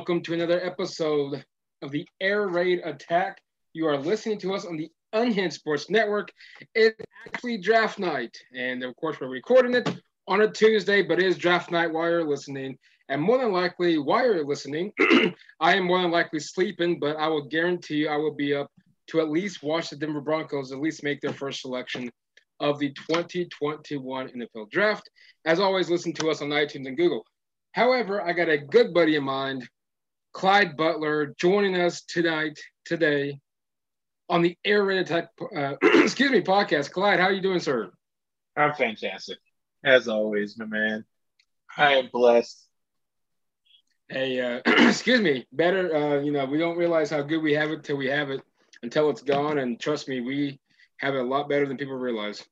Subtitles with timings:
[0.00, 1.44] welcome to another episode
[1.82, 3.36] of the Air Raid Attack.
[3.74, 6.32] You are listening to us on the Unhinged Sports Network.
[6.74, 9.86] It's actually draft night, and of course, we're recording it
[10.26, 12.78] on a Tuesday, but it is draft night while you're listening.
[13.10, 14.90] And more than likely, while you're listening,
[15.60, 18.70] I am more than likely sleeping, but I will guarantee you I will be up
[19.08, 22.10] to at least watch the Denver Broncos at least make their first selection
[22.58, 25.10] of the 2021 NFL Draft.
[25.44, 27.22] As always, listen to us on iTunes and Google.
[27.72, 29.68] However, I got a good buddy of mine,
[30.32, 33.40] Clyde Butler, joining us tonight, today,
[34.28, 36.92] on the Air Raid Attack, uh, excuse me, podcast.
[36.92, 37.90] Clyde, how are you doing, sir?
[38.56, 39.38] I'm fantastic,
[39.84, 41.04] as always, my man.
[41.76, 42.64] I am blessed.
[44.08, 47.70] Hey, uh, excuse me, better, uh, you know, we don't realize how good we have
[47.70, 48.40] it till we have it,
[48.82, 49.58] until it's gone.
[49.58, 50.60] And trust me, we
[50.98, 52.44] have it a lot better than people realize.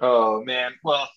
[0.00, 0.72] Oh, man.
[0.82, 1.08] Well,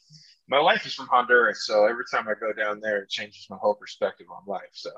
[0.50, 3.58] my wife is from Honduras, so every time I go down there, it changes my
[3.58, 4.72] whole perspective on life.
[4.74, 4.90] So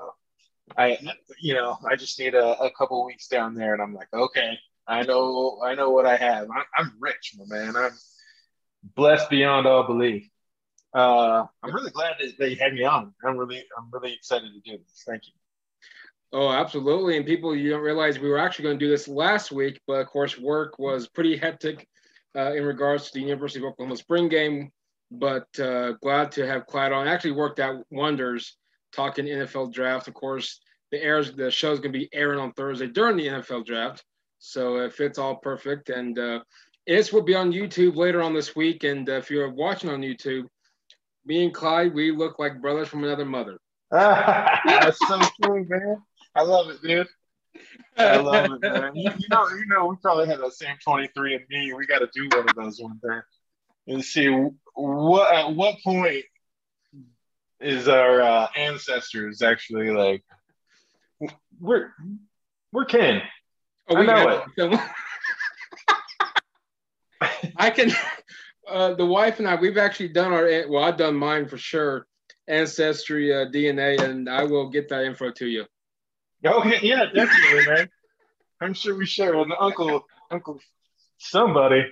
[0.76, 0.98] I,
[1.40, 4.58] you know, I just need a, a couple weeks down there, and I'm like, okay,
[4.86, 6.48] I know, I know what I have.
[6.50, 7.76] I'm, I'm rich, my man.
[7.76, 7.92] I'm
[8.94, 10.28] blessed beyond all belief.
[10.94, 13.14] Uh, I'm really glad that, that you had me on.
[13.24, 15.02] I'm really, I'm really excited to do this.
[15.06, 15.32] Thank you.
[16.32, 17.16] Oh, absolutely.
[17.16, 20.00] And people, you don't realize we were actually going to do this last week, but
[20.00, 21.86] of course, work was pretty hectic
[22.36, 24.70] uh, in regards to the University of Oklahoma spring game
[25.12, 27.06] but uh, glad to have Clyde on.
[27.06, 28.56] Actually worked out wonders
[28.94, 30.08] talking NFL draft.
[30.08, 33.26] Of course, the airs the show is going to be airing on Thursday during the
[33.26, 34.04] NFL draft,
[34.38, 35.88] so it fits all perfect.
[35.88, 36.40] And uh,
[36.86, 38.84] it will be on YouTube later on this week.
[38.84, 40.44] And uh, if you're watching on YouTube,
[41.24, 43.58] me and Clyde, we look like brothers from another mother.
[43.90, 46.02] That's so true, man.
[46.34, 47.06] I love it, dude.
[47.96, 48.96] I love it, man.
[48.96, 51.76] You, you, know, you know, we probably had the same 23andMe.
[51.76, 53.18] We got to do one of those one day
[53.88, 54.28] and see
[54.74, 56.24] what at what point
[57.62, 60.24] is our uh, ancestors actually like
[61.60, 61.92] we're
[62.72, 63.22] we're kin.
[63.88, 64.80] Oh, I know it.
[67.56, 67.92] I can.
[68.68, 70.46] Uh, the wife and I, we've actually done our.
[70.68, 72.06] Well, I've done mine for sure.
[72.48, 75.64] Ancestry uh, DNA, and I will get that info to you.
[76.44, 77.88] Oh yeah, definitely, man.
[78.60, 80.58] I'm sure we share with uncle, uncle,
[81.18, 81.84] somebody.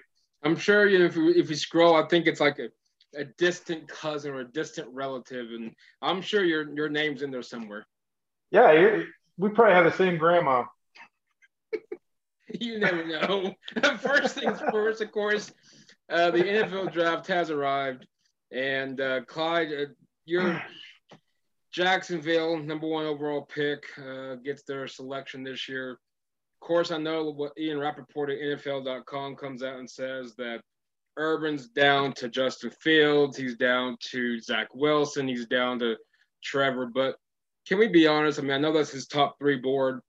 [0.43, 2.69] I'm sure you know, if we, if we scroll, I think it's like a,
[3.15, 7.43] a distant cousin or a distant relative, and I'm sure your your name's in there
[7.43, 7.87] somewhere.
[8.51, 9.03] Yeah,
[9.37, 10.65] we probably have the same grandma.
[12.61, 13.55] you never know.
[13.99, 15.53] first things first, of course,
[16.11, 18.07] uh, the NFL draft has arrived,
[18.53, 19.87] and uh, Clyde, uh,
[20.25, 20.63] your
[21.73, 27.31] Jacksonville number one overall pick uh, gets their selection this year Of course, I know
[27.31, 30.61] what Ian Rapoport at NFL.com comes out and says that
[31.21, 35.97] Urban's down to Justin Fields, he's down to Zach Wilson, he's down to
[36.43, 36.87] Trevor.
[36.87, 37.17] But
[37.69, 38.39] can we be honest?
[38.39, 40.01] I mean, I know that's his top three board.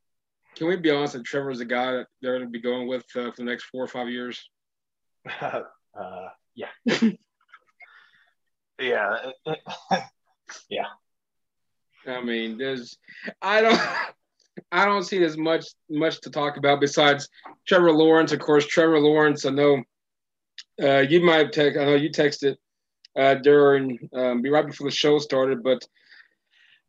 [0.56, 3.04] Can we be honest that Trevor's the guy that they're going to be going with
[3.16, 4.50] uh, for the next four or five years?
[5.42, 5.62] uh,
[6.56, 6.68] yeah.
[8.80, 9.32] yeah.
[10.70, 10.88] yeah.
[12.08, 12.98] I mean, there's,
[13.42, 13.82] I don't,
[14.72, 17.28] I don't see as much much to talk about besides
[17.68, 18.32] Trevor Lawrence.
[18.32, 19.46] Of course, Trevor Lawrence.
[19.46, 19.84] I know
[20.82, 21.80] uh, you might have text.
[21.80, 22.56] I know you texted
[23.18, 25.86] uh, during um, right before the show started, but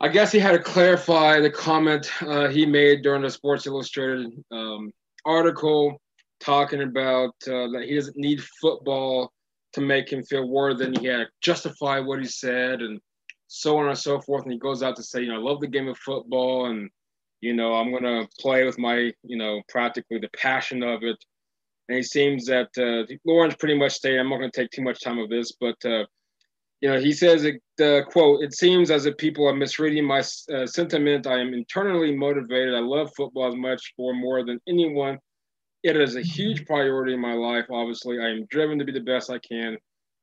[0.00, 4.32] I guess he had to clarify the comment uh, he made during the Sports Illustrated
[4.50, 4.92] um,
[5.24, 6.00] article
[6.40, 9.32] talking about uh, that he doesn't need football
[9.74, 13.00] to make him feel worthy, and he had to justify what he said and
[13.46, 14.42] so on and so forth.
[14.44, 16.90] And he goes out to say, you know, I love the game of football and
[17.42, 21.22] you know, I'm going to play with my, you know, practically the passion of it.
[21.92, 24.80] And it seems that uh, Lawrence pretty much stated, I'm not going to take too
[24.80, 26.06] much time of this, but, uh,
[26.80, 30.20] you know, he says, uh, quote, it seems as if people are misreading my
[30.54, 31.26] uh, sentiment.
[31.26, 32.74] I am internally motivated.
[32.74, 35.18] I love football as much or more than anyone.
[35.82, 37.66] It is a huge priority in my life.
[37.70, 39.76] Obviously, I am driven to be the best I can,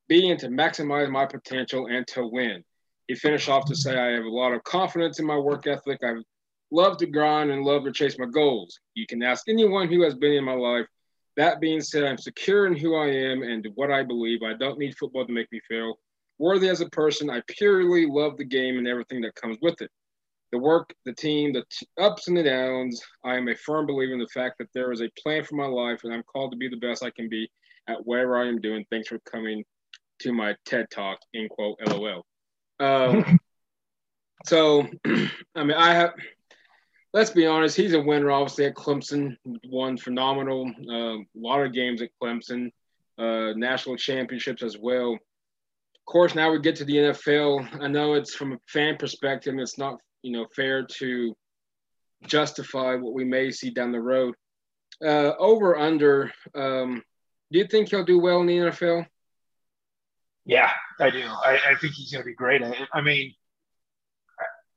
[0.08, 2.64] being to maximize my potential and to win.
[3.08, 6.00] He finished off to say, I have a lot of confidence in my work ethic.
[6.04, 6.24] I've
[6.72, 8.80] love to grind and love to chase my goals.
[8.96, 10.88] You can ask anyone who has been in my life.
[11.40, 14.44] That being said, I'm secure in who I am and what I believe.
[14.44, 15.98] I don't need football to make me feel
[16.38, 17.30] worthy as a person.
[17.30, 19.90] I purely love the game and everything that comes with it.
[20.52, 23.02] The work, the team, the t- ups and the downs.
[23.24, 25.66] I am a firm believer in the fact that there is a plan for my
[25.66, 27.50] life and I'm called to be the best I can be
[27.88, 28.84] at whatever I am doing.
[28.92, 29.64] Thanks for coming
[30.24, 32.26] to my TED Talk, in quote, LOL.
[32.82, 33.40] Um,
[34.46, 34.86] so,
[35.56, 36.16] I mean, I have
[37.14, 38.32] let's be honest, he's a winner.
[38.32, 40.72] Obviously at Clemson, won phenomenal.
[40.90, 42.72] Uh, a lot of games at Clemson,
[43.18, 45.14] uh, national championships as well.
[45.14, 47.82] Of course, now we get to the NFL.
[47.82, 51.36] I know it's from a fan perspective, it's not you know, fair to
[52.26, 54.36] justify what we may see down the road.
[55.04, 57.02] Uh, over under, um,
[57.52, 59.06] do you think he'll do well in the NFL?
[60.46, 61.22] Yeah, I do.
[61.22, 62.64] I, I think he's going to be great.
[62.64, 63.34] I, I, mean,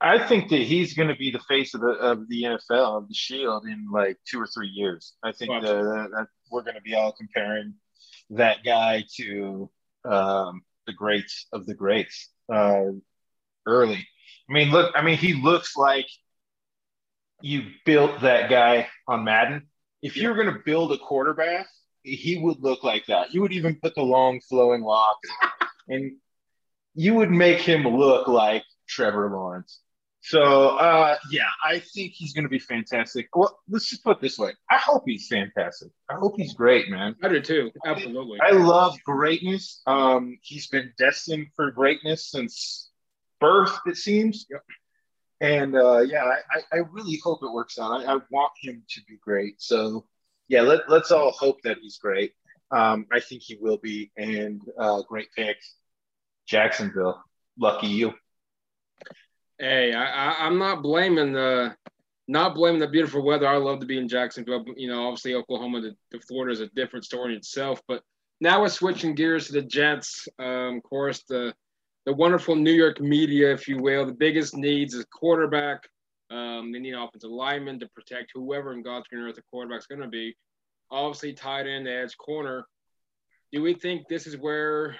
[0.03, 3.09] I think that he's going to be the face of the of the NFL of
[3.09, 5.15] the Shield in like two or three years.
[5.23, 7.75] I think that, that we're going to be all comparing
[8.31, 9.71] that guy to
[10.05, 12.87] um, the greats of the greats uh,
[13.67, 14.07] early.
[14.51, 14.93] I mean, look.
[14.97, 16.09] I mean, he looks like
[17.41, 19.69] you built that guy on Madden.
[20.03, 21.67] If you're going to build a quarterback,
[22.03, 23.33] he would look like that.
[23.33, 25.29] You would even put the long flowing locks,
[25.89, 26.17] and
[26.95, 29.81] you would make him look like Trevor Lawrence.
[30.23, 33.29] So uh, yeah, I think he's going to be fantastic.
[33.35, 35.91] Well, let's just put it this way: I hope he's fantastic.
[36.09, 37.17] I hope he's great, man.
[37.23, 37.71] I do too.
[37.85, 38.39] Absolutely.
[38.41, 39.83] I, I love greatness.
[39.87, 42.91] Um, he's been destined for greatness since
[43.41, 44.47] birth, it seems.
[44.49, 44.63] Yep.
[45.41, 47.91] And uh, yeah, I, I really hope it works out.
[47.91, 49.61] I, I want him to be great.
[49.61, 50.07] So
[50.47, 52.33] yeah, let, let's all hope that he's great.
[52.71, 54.13] Um, I think he will be.
[54.17, 55.57] And uh, great pick,
[56.47, 57.21] Jacksonville.
[57.59, 58.15] Lucky you.
[59.59, 61.75] Hey, I, am not blaming the
[62.29, 63.47] not blaming the beautiful weather.
[63.47, 64.65] I love to be in Jacksonville.
[64.77, 67.81] You know, obviously Oklahoma to, to Florida is a different story in itself.
[67.87, 68.03] But
[68.41, 70.27] now we're switching gears to the Jets.
[70.39, 71.55] Um, of course, the
[72.05, 74.05] the wonderful New York media, if you will.
[74.05, 75.89] The biggest needs is quarterback.
[76.31, 80.01] Um, they need offensive linemen to protect whoever in God's green earth the quarterback's going
[80.01, 80.35] to be.
[80.91, 82.67] Obviously, tight end, edge, corner.
[83.53, 84.97] Do we think this is where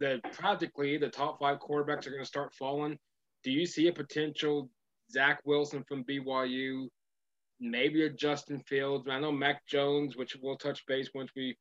[0.00, 2.98] the practically the top five quarterbacks are going to start falling?
[3.44, 4.70] Do you see a potential
[5.10, 6.88] Zach Wilson from BYU,
[7.60, 9.08] maybe a Justin Fields?
[9.10, 11.56] I know Mac Jones, which we'll touch base once we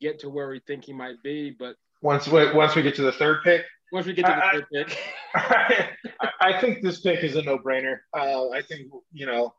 [0.00, 3.02] get to where we think he might be, but once we, once we get to
[3.02, 3.64] the third pick.
[3.92, 4.98] Once we get to the I, third pick.
[5.34, 7.98] I, I, think this pick is a no-brainer.
[8.12, 9.54] Uh, I think you know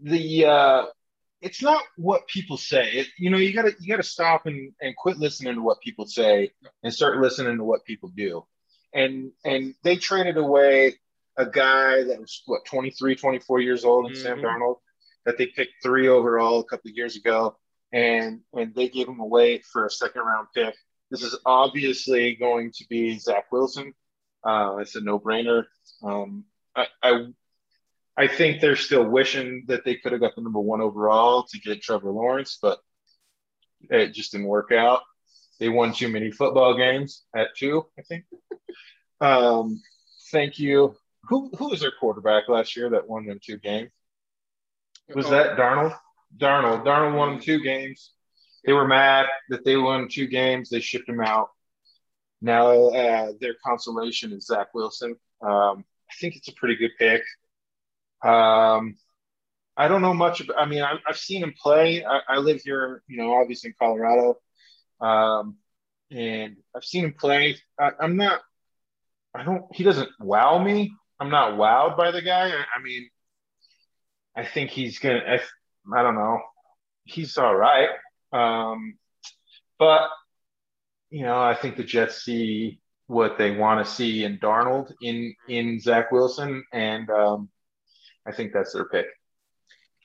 [0.00, 0.84] the uh,
[1.42, 2.90] it's not what people say.
[2.92, 6.06] It, you know, you gotta you gotta stop and, and quit listening to what people
[6.06, 6.52] say
[6.82, 8.46] and start listening to what people do.
[8.94, 10.94] And and they traded away
[11.38, 14.22] a guy that was what 23, 24 years old in mm-hmm.
[14.22, 14.76] Sam Darnold
[15.24, 17.56] that they picked three overall a couple of years ago,
[17.92, 20.74] and and they gave him away for a second round pick
[21.12, 23.92] this is obviously going to be Zach Wilson.
[24.42, 25.64] Uh, it's a no-brainer.
[26.02, 26.44] Um,
[26.74, 27.26] I, I,
[28.16, 31.60] I think they're still wishing that they could have got the number one overall to
[31.60, 32.78] get Trevor Lawrence, but
[33.90, 35.02] it just didn't work out.
[35.62, 38.24] They won too many football games at two, I think.
[39.20, 39.80] Um,
[40.32, 40.96] thank you.
[41.28, 43.90] Who who was their quarterback last year that won them two games?
[45.14, 45.96] Was that Darnold?
[46.36, 46.84] Darnold.
[46.84, 48.10] Darnold won them two games
[48.64, 50.68] they were mad that they won two games.
[50.68, 51.50] They shipped him out.
[52.40, 55.16] Now uh, their consolation is Zach Wilson.
[55.40, 57.22] Um, I think it's a pretty good pick.
[58.22, 58.96] Um,
[59.76, 60.40] I don't know much.
[60.40, 62.04] About, I mean, I, have seen him play.
[62.04, 64.38] I, I, live here, you know, obviously in Colorado,
[65.02, 65.56] um,
[66.10, 67.56] and I've seen him play.
[67.78, 68.40] I, am not.
[69.34, 69.64] I don't.
[69.74, 70.92] He doesn't wow me.
[71.20, 72.48] I'm not wowed by the guy.
[72.50, 73.08] I, I mean,
[74.36, 75.20] I think he's gonna.
[75.26, 75.40] I,
[75.98, 76.40] I don't know.
[77.04, 77.88] He's all right.
[78.32, 78.94] Um,
[79.78, 80.08] but
[81.10, 85.34] you know, I think the Jets see what they want to see in Darnold in
[85.48, 87.50] in Zach Wilson, and um,
[88.26, 89.06] I think that's their pick.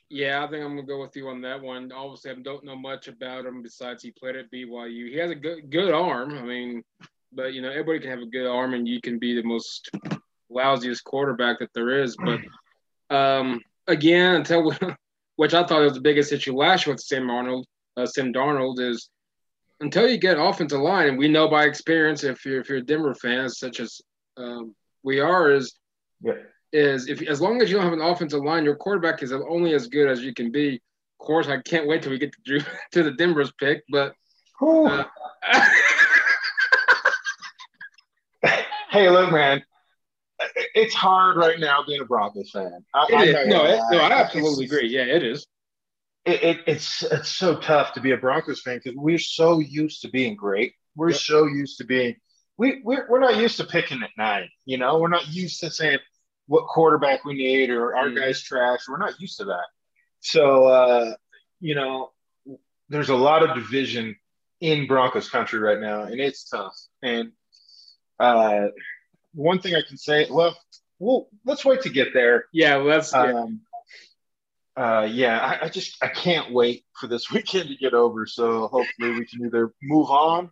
[0.09, 1.91] Yeah, I think I'm gonna go with you on that one.
[1.91, 5.09] Obviously, I don't know much about him besides he played at BYU.
[5.09, 6.37] He has a good good arm.
[6.37, 6.83] I mean,
[7.33, 9.89] but you know, everybody can have a good arm, and you can be the most
[10.51, 12.15] lousiest quarterback that there is.
[12.15, 12.39] But
[13.15, 14.73] um, again, until
[15.35, 18.79] which I thought was the biggest issue last year with Sam Arnold uh, Sam Darnold
[18.79, 19.09] is
[19.79, 22.85] until you get offensive line, and we know by experience if you're if you're a
[22.85, 23.99] Denver fan, such as
[24.37, 25.77] um, we are, is
[26.21, 26.33] yeah.
[26.73, 29.73] Is if as long as you don't have an offensive line, your quarterback is only
[29.73, 30.75] as good as you can be.
[31.19, 32.59] Of course, I can't wait till we get to Drew,
[32.91, 34.13] to the Denver's pick, but.
[34.61, 35.03] Uh,
[38.89, 39.63] hey, look, man.
[40.75, 42.83] It's hard right now being a Broncos fan.
[42.93, 43.47] I, is.
[43.47, 44.87] no, it, no, I absolutely agree.
[44.87, 45.47] Yeah, it is
[46.27, 50.01] it, it, it's it's so tough to be a Broncos fan because we're so used
[50.01, 50.73] to being great.
[50.95, 51.19] We're yep.
[51.19, 52.17] so used to being
[52.57, 54.49] we we're, we're not used to picking at nine.
[54.65, 55.99] You know, we're not used to saying
[56.47, 58.15] what quarterback we need or our mm.
[58.15, 58.81] guys trash.
[58.87, 59.65] We're not used to that.
[60.19, 61.13] So uh,
[61.59, 62.11] you know,
[62.89, 64.15] there's a lot of division
[64.59, 66.75] in Broncos country right now, and it's tough.
[67.01, 67.31] And
[68.19, 68.67] uh,
[69.33, 70.57] one thing I can say, well,
[70.99, 72.45] well, let's wait to get there.
[72.51, 73.13] Yeah, let's.
[73.13, 73.61] Um,
[74.75, 78.25] uh, yeah, I, I, just I can't wait for this weekend to get over.
[78.25, 80.51] So hopefully we can either move on,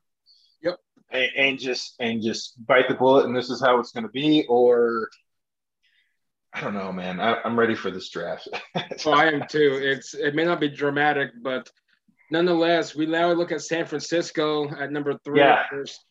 [0.62, 0.80] yep,
[1.12, 4.12] and, and just and just bite the bullet, and this is how it's going to
[4.12, 5.10] be, or
[6.56, 7.20] I don't know, man.
[7.20, 8.48] I, am ready for this draft.
[9.06, 9.78] oh, I am too.
[9.82, 11.70] It's it may not be dramatic, but
[12.32, 15.42] nonetheless, we now look at San Francisco at number three.
[15.42, 15.64] Yeah,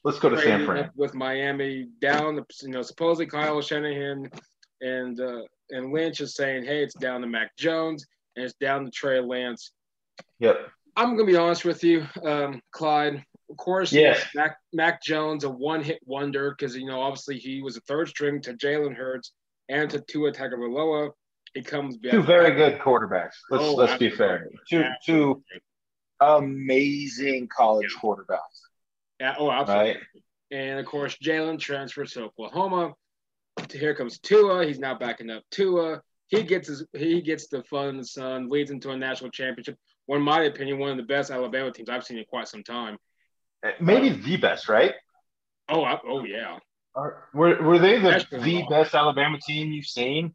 [0.05, 2.45] let's go to San Fran with Miami down.
[2.61, 4.31] You know, supposedly Kyle Shanahan
[4.83, 8.05] and uh, and Lynch is saying, hey, it's down to Mac Jones
[8.37, 9.73] and it's down to Trey Lance.
[10.41, 10.59] Yep.
[10.95, 13.25] I'm gonna be honest with you, um, Clyde.
[13.49, 14.23] Of course, yes.
[14.35, 18.43] Mac, Mac Jones, a one-hit wonder, because you know obviously he was a third string
[18.43, 19.33] to Jalen Hurts
[19.68, 21.11] and to Tua Tagovailoa.
[21.54, 22.12] It comes back.
[22.12, 23.35] Two very good quarterbacks.
[23.50, 24.49] Let's oh, let's be fair.
[24.68, 25.42] Two two
[26.21, 28.00] amazing college yeah.
[28.00, 28.38] quarterbacks.
[29.21, 29.35] Yeah.
[29.38, 29.92] Oh, absolutely.
[29.92, 29.99] Right?
[30.50, 32.94] And of course, Jalen transfers to Oklahoma.
[33.71, 34.66] Here comes Tua.
[34.66, 36.02] He's now backing up Tua.
[36.28, 39.76] He gets his he gets the fun sun, leads into a national championship.
[40.06, 42.62] One, in my opinion, one of the best Alabama teams I've seen in quite some
[42.62, 42.99] time.
[43.64, 44.92] Uh, maybe um, the best, right?
[45.68, 46.59] Oh, I, oh yeah.
[46.95, 50.35] Are, were were they the, the best Alabama team you've seen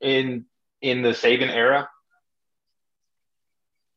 [0.00, 0.44] in
[0.80, 1.88] in the Saban era?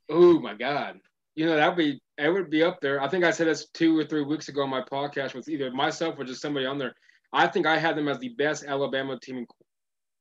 [0.09, 0.99] Oh my God!
[1.35, 3.01] You know that'd be it would be up there.
[3.01, 5.71] I think I said this two or three weeks ago on my podcast with either
[5.71, 6.93] myself or just somebody on there.
[7.31, 9.47] I think I had them as the best Alabama team in,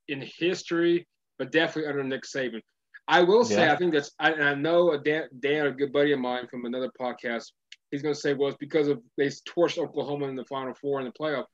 [0.09, 1.07] in history,
[1.39, 2.63] but definitely under Nick Saban.
[3.09, 3.73] I will say, yeah.
[3.73, 6.91] I think that's, I, I know Dan, Dan, a good buddy of mine from another
[7.01, 7.53] podcast,
[7.91, 11.01] he's going to say, well, it's because of they torched Oklahoma in the Final Four
[11.01, 11.45] in the playoff.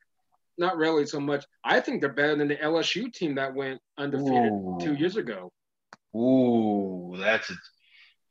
[0.57, 1.45] Not really so much.
[1.65, 4.79] I think they're better than the LSU team that went undefeated Ooh.
[4.81, 5.53] two years ago.
[6.15, 7.55] Ooh, that's a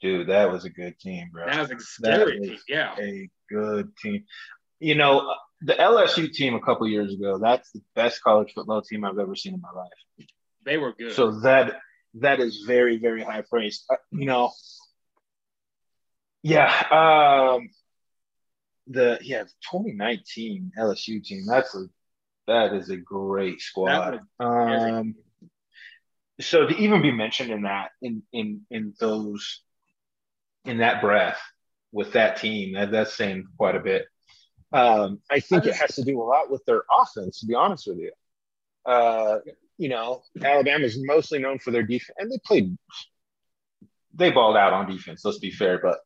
[0.01, 0.27] dude.
[0.27, 1.45] That was a good team, bro.
[1.45, 2.57] That was a scary team.
[2.67, 4.23] Yeah, a good team.
[4.79, 7.39] You know, the LSU team a couple years ago.
[7.39, 10.27] That's the best college football team I've ever seen in my life.
[10.65, 11.13] They were good.
[11.13, 11.75] So that
[12.15, 13.83] that is very very high praise.
[13.89, 14.51] Uh, you know,
[16.41, 17.55] yeah.
[17.57, 17.69] Um,
[18.87, 21.45] the yeah 2019 LSU team.
[21.45, 21.85] That's a
[22.47, 24.19] that is a great squad.
[24.39, 25.15] Um,
[26.41, 29.61] so to even be mentioned in that in in in those
[30.65, 31.39] in that breath
[31.91, 34.05] with that team, that, that's saying quite a bit.
[34.71, 37.87] Um, I think it has to do a lot with their offense, to be honest
[37.87, 38.11] with you.
[38.85, 39.39] Uh,
[39.77, 42.75] you know, Alabama's mostly known for their defense, and they played,
[44.15, 45.23] they balled out on defense.
[45.23, 45.99] Let's be fair, but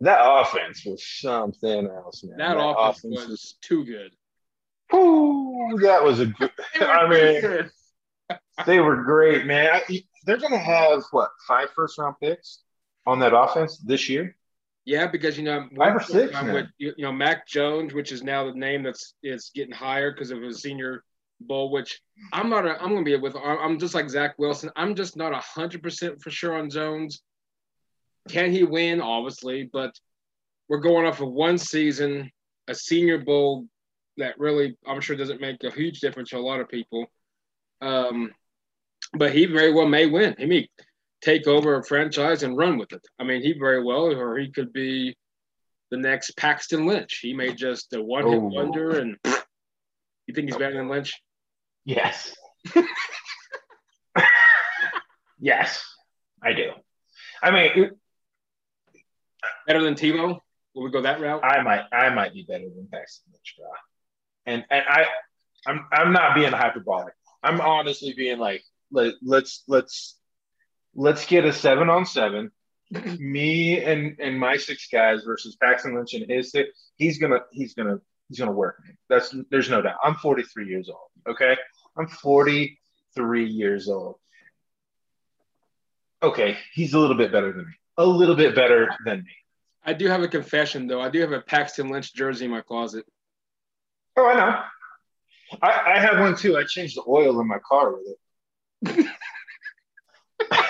[0.00, 2.38] that offense was something else, man.
[2.38, 4.12] That, that offense, offense, was too good.
[4.94, 6.50] Ooh, that was a good.
[6.80, 7.70] I mean,
[8.66, 9.70] they were great, man.
[9.72, 12.62] I, they're gonna have what five first round picks
[13.06, 14.36] on that offense this year.
[14.84, 16.40] Yeah, because you know five or six.
[16.42, 20.30] With, you know Mac Jones, which is now the name that's is getting higher because
[20.30, 21.04] of his senior
[21.40, 21.70] bowl.
[21.70, 22.00] Which
[22.32, 22.66] I'm not.
[22.66, 23.36] A, I'm gonna be with.
[23.36, 24.70] I'm just like Zach Wilson.
[24.76, 27.22] I'm just not a hundred percent for sure on Jones.
[28.28, 29.00] Can he win?
[29.00, 29.94] Obviously, but
[30.68, 32.30] we're going off of one season,
[32.68, 33.66] a Senior Bowl
[34.16, 37.06] that really, I'm sure, doesn't make a huge difference to a lot of people.
[37.80, 38.32] Um,
[39.14, 40.34] but he very well may win.
[40.38, 40.68] He may
[41.22, 43.06] take over a franchise and run with it.
[43.18, 45.16] I mean, he very well, or he could be
[45.90, 47.18] the next Paxton Lynch.
[47.22, 48.46] He may just a one hit oh.
[48.46, 48.98] wonder.
[48.98, 49.16] And
[50.26, 51.20] you think he's better than Lynch?
[51.84, 52.34] Yes.
[55.40, 55.84] yes,
[56.42, 56.70] I do.
[57.42, 57.90] I mean,
[59.66, 60.38] better than Tebow?
[60.74, 61.44] Will we go that route?
[61.44, 63.68] I might I might be better than Paxton Lynch, bro.
[64.46, 65.06] And and I
[65.66, 67.14] I'm I'm not being hyperbolic.
[67.42, 70.18] I'm honestly being like let, let's let's
[70.94, 72.50] let's get a seven on seven.
[73.18, 76.70] Me and and my six guys versus Paxton Lynch and his six.
[76.96, 78.94] He's gonna he's gonna he's gonna work me.
[79.08, 79.96] That's there's no doubt.
[80.02, 80.98] I'm 43 years old.
[81.28, 81.56] Okay,
[81.96, 84.16] I'm 43 years old.
[86.22, 87.72] Okay, he's a little bit better than me.
[87.96, 89.32] A little bit better than me.
[89.84, 91.00] I do have a confession though.
[91.00, 93.04] I do have a Paxton Lynch jersey in my closet.
[94.16, 94.62] Oh, I know.
[95.62, 96.56] I, I have one too.
[96.56, 98.16] I changed the oil in my car with
[98.96, 99.06] it.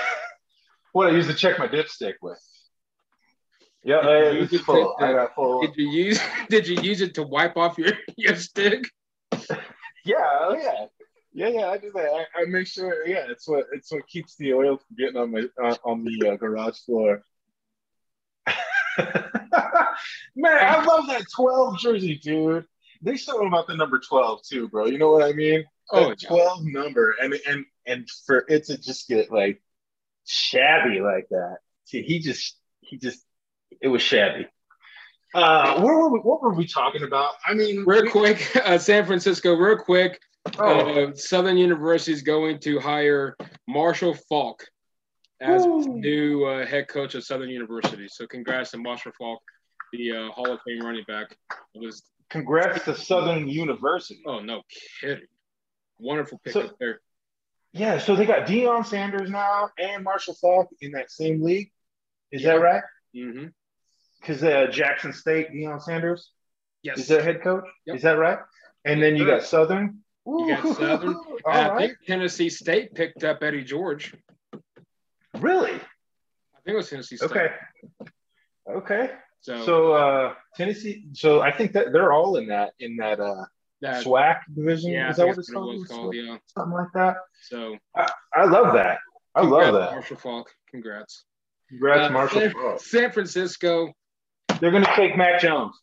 [0.93, 2.39] what I used to check my dipstick with.
[3.83, 4.95] Yeah, it's full.
[4.99, 5.63] To, I got full.
[5.63, 6.21] Did you use
[6.51, 8.85] Did you use it to wipe off your your stick?
[10.05, 10.87] yeah, oh yeah,
[11.33, 11.69] yeah, yeah.
[11.69, 12.27] I do that.
[12.37, 13.07] I, I, make sure.
[13.07, 16.31] Yeah, it's what it's what keeps the oil from getting on my uh, on the
[16.31, 17.23] uh, garage floor.
[20.37, 22.67] Man, I love that 12 jersey, dude.
[23.03, 24.87] They something about the number 12 too, bro.
[24.87, 25.65] You know what I mean?
[25.91, 27.15] Oh, 12 number.
[27.21, 29.63] And and and for it to just get like
[30.27, 31.59] shabby like that.
[31.85, 33.25] See, he just he just
[33.81, 34.47] it was shabby.
[35.33, 37.35] Uh, what were we, what were we talking about?
[37.47, 40.21] I mean, real we, quick, uh, San Francisco, real quick.
[40.59, 41.09] Oh.
[41.09, 43.37] Uh, Southern University is going to hire
[43.69, 44.65] Marshall Faulk
[45.41, 48.09] as new uh, head coach of Southern University.
[48.09, 49.41] So congrats to Marshall Faulk,
[49.93, 51.37] the uh, Hall of Fame running back.
[51.75, 54.23] It was congrats to Southern University.
[54.27, 54.63] Oh no
[55.01, 55.27] kidding!
[55.99, 57.01] Wonderful pick so, there.
[57.73, 61.71] Yeah, so they got Deion Sanders now and Marshall Faulk in that same league.
[62.33, 62.83] Is that right?
[63.15, 63.47] Mm-hmm.
[64.21, 66.31] Because uh, Jackson State, Deion Sanders
[66.83, 66.99] Yes.
[66.99, 67.65] is their head coach.
[67.87, 67.97] Yep.
[67.97, 68.39] Is that right?
[68.85, 69.99] And then you got Southern.
[70.27, 71.17] You got Southern.
[71.47, 71.79] I right.
[71.79, 74.15] think Tennessee State picked up Eddie George.
[75.39, 75.73] Really?
[75.73, 77.31] I think it was Tennessee State.
[77.31, 77.49] Okay.
[78.69, 79.11] Okay.
[79.43, 81.05] So, So uh Tennessee.
[81.13, 83.45] So I think that they're all in that in that uh
[83.81, 84.91] that, SWAC division.
[84.91, 85.89] yeah, is that what it's it called?
[85.89, 86.15] called.
[86.15, 86.37] Yeah.
[86.55, 87.17] Something like that.
[87.49, 87.77] So
[88.35, 88.99] I love that.
[89.35, 89.93] I love that.
[89.93, 90.51] Marshall Faulk.
[90.71, 91.25] Congrats.
[91.71, 92.41] Congrats, Uh, Marshall.
[92.41, 92.81] San, Faulk.
[92.81, 93.93] San Francisco.
[94.61, 95.75] They're gonna take Mac Jones.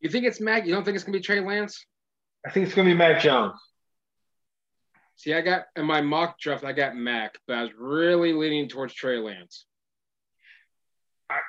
[0.00, 0.64] You think it's Mac?
[0.66, 1.84] You don't think it's gonna be Trey Lance?
[2.46, 3.58] I think it's gonna be Mac Jones.
[5.16, 8.68] See, I got in my mock draft, I got Mac, but I was really leaning
[8.68, 9.66] towards Trey Lance.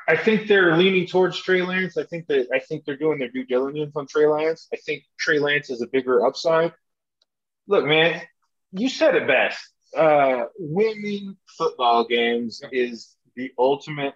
[0.08, 1.98] I, I think they're leaning towards Trey Lance.
[1.98, 4.68] I think that I think they're doing their due diligence on Trey Lance.
[4.74, 6.74] I think Trey Lance is a bigger upside.
[7.68, 8.22] Look, man,
[8.72, 9.60] you said it best.
[9.96, 14.13] Uh, winning football games is the ultimate.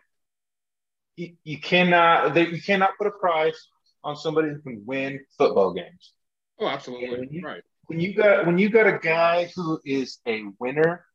[1.16, 3.68] You, you cannot they, you cannot put a price
[4.04, 6.14] on somebody who can win football games.
[6.60, 7.30] Oh, absolutely.
[7.32, 7.42] Yeah.
[7.46, 7.64] Right.
[7.88, 11.06] When you got when you got a guy who is a winner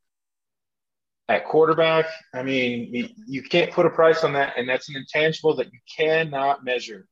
[1.29, 5.57] at quarterback, I mean, you, can't put a price on that, and that's an intangible
[5.57, 7.07] that you cannot measure.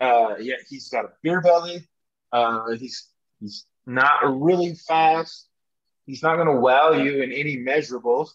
[0.00, 1.88] Uh, yeah, he's got a beer belly.
[2.32, 3.08] Uh, he's
[3.40, 5.48] he's not really fast.
[6.06, 8.30] He's not going to wow you in any measurables.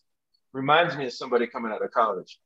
[0.54, 2.40] Reminds me of somebody coming out of college.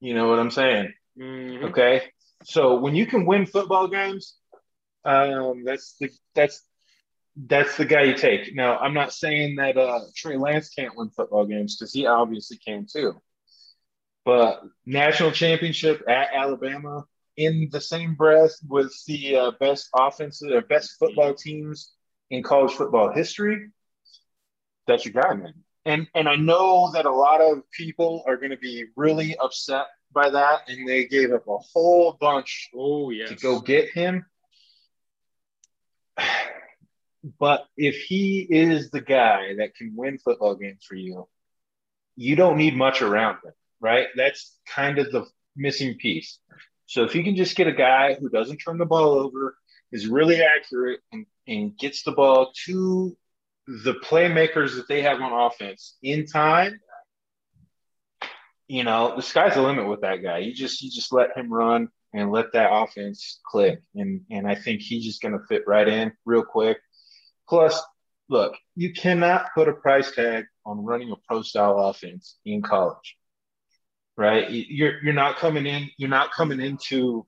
[0.00, 0.92] You know what I'm saying?
[1.18, 1.70] Mhm.
[1.70, 2.02] Okay.
[2.44, 4.36] So when you can win football games,
[5.04, 6.62] um, that's the that's
[7.36, 8.54] that's the guy you take.
[8.54, 12.58] Now, I'm not saying that uh, Trey Lance can't win football games because he obviously
[12.58, 13.14] can too.
[14.24, 17.04] But national championship at Alabama
[17.36, 21.92] in the same breath with the uh, best offensive or best football teams
[22.30, 23.68] in college football history,
[24.86, 25.54] that's your guy, man.
[25.84, 29.86] And and I know that a lot of people are going to be really upset
[30.12, 33.30] by that, and they gave up a whole bunch Oh, yes.
[33.30, 34.24] to go get him.
[37.38, 41.28] But if he is the guy that can win football games for you,
[42.16, 44.08] you don't need much around him, right?
[44.16, 46.38] That's kind of the missing piece.
[46.86, 49.56] So if you can just get a guy who doesn't turn the ball over,
[49.92, 53.16] is really accurate, and, and gets the ball to
[53.66, 56.80] the playmakers that they have on offense in time,
[58.68, 60.38] you know, the sky's the limit with that guy.
[60.38, 63.80] You just you just let him run and let that offense click.
[63.94, 66.78] And and I think he's just gonna fit right in real quick.
[67.48, 67.80] Plus,
[68.28, 73.16] look, you cannot put a price tag on running a pro style offense in college.
[74.16, 74.50] Right?
[74.50, 77.26] You're you're not coming in, you're not coming into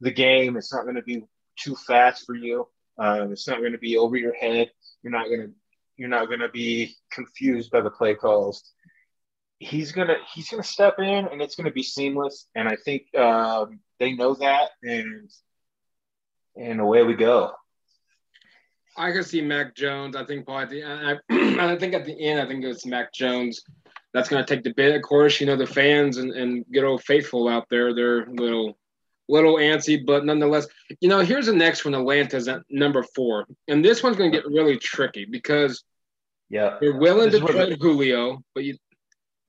[0.00, 0.56] the game.
[0.56, 1.24] It's not gonna be
[1.56, 2.66] too fast for you.
[2.98, 4.70] Um, it's not gonna be over your head.
[5.02, 5.48] You're not gonna
[5.96, 8.74] you're not gonna be confused by the play calls
[9.58, 13.80] he's gonna he's gonna step in and it's gonna be seamless and i think um,
[13.98, 15.30] they know that and
[16.56, 17.52] and away we go
[18.96, 20.16] I can see Mac Jones.
[20.16, 21.20] I think probably at the end,
[21.60, 23.62] I, I think at the end, I think it's Mac Jones
[24.12, 24.94] that's going to take the bid.
[24.94, 27.94] Of course, you know the fans and, and good old faithful out there.
[27.94, 28.78] They're a little
[29.28, 30.66] little antsy, but nonetheless,
[31.00, 31.20] you know.
[31.20, 31.94] Here's the next one.
[31.94, 35.82] Atlanta's at number four, and this one's going to get really tricky because
[36.50, 38.76] yeah they're willing This to trade Julio, but you,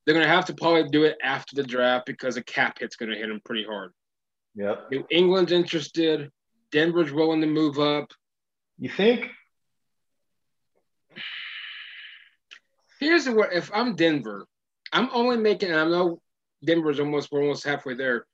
[0.06, 2.96] they're going to have to probably do it after the draft because the cap hit's
[2.96, 3.92] going to hit them pretty hard.
[4.56, 6.32] yep New England's interested.
[6.72, 8.12] Denver's willing to move up.
[8.78, 9.30] You think
[13.00, 14.48] Here's what if I'm Denver,
[14.94, 16.22] I'm only making, and I know
[16.64, 18.26] Denver's almost, we're almost halfway there,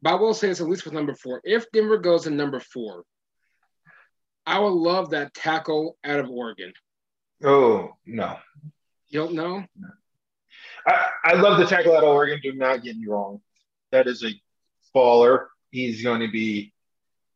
[0.00, 1.40] but I will say it's at least with number four.
[1.44, 3.04] If Denver goes to number four,
[4.46, 6.72] I would love that tackle out of Oregon.
[7.44, 8.36] oh no
[9.08, 9.64] You don't know?
[10.86, 13.40] I, I love the tackle out of oregon do not get me wrong
[13.92, 14.30] that is a
[14.94, 16.72] baller he's going to be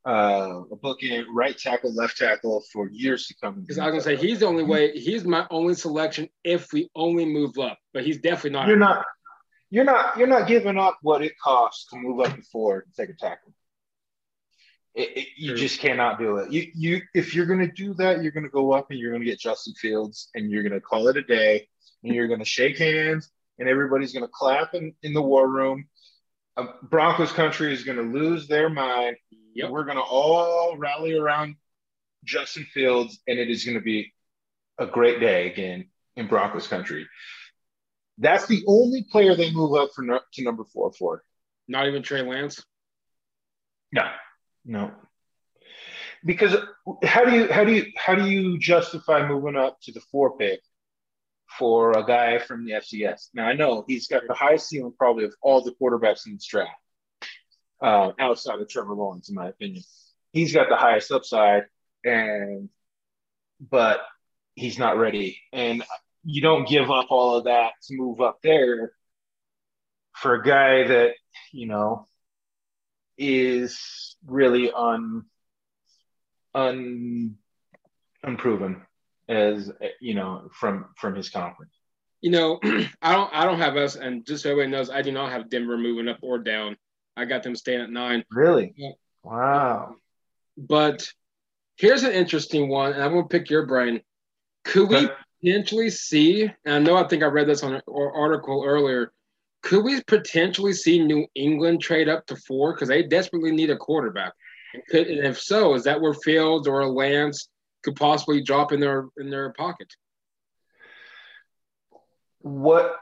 [0.07, 4.17] uh, a bookend right tackle left tackle for years to come Because I was gonna
[4.19, 8.05] say he's the only way, he's my only selection if we only move up, but
[8.05, 8.69] he's definitely not.
[8.69, 9.05] you're not
[9.71, 12.95] you're not you're not giving up what it costs to move up and forward and
[12.95, 13.53] take a tackle.
[14.95, 15.57] It, it, you True.
[15.57, 16.53] just cannot do it.
[16.53, 19.41] You you if you're gonna do that, you're gonna go up and you're gonna get
[19.41, 21.67] Justin Fields and you're gonna call it a day
[22.05, 25.87] and you're gonna shake hands and everybody's gonna clap in, in the war room.
[26.83, 29.17] Broncos country is gonna lose their mind.
[29.55, 29.71] Yep.
[29.71, 31.57] We're gonna all rally around
[32.25, 34.13] Justin Fields and it is gonna be
[34.79, 37.09] a great day again in Broncos country.
[38.19, 41.23] That's the only player they move up for no, to number four for.
[41.67, 42.63] Not even Trey Lance.
[43.93, 44.09] No,
[44.65, 44.93] no.
[46.25, 46.57] Because
[47.03, 50.37] how do you how do you how do you justify moving up to the four
[50.37, 50.61] pick
[51.59, 53.29] for a guy from the FCS.
[53.35, 56.47] Now I know he's got the highest ceiling probably of all the quarterbacks in this
[56.47, 56.71] draft,
[57.81, 59.83] uh, outside of Trevor Lawrence, in my opinion.
[60.33, 61.65] He's got the highest upside,
[62.05, 62.69] and
[63.61, 64.01] but
[64.55, 65.39] he's not ready.
[65.53, 65.85] And
[66.25, 68.93] you don't give up all of that to move up there
[70.13, 71.11] for a guy that
[71.53, 72.09] you know
[73.17, 75.25] is really un
[76.55, 77.37] un
[78.23, 78.83] unproven
[79.29, 81.75] as eh, you know from from his conference.
[82.21, 82.61] You know,
[83.03, 85.51] I don't I don't have us, and just so everybody knows, I do not have
[85.51, 86.77] Denver moving up or down.
[87.17, 88.25] I got them staying at nine.
[88.31, 88.75] Really?
[88.77, 88.93] Yeah.
[89.23, 89.97] Wow.
[90.57, 91.09] But
[91.77, 94.01] here's an interesting one, and I'm gonna pick your brain.
[94.65, 95.09] Could we
[95.43, 96.45] potentially see?
[96.65, 99.13] And I know I think I read this on an article earlier.
[99.63, 103.77] Could we potentially see New England trade up to four because they desperately need a
[103.77, 104.33] quarterback?
[104.75, 107.49] And, could, and if so, is that where Fields or Lance
[107.85, 109.93] could possibly drop in their in their pocket?
[112.41, 112.97] What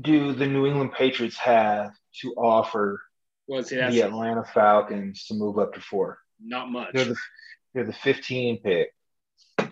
[0.00, 3.00] do the New England Patriots have to offer
[3.46, 6.18] well, see, the Atlanta Falcons to move up to four?
[6.40, 6.90] Not much.
[6.92, 7.16] They're the,
[7.74, 8.92] they're the 15 pick.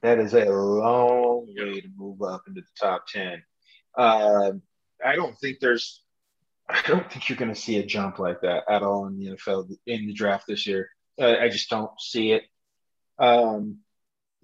[0.02, 3.42] That is a long way to move up into the top 10.
[3.96, 4.52] Uh,
[5.04, 6.02] I don't think there's,
[6.68, 9.36] I don't think you're going to see a jump like that at all in the
[9.36, 10.90] NFL in the draft this year.
[11.20, 12.42] Uh, I just don't see it.
[13.18, 13.78] Um,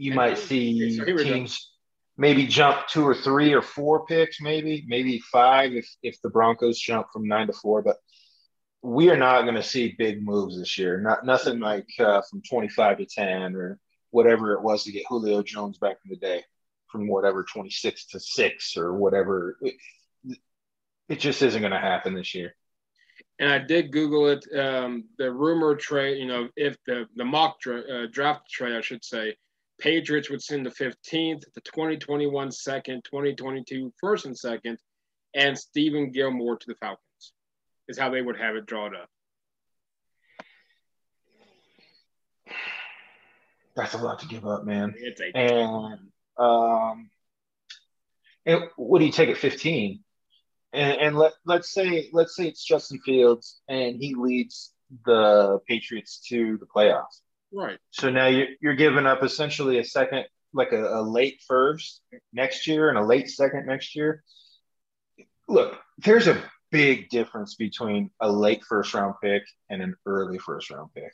[0.01, 1.71] you and might see so teams
[2.17, 6.79] maybe jump two or three or four picks, maybe, maybe five if, if the Broncos
[6.79, 7.83] jump from nine to four.
[7.83, 7.97] But
[8.83, 11.01] we are not going to see big moves this year.
[11.01, 13.79] Not nothing like uh, from 25 to 10 or
[14.11, 16.43] whatever it was to get Julio Jones back in the day
[16.89, 19.57] from whatever 26 to 6 or whatever.
[19.61, 19.75] It,
[21.09, 22.55] it just isn't going to happen this year.
[23.39, 24.47] And I did Google it.
[24.55, 28.83] Um, the rumor trade, you know, if the, the mock dra- uh, draft trade, I
[28.83, 29.37] should say,
[29.81, 34.79] Patriots would send the 15th, the 2021 second, 2022 first and second,
[35.35, 37.33] and Stephen Gilmore to the Falcons
[37.89, 39.09] is how they would have it drawn up.
[43.75, 44.95] That's a lot to give up, man.
[44.99, 47.11] It's a and um,
[48.45, 50.01] and what do you take at 15?
[50.73, 54.73] And, and let let's say let's say it's Justin Fields and he leads
[55.07, 57.21] the Patriots to the playoffs.
[57.53, 57.79] Right.
[57.91, 62.01] So now you're you're giving up essentially a second, like a, a late first
[62.33, 64.23] next year and a late second next year.
[65.49, 70.71] Look, there's a big difference between a late first round pick and an early first
[70.71, 71.13] round pick.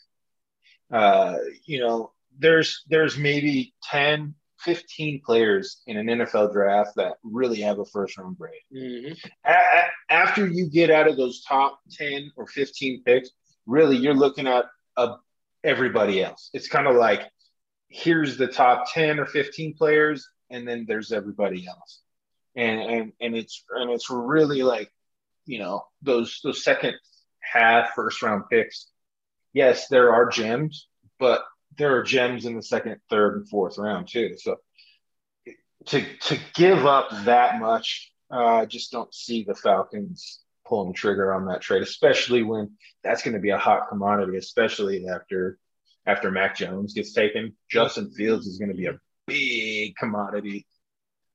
[0.91, 7.61] Uh, you know, there's there's maybe 10 15 players in an NFL draft that really
[7.61, 8.61] have a first round grade.
[8.75, 9.13] Mm-hmm.
[9.45, 13.31] A- after you get out of those top 10 or 15 picks,
[13.67, 14.65] really you're looking at
[14.97, 15.17] a,
[15.67, 16.49] everybody else.
[16.55, 17.23] It's kind of like
[17.89, 22.01] here's the top 10 or 15 players and then there's everybody else.
[22.55, 24.91] And and and it's and it's really like,
[25.45, 26.95] you know, those those second
[27.41, 28.91] half first round picks.
[29.53, 31.45] Yes, there are gems, but
[31.77, 34.37] there are gems in the second, third, and fourth round too.
[34.39, 34.57] So
[35.87, 40.89] to to give up that much, uh, I uh, just don't see the Falcons pulling
[40.89, 45.07] the trigger on that trade, especially when that's going to be a hot commodity, especially
[45.09, 45.59] after
[46.07, 47.55] after Mac Jones gets taken.
[47.69, 50.67] Justin Fields is going to be a big commodity.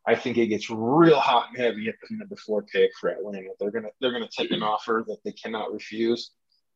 [0.05, 3.49] I think it gets real hot and heavy at the number four pick for Atlanta.
[3.59, 6.31] They're gonna they're gonna take an offer that they cannot refuse.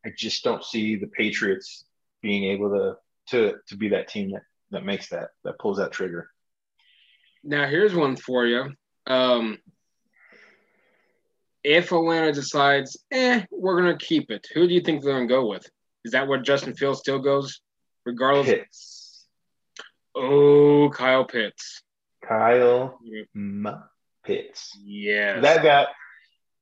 [0.06, 1.86] I just don't see the Patriots
[2.22, 2.98] being able to
[3.32, 6.30] to to be that team that that makes that that pulls that trigger.
[7.44, 8.74] Now here's one for you.
[9.08, 9.60] Um,
[11.66, 15.48] if Atlanta decides, eh, we're gonna keep it, who do you think they're gonna go
[15.48, 15.68] with?
[16.04, 17.62] Is that where Justin Fields still goes,
[18.06, 18.48] regardless?
[18.48, 19.26] Pitts.
[20.14, 21.82] Oh, Kyle Pitts.
[22.24, 23.00] Kyle
[24.24, 24.78] Pitts.
[24.84, 25.40] Yeah.
[25.40, 25.88] That guy,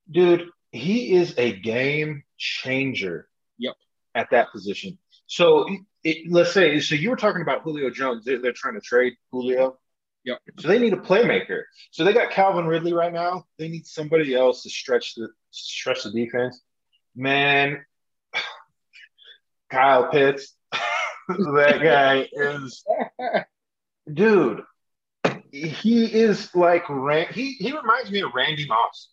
[0.10, 3.28] dude, he is a game changer.
[3.58, 3.76] Yep.
[4.16, 4.98] At that position.
[5.28, 5.68] So
[6.04, 8.24] it, let's say, so you were talking about Julio Jones.
[8.24, 9.78] They're, they're trying to trade Julio.
[10.26, 10.40] Yep.
[10.60, 11.64] So they need a playmaker.
[11.92, 13.46] So they got Calvin Ridley right now.
[13.58, 16.62] They need somebody else to stretch the stretch the defense.
[17.16, 17.84] Man,
[19.70, 20.56] Kyle Pitts,
[21.28, 22.84] that guy is,
[24.12, 24.64] dude.
[25.52, 26.86] He is like
[27.32, 29.10] he he reminds me of Randy Moss.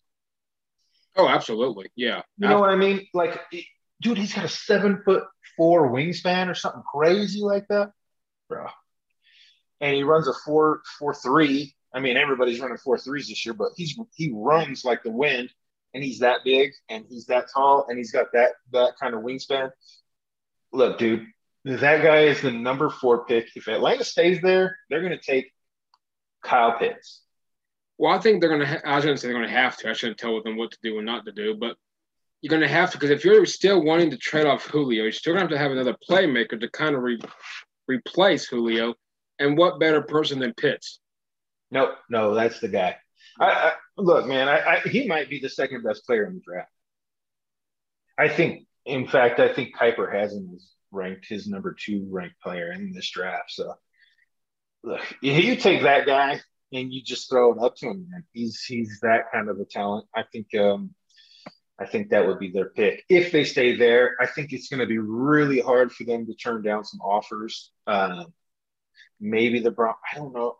[1.16, 2.23] Oh, absolutely, yeah.
[2.38, 3.07] You know what I mean?
[3.12, 3.38] Like,
[4.01, 5.25] dude, he's got a seven foot
[5.57, 7.90] four wingspan or something crazy like that,
[8.49, 8.68] bro.
[9.81, 11.75] And he runs a four four three.
[11.95, 15.51] I mean, everybody's running four threes this year, but he's he runs like the wind,
[15.95, 19.23] and he's that big, and he's that tall, and he's got that that kind of
[19.23, 19.71] wingspan.
[20.73, 21.27] Look, dude,
[21.64, 23.49] that guy is the number four pick.
[23.57, 25.53] If Atlanta stays there, they're going to take
[26.43, 27.23] Kyle Pitts.
[27.99, 28.66] Well, I think they're going to.
[28.66, 29.90] Ha- I shouldn't say they're going to have to.
[29.90, 31.57] I shouldn't tell them what to do and not to do.
[31.59, 31.77] But
[32.40, 35.12] you're going to have to because if you're still wanting to trade off Julio, you're
[35.12, 37.21] still going to have to have another playmaker to kind of re-
[37.88, 38.95] replace Julio.
[39.40, 41.00] And what better person than Pitts?
[41.70, 42.96] No, no, that's the guy.
[43.40, 44.48] I, I look, man.
[44.48, 46.70] I, I, he might be the second best player in the draft.
[48.18, 52.40] I think, in fact, I think Kiper has him as ranked his number two ranked
[52.42, 53.50] player in this draft.
[53.50, 53.74] So,
[54.83, 56.40] look, you take that guy
[56.72, 58.07] and you just throw it up to him.
[58.11, 58.24] Man.
[58.33, 60.07] He's he's that kind of a talent.
[60.14, 60.94] I think um,
[61.79, 64.16] I think that would be their pick if they stay there.
[64.20, 67.72] I think it's going to be really hard for them to turn down some offers.
[67.87, 68.24] Uh,
[69.20, 69.94] maybe the Bron.
[70.12, 70.56] I don't know.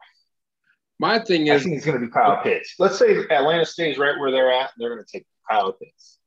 [0.99, 2.75] My thing is, I think it's going to be Kyle Pitts.
[2.79, 4.71] Let's say Atlanta stays right where they're at.
[4.77, 6.19] They're going to take Kyle Pitts.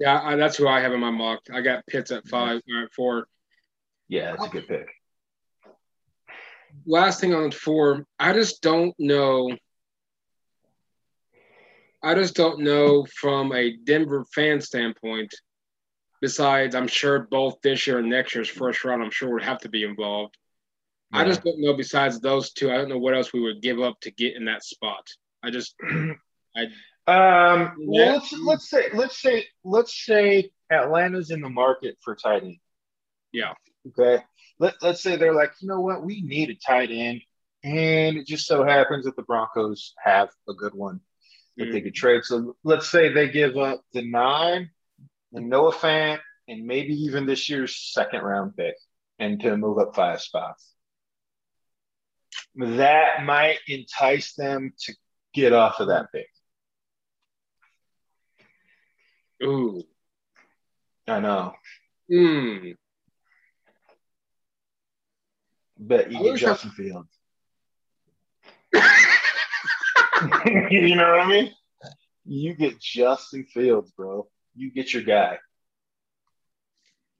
[0.00, 1.40] yeah, I, that's who I have in my mock.
[1.52, 3.28] I got Pitts at five or at four.
[4.08, 4.88] Yeah, that's a good pick.
[6.86, 9.56] Last thing on four, I just don't know.
[12.02, 15.32] I just don't know from a Denver fan standpoint.
[16.20, 19.60] Besides, I'm sure both this year and next year's first round, I'm sure would have
[19.60, 20.36] to be involved.
[21.12, 21.74] I just don't know.
[21.74, 24.44] Besides those two, I don't know what else we would give up to get in
[24.44, 25.06] that spot.
[25.42, 25.74] I just,
[26.56, 26.62] I
[27.06, 28.06] Um, Yeah.
[28.06, 32.58] well, let's let's say let's say let's say Atlanta's in the market for tight end.
[33.32, 33.54] Yeah.
[33.88, 34.22] Okay.
[34.58, 37.22] Let let's say they're like, you know what, we need a tight end,
[37.64, 41.00] and it just so happens that the Broncos have a good one
[41.56, 42.24] that they could trade.
[42.24, 44.70] So let's say they give up the nine,
[45.32, 48.76] and Noah Fant, and maybe even this year's second round pick,
[49.18, 50.70] and to move up five spots.
[52.56, 54.94] That might entice them to
[55.32, 56.26] get off of that pick.
[59.42, 59.82] ooh,
[61.06, 61.54] I know.
[62.08, 62.70] hmm.
[65.78, 67.08] Bet you I get Justin Fields.
[70.70, 71.54] you know what I mean?
[72.26, 74.28] You get Justin Fields, bro.
[74.54, 75.38] You get your guy.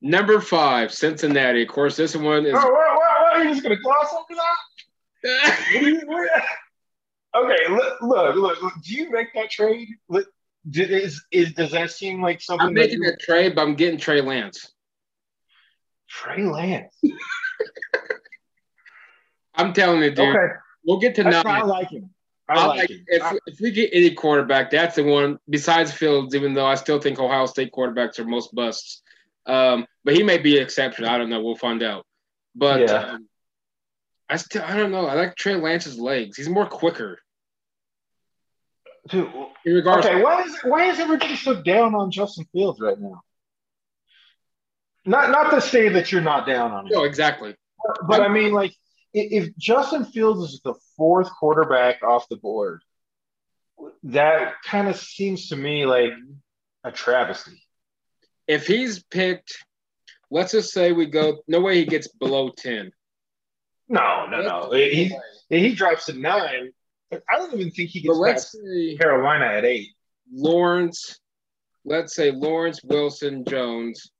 [0.02, 1.62] Number five, Cincinnati.
[1.62, 2.54] Of course, this one is.
[2.54, 3.32] Oh, what, what, what?
[3.34, 4.56] Are you just gonna gloss over that?
[5.22, 6.28] You-
[7.34, 8.72] okay, look, look, look, look.
[8.82, 9.88] Do you make that trade?
[10.08, 10.26] Look,
[10.72, 13.74] is, is does that seem like something I'm that making you, that trade, but I'm
[13.74, 14.72] getting Trey Lance.
[16.08, 16.94] Trey Lance?
[19.54, 20.36] I'm telling you, dude.
[20.36, 20.54] Okay,
[20.84, 21.46] We'll get to fine.
[21.46, 22.10] I like him.
[22.48, 23.04] I I like like him.
[23.06, 27.00] if, if we get any quarterback, that's the one besides Fields, even though I still
[27.00, 29.02] think Ohio State quarterbacks are most busts.
[29.46, 31.04] Um, but he may be an exception.
[31.04, 31.42] I don't know.
[31.42, 32.06] We'll find out.
[32.54, 32.94] But Yeah.
[32.94, 33.28] um,
[34.30, 35.06] I still I don't know.
[35.06, 36.36] I like Trey Lance's legs.
[36.36, 37.18] He's more quicker.
[39.08, 39.28] Dude,
[39.64, 43.22] In regards Okay, why is why is everybody so down on Justin Fields right now?
[45.04, 47.56] Not not to say that you're not down on him, no, exactly.
[48.06, 48.72] but I mean like
[49.12, 52.82] if Justin Fields is the fourth quarterback off the board,
[54.04, 56.12] that kind of seems to me like
[56.84, 57.60] a travesty.
[58.46, 59.64] If he's picked,
[60.30, 61.38] let's just say we go.
[61.48, 62.92] No way he gets below ten.
[63.90, 64.72] No, no, no.
[64.72, 65.12] He
[65.48, 66.70] he drops to nine.
[67.12, 69.88] I don't even think he gets past say Carolina at eight.
[70.32, 71.18] Lawrence.
[71.84, 74.12] Let's say Lawrence Wilson Jones.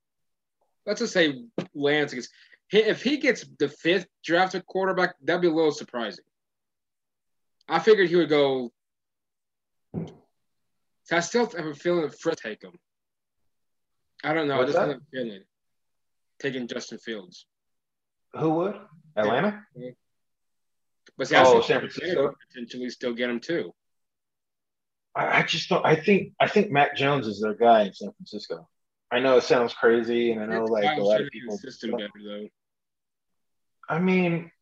[0.84, 2.28] Let's just say Lance gets.
[2.72, 6.24] If he gets the fifth drafted quarterback, that'd be a little surprising.
[7.68, 8.72] I figured he would go.
[11.04, 12.72] So I still have a feeling that Fritz take him.
[14.24, 14.58] I don't know.
[14.58, 14.88] What's I just that?
[14.88, 15.42] have a feeling
[16.40, 17.46] taking Justin Fields.
[18.38, 18.76] Who would?
[19.16, 19.64] Atlanta?
[21.18, 22.34] But see, Oh, San Francisco?
[22.48, 23.74] potentially still get him too.
[25.14, 25.84] I, I just don't.
[25.84, 28.68] I think I think Mac Jones is their guy in San Francisco.
[29.10, 31.58] I know it sounds crazy, and I know like a lot of people.
[31.58, 32.46] system better though.
[33.88, 34.52] I mean,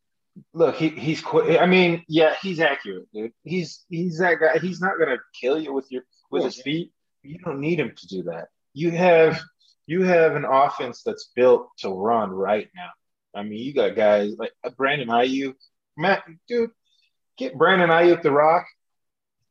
[0.55, 1.61] look, he he's quick.
[1.61, 3.33] I mean, yeah, he's accurate, dude.
[3.45, 4.59] He's he's that guy.
[4.59, 6.93] He's not gonna kill you with your with his feet.
[7.23, 8.49] You don't need him to do that.
[8.73, 9.39] You have
[9.87, 12.89] you have an offense that's built to run right now.
[13.39, 15.55] I mean, you got guys like Brandon Aiyuk,
[15.97, 16.71] Matt, dude.
[17.37, 18.67] Get Brandon Aiyuk the rock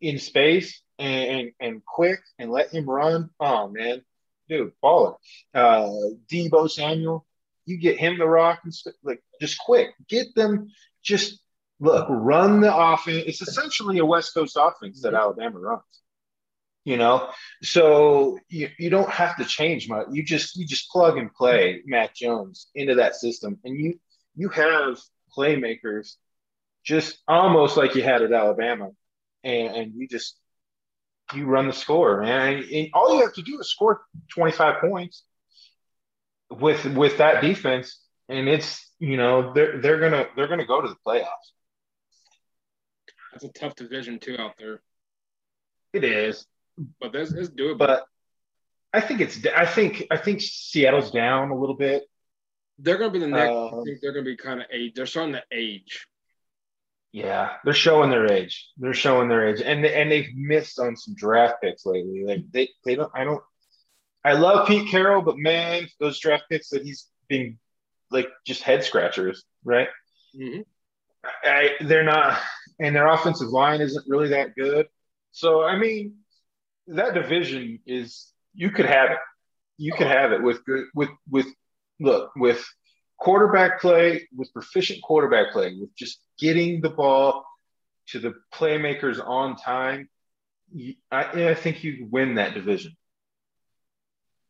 [0.02, 3.30] in space and, and and quick and let him run.
[3.40, 4.02] Oh man,
[4.50, 5.16] dude, baller.
[5.54, 5.90] Uh,
[6.32, 7.26] Deebo Samuel,
[7.66, 9.90] you get him the rock and st- like just quick.
[10.10, 10.70] Get them
[11.02, 11.40] just
[11.80, 13.24] look, run the offense.
[13.28, 15.84] It's essentially a West Coast offense that Alabama runs.
[16.88, 17.30] You know,
[17.62, 20.08] so you, you don't have to change much.
[20.10, 24.00] You just you just plug and play Mac Jones into that system, and you
[24.38, 24.98] you have
[25.38, 26.14] playmakers
[26.86, 28.92] just almost like you had at Alabama,
[29.44, 30.40] and, and you just
[31.34, 32.64] you run the score, man.
[32.74, 35.26] And all you have to do is score twenty five points
[36.50, 40.88] with with that defense, and it's you know they're they're gonna they're gonna go to
[40.88, 41.52] the playoffs.
[43.34, 44.82] That's a tough division too out there.
[45.92, 46.48] It is,
[47.00, 47.78] but this is doable.
[47.78, 48.06] But
[48.94, 49.40] I think it's.
[49.56, 50.06] I think.
[50.12, 52.04] I think Seattle's down a little bit.
[52.80, 53.52] They're going to be the next.
[53.52, 54.94] Um, I think they're going to be kind of age.
[54.96, 56.08] They're starting to age.
[57.12, 58.70] Yeah, they're showing their age.
[58.78, 62.24] They're showing their age, and and they've missed on some draft picks lately.
[62.26, 63.12] Like they they don't.
[63.16, 63.42] I don't.
[64.24, 67.58] I love Pete Carroll, but man, those draft picks that he's been
[68.12, 69.88] like just head scratchers, right?
[70.38, 70.62] Mm-hmm.
[71.44, 72.40] I, they're not,
[72.80, 74.88] and their offensive line isn't really that good.
[75.32, 76.16] So I mean,
[76.88, 79.18] that division is you could have it.
[79.78, 81.48] You could have it with good with with
[82.00, 82.66] look with
[83.18, 87.46] quarterback play, with proficient quarterback play, with just getting the ball
[88.08, 90.10] to the playmakers on time.
[91.12, 92.96] I, I think you win that division.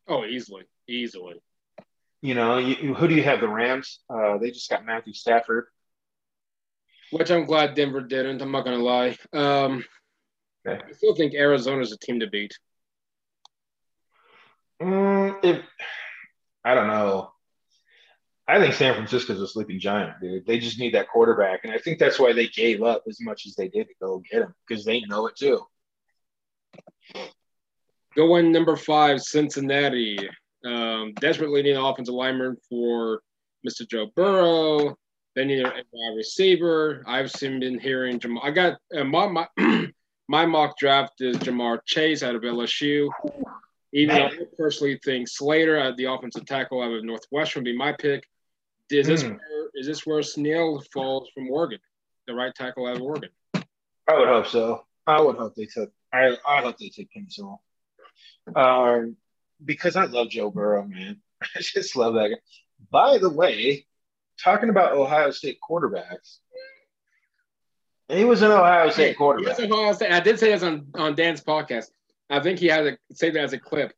[0.08, 1.36] Oh, easily, easily.
[2.22, 3.42] You know, you, who do you have?
[3.42, 4.00] The Rams.
[4.10, 5.66] Uh, they just got Matthew Stafford,
[7.12, 8.42] which I'm glad Denver didn't.
[8.42, 9.18] I'm not gonna lie.
[9.34, 9.84] Um,
[10.68, 10.84] okay.
[10.88, 12.58] I still think Arizona's a team to beat.
[14.82, 15.62] Mm, if
[16.64, 17.32] I don't know.
[18.50, 20.46] I think San Francisco's a sleeping giant, dude.
[20.46, 23.46] They just need that quarterback, and I think that's why they gave up as much
[23.46, 25.62] as they did to go get him because they know it too.
[28.16, 30.18] Going number five, Cincinnati.
[30.66, 33.22] Um, desperately need an offensive lineman for
[33.68, 33.88] Mr.
[33.88, 34.96] Joe Burrow.
[35.36, 37.04] They need a wide receiver.
[37.06, 38.44] I've seen him been hearing Jamal.
[38.44, 39.48] I got uh, my my,
[40.28, 43.10] my mock draft is Ja'Marr Chase out of LSU.
[43.94, 47.78] Even though I personally think Slater at the offensive tackle out of Northwestern would be
[47.78, 48.28] my pick.
[48.90, 49.30] Is this mm.
[49.30, 51.80] where, is this where Snell falls from Oregon,
[52.26, 53.30] the right tackle out of Oregon?
[53.54, 54.86] I would hope so.
[55.06, 55.92] I would hope they took.
[56.14, 57.62] I I hope they took Penei Sewell.
[58.56, 59.18] Um,
[59.64, 61.22] because I love Joe Burrow, man.
[61.42, 62.40] I just love that guy.
[62.92, 63.86] By the way,
[64.42, 66.38] talking about Ohio State quarterbacks,
[68.10, 69.60] he was an Ohio State quarterback.
[69.60, 70.12] Ohio State.
[70.12, 71.86] I did say this on, on Dan's podcast.
[72.30, 73.94] I think he had to say that as a clip.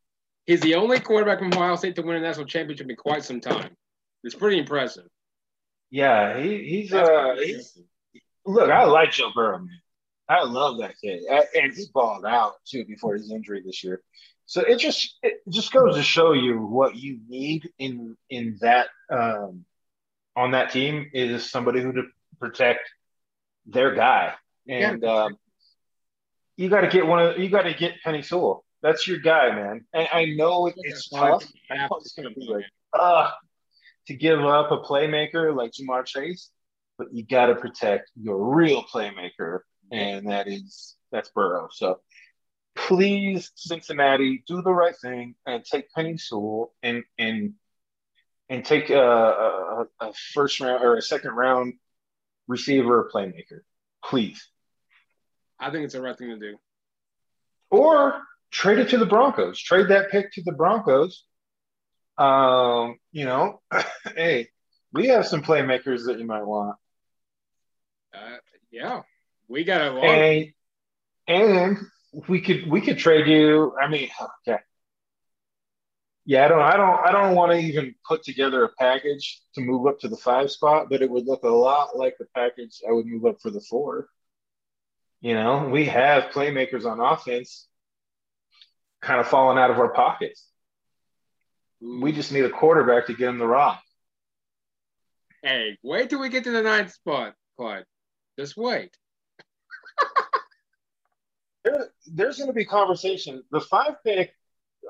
[0.46, 3.40] He's the only quarterback from Ohio State to win a national championship in quite some
[3.40, 3.76] time.
[4.24, 5.06] It's pretty impressive.
[5.92, 7.78] Yeah, he, he's uh he's,
[8.46, 9.82] look, I like Joe Burrow, man.
[10.28, 11.24] I love that kid,
[11.56, 14.02] and he balled out too before his injury this year.
[14.46, 18.90] So it just it just goes to show you what you need in in that
[19.12, 19.66] um,
[20.36, 22.04] on that team is somebody who to
[22.40, 22.82] protect
[23.72, 24.34] their guy,
[24.68, 25.24] and yeah.
[25.24, 25.38] um,
[26.58, 28.66] you got to get one of you got to get Penei Sewell.
[28.82, 29.86] That's your guy, man.
[29.94, 31.46] And I know it's tough.
[31.70, 33.32] I know it's gonna be like, uh,
[34.08, 36.50] to give up a playmaker like Ja'Marr Chase,
[36.98, 39.60] but you got to protect your real playmaker,
[39.92, 41.70] and that is that's Burrow.
[41.72, 42.00] So
[42.76, 47.54] please, Cincinnati, do the right thing and take Penei Sewell and and
[48.50, 51.74] and take a, a, a first round or a second round
[52.50, 53.62] receiver or playmaker,
[54.04, 54.46] please.
[55.58, 56.58] I think it's the right thing to do.
[57.72, 59.62] Or trade it to the Broncos.
[59.62, 61.24] Trade that pick to the Broncos
[62.20, 63.62] um, you know,
[64.16, 64.50] hey,
[64.92, 66.76] we have some playmakers that you might want.
[68.14, 68.38] Uh,
[68.72, 69.02] yeah,
[69.48, 70.04] we got a lot.
[70.04, 70.48] And,
[71.28, 71.78] and
[72.28, 73.74] we could we could trade you.
[73.82, 74.10] I mean,
[74.48, 74.60] okay.
[76.30, 79.62] Yeah, I don't, I don't, I don't want to even put together a package to
[79.62, 82.82] move up to the five spot, but it would look a lot like the package
[82.88, 84.10] I would move up for the four.
[85.22, 87.68] You know, we have playmakers on offense
[89.02, 90.46] kind of falling out of our pockets.
[91.82, 93.82] We just need a quarterback to get him the rock.
[95.42, 97.86] Hey, wait till we get to the ninth spot, Clyde.
[98.38, 98.96] Just wait.
[101.64, 103.42] there, there's going to be conversation.
[103.50, 104.32] The five pick,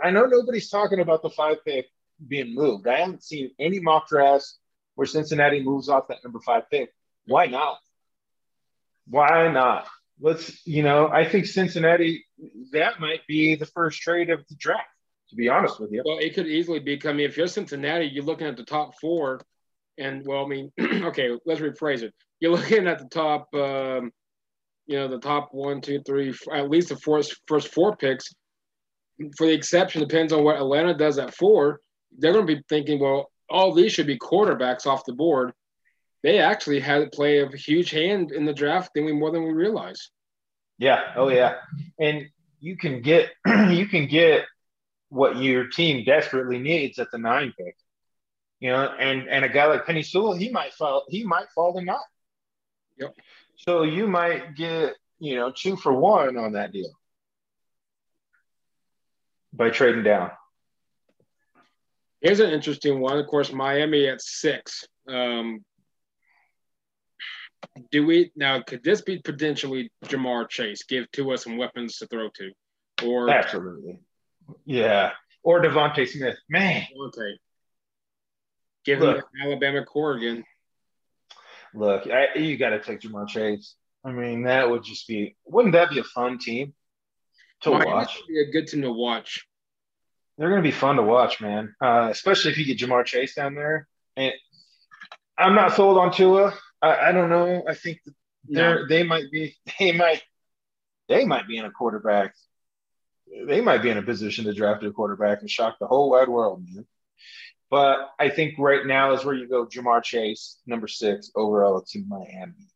[0.04, 1.88] I know nobody's talking about the five pick
[2.26, 2.88] being moved.
[2.88, 4.60] I haven't seen any mock drafts
[4.96, 6.94] where Cincinnati moves off that number five pick.
[7.26, 7.80] Why not?
[9.08, 9.88] Why not?
[10.20, 12.26] Let's, you know, I think Cincinnati,
[12.74, 14.88] that might be the first trade of the draft
[15.30, 16.04] to be honest with you.
[16.06, 19.00] Well, it could easily become I mean, if you're Cincinnati, you're looking at the top
[19.00, 19.42] four,
[19.98, 22.14] and well, I mean, okay, let's rephrase it.
[22.40, 24.12] You're looking at the top, um,
[24.88, 28.34] you know, the top one, two, three, at least the first first four picks.
[29.38, 31.82] For the exception, depends on what Atlanta does at four.
[32.18, 35.54] They're going to be thinking, well, all these should be quarterbacks off the board.
[36.24, 39.52] They actually had play a huge hand in the draft, than we more than we
[39.52, 40.10] realize.
[40.78, 41.14] Yeah.
[41.16, 41.56] Oh yeah.
[42.00, 42.28] And
[42.60, 43.30] you can get
[43.70, 44.46] you can get
[45.10, 47.76] what your team desperately needs at the nine pick.
[48.60, 51.74] You know, and and a guy like Penei Sewell, he might fall he might fall
[51.74, 51.98] to nine.
[52.98, 53.16] Yep.
[53.56, 56.99] So you might get, you know, two for one on that deal
[59.54, 60.32] by trading down.
[62.22, 63.18] Here's an interesting one.
[63.18, 64.86] Of course, Miami at six.
[65.08, 65.64] Um,
[67.92, 68.62] do we now?
[68.62, 70.84] Could this be potentially Ja'Marr Chase?
[70.84, 74.00] Give to us some weapons to throw to, or Absolutely.
[74.66, 75.12] Yeah.
[75.44, 76.38] Or DeVonta Smith.
[76.50, 77.34] Man, DeVonta?
[78.86, 79.26] Give him Look.
[79.34, 80.44] the Alabama core again.
[81.74, 83.76] look, I, you got to take Ja'Marr Chase.
[84.04, 86.74] I mean, that would just be, wouldn't that be a fun team
[87.62, 88.22] to watch?
[88.28, 89.46] be a good team to watch.
[90.38, 91.76] They're going to be fun to watch, man.
[91.82, 93.88] Uh, especially if you get Ja'Marr Chase down there.
[94.16, 94.34] And
[95.38, 96.54] I'm not sold on Tua.
[96.82, 97.64] I, I don't know.
[97.68, 98.00] I think
[98.48, 100.22] they're they might be they might
[101.08, 102.34] they might be in a quarterback.
[103.46, 106.30] They might be in a position to draft a quarterback and shock the whole wide
[106.30, 106.86] world, man.
[107.70, 112.04] But I think right now is where you go Ja'Marr Chase, number six, overall to
[112.08, 112.70] Miami.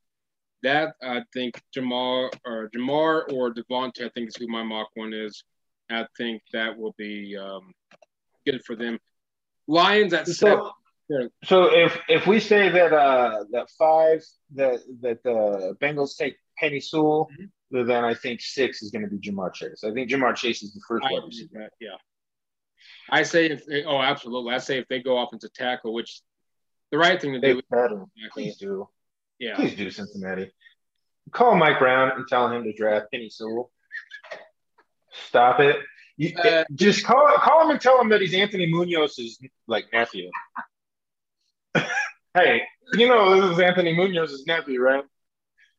[0.64, 5.14] That I think Ja'Marr or Ja'Marr or DeVonta, I think is who my mock one
[5.14, 5.44] is.
[5.90, 7.74] I think that will be um,
[8.46, 8.98] good for them.
[9.68, 10.70] Lions at seven.
[11.12, 14.24] So, so if if we say that uh that five
[14.56, 17.30] that that the Bengals take Penei Sewell,
[17.72, 19.84] then I think six is going to be Ja'Marr Chase.
[19.84, 21.70] I think Ja'Marr Chase is the first wide receiver.
[21.82, 21.90] yeah.
[23.10, 24.54] I say if they, oh absolutely.
[24.54, 26.22] I say if they go offensive tackle, which
[26.92, 27.62] the right thing to They do.
[27.70, 28.06] better.
[28.32, 28.88] Please do.
[29.44, 29.56] Yeah.
[29.56, 30.54] Please do, Cincinnati.
[31.32, 33.72] Call Mike Brown and tell him to draft Penei Sewell.
[35.28, 35.78] Stop it.
[36.16, 40.30] You, Uh, just call call him and tell him that he's Anthony Munoz's like nephew.
[42.34, 42.62] hey,
[42.94, 45.04] you know this is Anthony Munoz's nephew, right?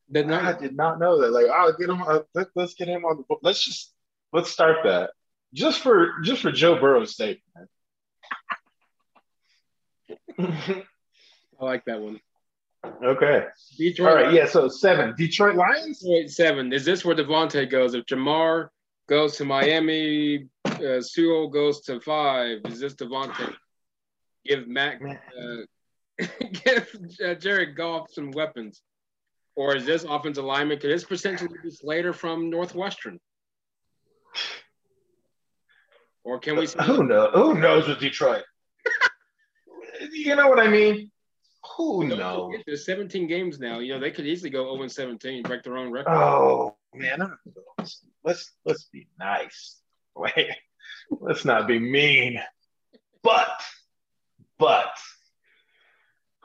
[0.09, 1.31] They're I did not know that.
[1.31, 2.03] Like, I'll get him.
[2.03, 3.39] Uh, let, let's get him on the book.
[3.41, 3.91] Let's just
[4.31, 5.09] let's start that
[5.53, 7.67] just for just for Joe Burrow's sake, man.
[11.59, 12.19] I like that one.
[13.03, 13.45] Okay.
[13.77, 14.33] Detroit All right.
[14.33, 14.45] Yeah.
[14.45, 15.13] So seven.
[15.17, 16.01] Detroit Lions.
[16.03, 16.73] Wait, seven.
[16.73, 17.93] Is this where DeVonta goes?
[17.93, 18.69] If Ja'Marr
[19.07, 22.59] goes to Miami, uh, Sewell goes to five.
[22.65, 23.53] Is this DeVonta?
[24.45, 26.23] Give Mac, uh,
[26.63, 28.81] give uh, Jared Goff some weapons,
[29.55, 30.79] or is this offensive lineman?
[30.79, 33.19] Could this potentially be Slater from Northwestern?
[36.23, 36.67] Or can we?
[36.85, 37.31] Who knows?
[37.33, 38.43] Who knows with Detroit?
[40.11, 41.11] you know what I mean?
[41.77, 42.53] Who knows?
[42.65, 43.79] There's 17 games now.
[43.79, 46.11] You know they could easily go 0 17, break their own record.
[46.11, 47.85] Oh man, I don't know.
[48.23, 49.81] let's let's be nice.
[50.15, 50.51] Wait,
[51.19, 52.39] let's not be mean.
[53.23, 53.61] But
[54.57, 54.91] but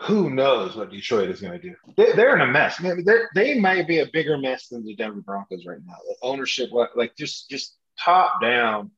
[0.01, 1.75] who knows what Detroit is going to do?
[1.97, 2.81] They, they're in a mess.
[2.81, 3.05] Man,
[3.35, 5.97] they might be a bigger mess than the Denver Broncos right now.
[6.09, 8.91] The ownership, like like, just just top down,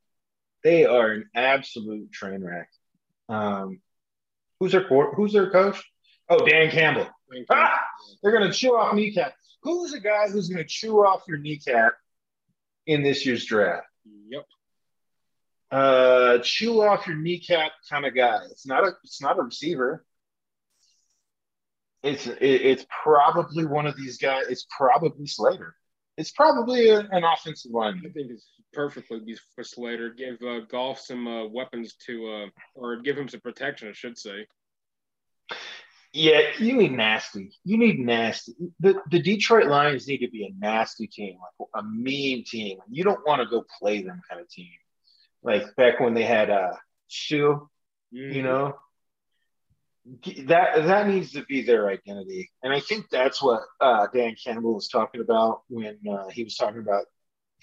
[0.63, 2.69] they are an absolute train wreck.
[3.29, 3.81] Um,
[4.61, 4.85] who's their?
[4.85, 5.83] Who's their coach?
[6.29, 7.09] Oh, Dan Campbell.
[7.51, 7.79] Ah!
[8.23, 9.35] They're going to chew off kneecap.
[9.63, 11.95] Who's a guy who's going to chew off your kneecap
[12.87, 13.87] in this year's draft?
[14.29, 14.45] Yep.
[15.71, 18.41] Uh, chew off your kneecap kind of guy.
[18.51, 18.93] It's not a.
[19.05, 20.05] It's not a receiver.
[22.03, 24.45] It's it, it's probably one of these guys.
[24.49, 25.75] It's probably Slater.
[26.19, 28.03] It's probably a, an offensive line.
[28.05, 30.11] I think it's perfectly for Slater.
[30.11, 34.19] Give uh, Goff some uh, weapons to, uh, or give him some protection, I should
[34.19, 34.47] say.
[36.13, 37.53] Yeah, you need nasty.
[37.65, 38.53] You need nasty.
[38.81, 42.79] The the Detroit Lions need to be a nasty team, like a mean team.
[42.91, 44.69] You don't want to go play them kind of team.
[45.43, 46.75] Like back when they had uh
[47.09, 47.61] Suh,
[48.15, 48.35] Mm.
[48.35, 48.75] you know.
[50.47, 54.75] That that needs to be their identity, and I think that's what uh, Dan Campbell
[54.75, 57.05] was talking about when uh, he was talking about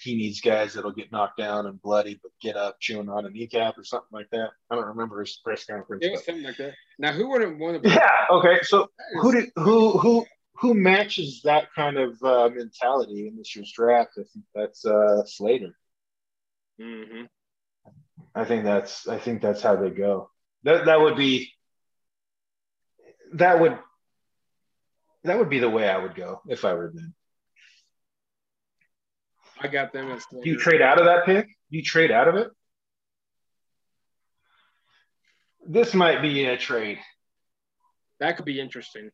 [0.02, 3.30] he needs guys that'll get knocked down and bloody but get up chewing on a
[3.30, 4.48] kneecap or something like that.
[4.70, 6.04] I don't remember his press conference.
[6.04, 6.74] It was but- something like that.
[6.98, 7.88] Now, who wouldn't want to be?
[7.90, 8.08] Yeah.
[8.30, 8.58] Okay.
[8.62, 8.88] So
[9.20, 14.12] who did who who who matches that kind of uh, mentality in this year's draft?
[14.18, 15.74] I think that's uh, Slater.
[16.80, 17.22] hmm
[18.34, 20.30] I think that's I think that's how they go.
[20.64, 21.50] That that would be
[23.34, 23.78] that would
[25.24, 27.14] that would be the way I would go if I were them.
[29.60, 31.46] I got them as Do you trade out of that pick?
[31.46, 32.48] Do you trade out of it?
[35.66, 36.98] This might be a trade.
[38.18, 39.10] That could be interesting.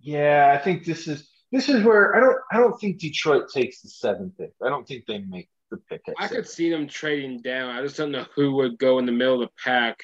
[0.00, 3.82] Yeah, I think this is this is where I don't I don't think Detroit takes
[3.82, 4.52] the seventh pick.
[4.64, 6.02] I don't think they make the pick.
[6.08, 7.70] At I could see them trading down.
[7.70, 9.98] I just don't know who would go in the middle of the pack.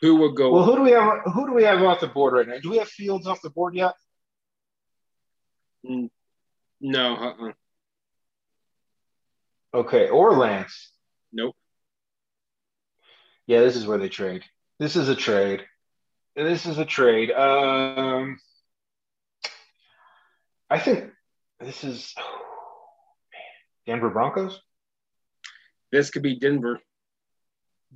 [0.00, 0.52] Who would go?
[0.52, 1.20] Well, who do we have?
[1.32, 2.58] Who do we have off the board right now?
[2.62, 3.94] Do we have Fields off the board yet?
[5.88, 6.10] Mm,
[6.80, 7.52] no, uh-uh.
[9.74, 10.92] Okay, or Lance.
[11.32, 11.54] nope.
[13.46, 14.44] Yeah, this is where they trade.
[14.78, 15.64] This is a trade.
[16.36, 17.30] This is a trade.
[17.32, 18.38] Um,
[20.70, 21.10] I think
[21.60, 22.22] this is oh,
[23.32, 23.96] man.
[23.98, 24.60] Denver Broncos.
[25.90, 26.80] This could be Denver.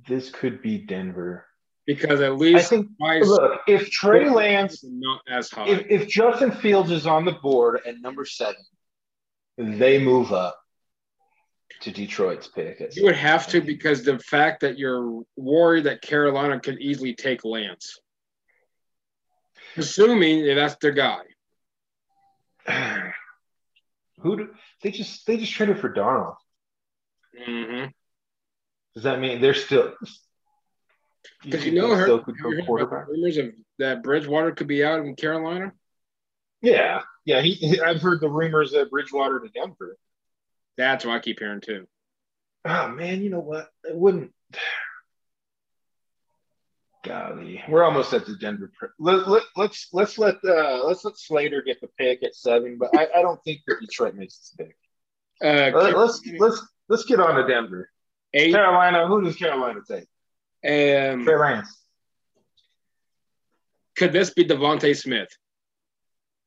[0.07, 1.45] This could be Denver.
[1.85, 5.67] Because at least I think look if Trey Lance not as high.
[5.67, 8.63] If, if Justin Fields is on the board at number seven,
[9.57, 10.57] they move up
[11.81, 12.81] to Detroit's pick.
[12.95, 17.43] You would have to because the fact that you're worried that Carolina could easily take
[17.43, 17.99] Lance,
[19.75, 21.21] assuming that that's their guy.
[24.19, 24.49] Who do,
[24.81, 26.35] they just they just traded for Darnold?
[27.47, 27.87] Mm-hmm.
[28.95, 29.93] Does that mean they're still?
[31.43, 32.23] Because you, you know, her,
[33.07, 35.73] rumors of that Bridgewater could be out in Carolina.
[36.61, 37.41] Yeah, yeah.
[37.41, 39.97] He, I've heard the rumors that Bridgewater to Denver.
[40.77, 41.87] That's what I keep hearing too.
[42.65, 43.69] Oh man, you know what?
[43.83, 44.31] It wouldn't.
[47.03, 48.71] Golly, we're almost at the Denver.
[48.97, 52.97] Let, let, let's let's let uh, let's let Slater get the pick at seven, but
[52.97, 54.77] I, I don't think that Detroit makes this pick.
[55.43, 57.89] Uh, let, us let's let's get on to Denver.
[58.33, 58.53] Eight.
[58.53, 59.05] Carolina.
[59.07, 60.05] Who does Carolina take?
[60.65, 61.79] Um, Trey Lance.
[63.95, 65.29] Could this be DeVonta Smith?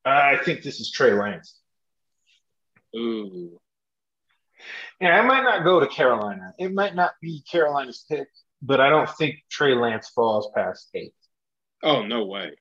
[0.04, 1.58] I think this is Trey Lance.
[2.96, 3.60] Ooh.
[5.00, 6.54] Yeah, I might not go to Carolina.
[6.58, 8.28] It might not be Carolina's pick,
[8.62, 11.14] but I don't think Trey Lance falls past eight.
[11.82, 12.52] Oh, no way.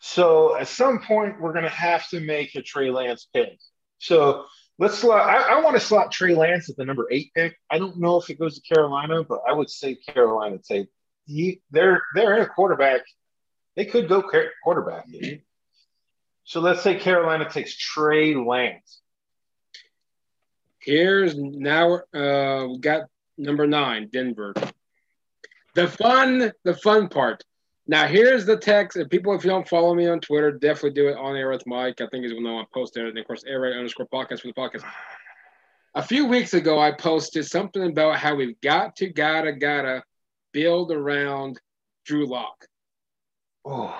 [0.00, 3.58] So at some point, we're going to have to make a Trey Lance pick.
[3.98, 4.44] So
[4.78, 5.28] let's slot.
[5.28, 7.58] I, I want to slot Trey Lance at the number eight pick.
[7.70, 10.88] I don't know if it goes to Carolina, but I would say Carolina take.
[11.26, 13.02] He, they're they're in a quarterback.
[13.76, 14.22] They could go
[14.62, 15.06] quarterback.
[16.44, 19.00] So let's say Carolina takes Trey Lance.
[20.80, 23.04] Here's now uh, we got
[23.38, 24.52] number nine, Denver.
[25.74, 27.42] The fun, the fun part.
[27.86, 28.96] Now here's the text.
[28.96, 31.66] And people, if you don't follow me on Twitter, definitely do it on air with
[31.66, 32.00] Mike.
[32.00, 33.06] I think he's going to post it.
[33.06, 34.84] And of course, air right underscore podcast for the podcast.
[35.94, 40.02] A few weeks ago, I posted something about how we've got to, gotta, gotta
[40.52, 41.60] build around
[42.04, 42.66] Drew Lock.
[43.64, 43.94] Oh.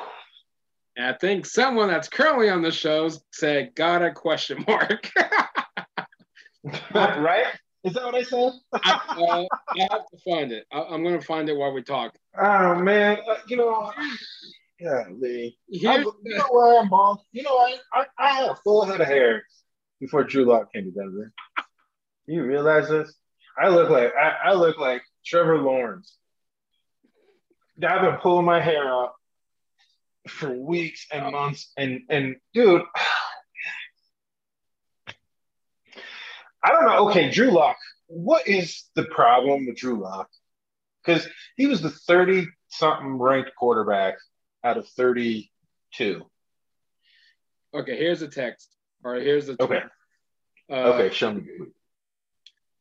[0.97, 5.11] And I think someone that's currently on the show said, got a question mark.
[6.95, 7.47] right?
[7.85, 8.53] Is that what I said?
[8.73, 10.65] I, uh, I, have to find it.
[10.73, 12.15] I, am going to find it while we talk.
[12.37, 13.93] Oh man, uh, you know,
[14.81, 15.59] yeah, Lee.
[15.69, 16.13] you know
[16.51, 17.21] where I'm bald.
[17.33, 19.45] You know, I, I I had a full head of hair
[20.01, 21.33] before Drew Lock came to Denver.
[22.27, 23.15] You realize this?
[23.59, 26.17] I look like I, I look like Trevor Lawrence.
[27.87, 29.13] I've been pulling my hair out
[30.27, 32.83] for weeks and months, and and dude.
[36.65, 37.09] I don't know.
[37.11, 37.77] Okay, Drew Lock.
[38.07, 40.29] What is the problem with Drew Lock?
[41.05, 44.15] Because he was the 30 something ranked quarterback
[44.65, 46.23] out of 32.
[47.75, 48.75] Okay, here's the text.
[49.05, 49.71] All right, here's the tweet.
[49.71, 49.83] Okay.
[50.71, 51.45] Uh, okay, show me.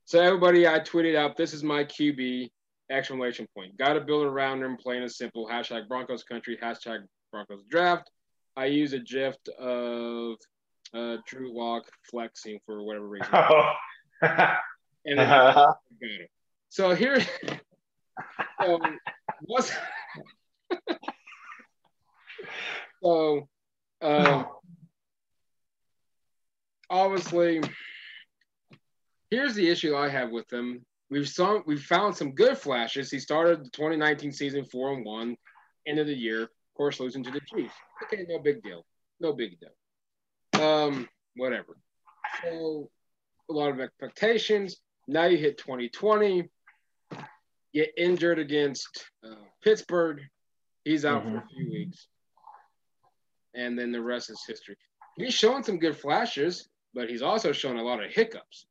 [0.06, 2.50] So everybody, I tweeted out, this is my QB,
[2.90, 3.78] exclamation point.
[3.78, 5.48] Got to build around him, plain and simple.
[5.48, 7.00] Hashtag Broncos country, hashtag
[7.32, 8.10] Broncos draft.
[8.56, 10.36] I use a GIF of
[10.94, 13.28] uh, Drew Lock flexing for whatever reason.
[13.34, 13.74] Oh.
[15.06, 15.74] and uh-huh.
[16.70, 17.20] So here,
[18.62, 18.80] so
[19.42, 19.72] what's
[23.04, 23.48] so
[24.02, 24.46] um,
[26.90, 27.62] obviously
[29.30, 30.86] here's the issue I have with him.
[31.10, 33.12] We've saw we've found some good flashes.
[33.12, 35.36] He started the 2019 season four and one,
[35.86, 37.76] end of the year, of course, losing to the Chiefs.
[38.04, 38.86] Okay, no big deal.
[39.20, 39.70] No big deal.
[40.60, 41.78] Um, whatever.
[42.44, 42.90] So
[43.50, 44.78] a lot of expectations.
[45.08, 46.50] Now you hit 2020,
[47.74, 50.22] get injured against uh, Pittsburgh.
[50.84, 51.38] He's out mm-hmm.
[51.38, 52.08] for a few weeks.
[53.56, 54.78] And then the rest is history.
[55.16, 58.66] He's shown some good flashes, but he's also shown a lot of hiccups.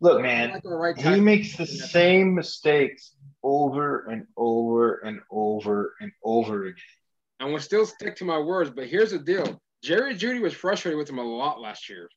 [0.00, 6.64] Look, man, right he makes the same mistakes over and over and over and over
[6.64, 6.82] again.
[7.40, 10.98] I'm gonna still stick to my words, but here's the deal: Jerry Jeudy was frustrated
[10.98, 12.08] with him a lot last year.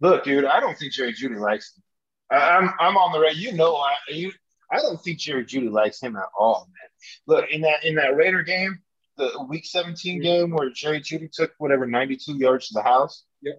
[0.00, 1.82] Look, dude, I don't think Jerry Jeudy likes him.
[2.30, 3.36] I'm I'm on the right.
[3.36, 4.32] You know, I you
[4.70, 7.36] I don't think Jerry Jeudy likes him at all, man.
[7.36, 8.78] Look in that in that Raider game,
[9.18, 10.22] the Week 17 mm-hmm.
[10.22, 13.24] game where Jerry Jeudy took whatever 92 yards to the house.
[13.42, 13.58] Yep.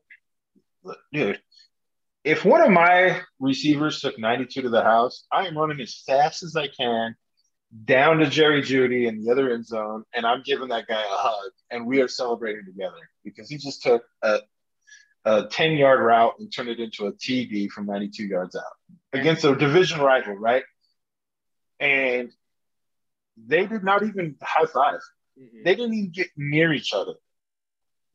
[0.84, 1.39] Look, dude,
[2.24, 6.41] if one of my receivers took 92 to the house, I am running as fast
[6.41, 7.16] as I can
[7.86, 11.08] down to Jerry Jeudy in the other end zone, and I'm giving that guy a
[11.08, 14.40] hug, and we are celebrating together because he just took a,
[15.26, 18.64] a 10 yard route and turned it into a TD from 92 yards out
[19.12, 20.64] against a division rival, right?
[21.80, 22.32] And
[23.38, 25.64] they did not even high 5 mm-hmm.
[25.64, 27.14] They didn't even get near each other.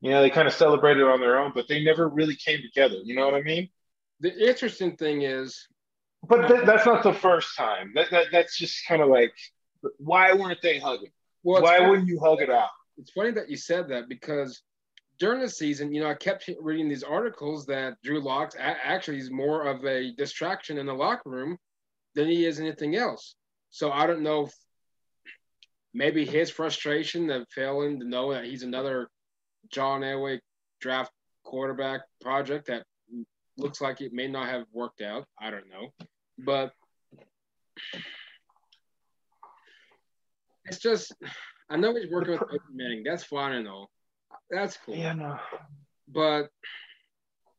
[0.00, 2.96] You know, they kind of celebrated on their own, but they never really came together.
[3.02, 3.68] You know what I mean?
[4.20, 5.66] The interesting thing is
[6.26, 7.92] But th- that's not the first time.
[7.94, 9.32] That, that that's just kind of like,
[9.98, 11.12] why weren't they hugging?
[11.42, 11.90] Well, why funny.
[11.90, 12.70] wouldn't you hug it out?
[12.98, 14.62] It's funny that you said that because
[15.18, 19.30] during the season, you know, I kept reading these articles that Drew Lock actually is
[19.30, 21.58] more of a distraction in the locker room
[22.14, 23.34] than he is anything else.
[23.70, 24.54] So I don't know if
[25.94, 29.08] maybe his frustration of failing to know that he's another
[29.70, 30.40] John Elway
[30.80, 31.12] draft
[31.44, 32.84] quarterback project that
[33.58, 35.26] looks like it may not have worked out.
[35.40, 35.92] I don't know.
[36.38, 36.72] But
[40.64, 41.12] it's just
[41.70, 43.02] I know he's working with Peyton Manning.
[43.04, 43.90] That's fine and all.
[44.50, 44.96] That's cool.
[44.96, 45.38] Yeah, no.
[46.08, 46.48] But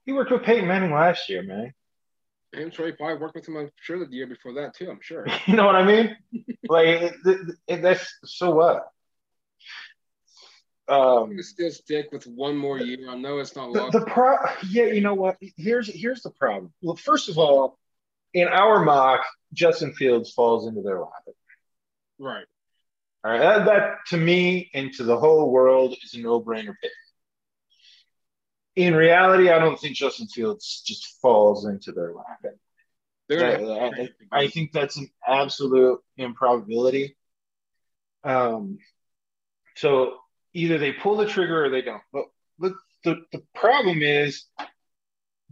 [0.06, 1.74] he worked with Peyton Manning last year, man.
[2.56, 3.58] I'm sure he probably worked with him.
[3.58, 4.90] I'm sure the year before that too.
[4.90, 5.28] I'm sure.
[5.46, 6.18] you know what I mean?
[6.68, 8.92] like it, it, it, that's so what.
[10.90, 13.10] Um, I'm gonna still stick with one more year.
[13.10, 14.38] I know it's not the, the pro.
[14.68, 15.38] Yeah, you know what?
[15.56, 16.74] Here's here's the problem.
[16.82, 17.78] Well, first of all,
[18.34, 19.24] in our mock,
[19.54, 21.12] Justin Fields falls into their lap.
[22.18, 22.46] Right.
[23.24, 23.40] All right.
[23.40, 26.92] That, that to me and to the whole world is a no-brainer pick.
[28.76, 32.40] In reality, I don't think Justin Fields just falls into their lap.
[33.32, 37.16] I, I, I think that's an absolute improbability.
[38.24, 38.80] Um,
[39.76, 40.18] so
[40.54, 42.02] either they pull the trigger or they don't.
[42.12, 42.26] But,
[42.58, 42.74] but
[43.04, 44.46] the, the problem is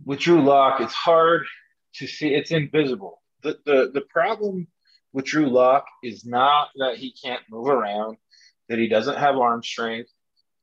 [0.06, 1.45] with Drew Lock, it's hard
[1.95, 3.22] to see, it's invisible.
[3.43, 4.68] The, the, the problem
[5.14, 8.18] with Drew Lock is not that he can't move around,
[8.70, 10.12] that he doesn't have arm strength,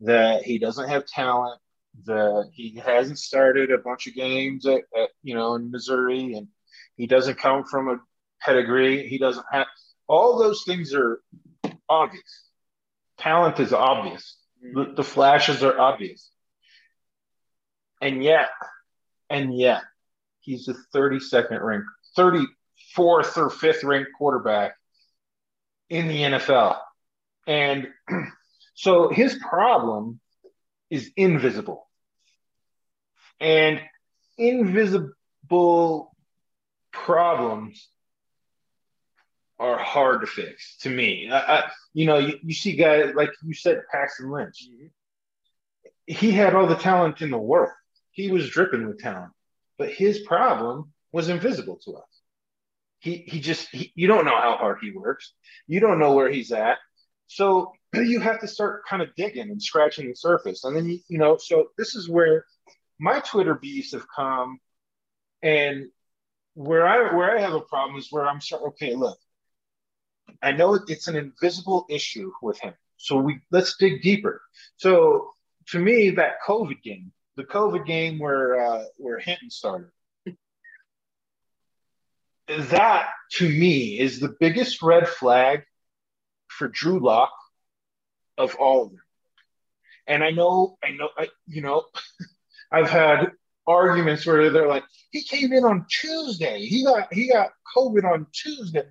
[0.01, 1.61] that he doesn't have talent,
[2.05, 6.49] that he hasn't started a bunch of games at, at you know in Missouri, and
[6.97, 7.99] he doesn't come from a
[8.41, 9.07] pedigree.
[9.07, 9.68] He doesn't have
[10.09, 11.20] all those things are
[11.89, 12.45] obvious
[13.18, 14.36] talent is obvious.
[14.60, 14.96] The, mm.
[14.96, 16.30] the flashes are obvious.
[18.00, 18.50] And yet,
[19.30, 19.82] and yet,
[20.40, 21.86] he's the 32nd ranked,
[22.18, 22.46] 34th
[23.36, 24.74] or 5th ranked quarterback
[25.88, 26.78] in the NFL.
[27.46, 27.88] And
[28.74, 30.20] so his problem
[30.90, 31.86] is invisible.
[33.40, 33.80] And
[34.38, 36.14] invisible
[36.92, 37.88] problems
[39.59, 41.30] are hard to fix to me.
[41.30, 44.68] I, I, you know, you, you, see guys like you said, Paxton Lynch.
[44.68, 44.86] Mm-hmm.
[46.07, 47.72] He had all the talent in the world.
[48.11, 49.32] He was dripping with talent,
[49.78, 52.05] but his problem was invisible to us.
[52.98, 55.32] He he just he, you don't know how hard he works.
[55.66, 56.78] You don't know where he's at.
[57.26, 60.98] So you have to start kind of digging and scratching the surface, and then you
[61.09, 61.36] you know.
[61.36, 62.44] So this is where
[62.98, 64.59] my Twitter beasts have come,
[65.42, 65.86] and
[66.55, 68.64] where I where I have a problem is where I'm sorry.
[68.68, 69.18] Okay, look,
[70.42, 72.74] I know it's an invisible issue with him.
[72.96, 74.42] So we let's dig deeper.
[74.76, 75.30] So
[75.68, 79.90] to me, that COVID game, the COVID game where uh, where Hinton started,
[82.48, 85.64] that to me is the biggest red flag
[86.48, 87.32] for Drew Lock
[88.38, 89.00] of all of them.
[90.06, 91.84] And I know, I know, I, you know,
[92.72, 93.32] I've had
[93.66, 96.64] arguments where they're like, he came in on Tuesday.
[96.66, 98.84] He got he got COVID on Tuesday.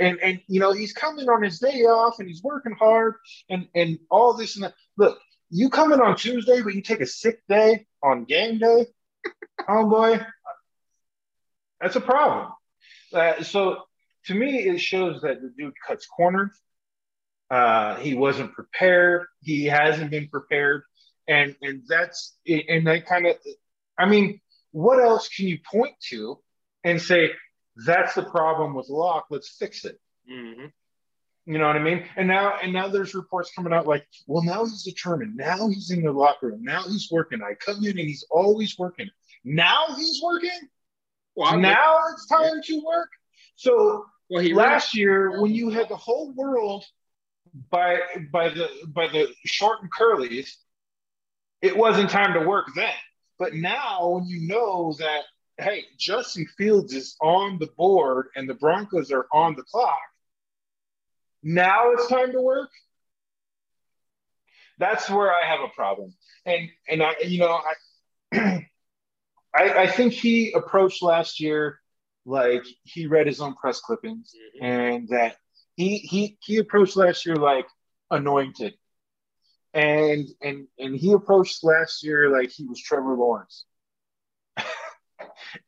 [0.00, 3.14] And and you know he's coming on his day off and he's working hard
[3.48, 4.74] and and all this and that.
[4.96, 5.18] Look,
[5.50, 8.86] you come in on Tuesday, but you take a sick day on game day,
[9.68, 10.20] oh boy,
[11.80, 12.52] that's a problem.
[13.12, 13.82] Uh, so
[14.26, 16.50] to me, it shows that the dude cuts corners.
[17.50, 19.26] Uh, he wasn't prepared.
[19.42, 20.82] He hasn't been prepared,
[21.28, 23.36] and and that's and that kind of.
[23.98, 24.40] I mean,
[24.72, 26.38] what else can you point to
[26.84, 27.32] and say
[27.84, 29.26] that's the problem with Lock.
[29.30, 29.98] Let's fix it.
[30.30, 30.66] Mm-hmm.
[31.46, 32.04] You know what I mean?
[32.16, 35.36] And now, and now there's reports coming out like, well, now he's determined.
[35.36, 36.62] Now he's in the locker room.
[36.62, 37.42] Now he's working.
[37.42, 39.08] I come in and he's always working.
[39.44, 40.68] Now he's working.
[41.34, 43.08] Well, now it's time to work.
[43.56, 46.84] So well, last year, when you had the whole world
[47.70, 48.00] by
[48.32, 50.50] by the by the short and curlies,
[51.62, 52.92] it wasn't time to work then.
[53.38, 55.22] But now, when you know that
[55.60, 59.98] hey, Justin Fields is on the board and the Broncos are on the clock.
[61.42, 62.70] Now it's time to work.
[64.78, 66.14] That's where I have a problem.
[66.46, 67.60] And and I you know
[68.32, 68.66] I
[69.54, 71.80] I, I think he approached last year
[72.24, 74.64] like he read his own press clippings mm-hmm.
[74.64, 75.36] and that
[75.76, 77.66] he he he approached last year like
[78.10, 78.74] anointed.
[79.72, 83.66] And and and he approached last year like he was Trevor Lawrence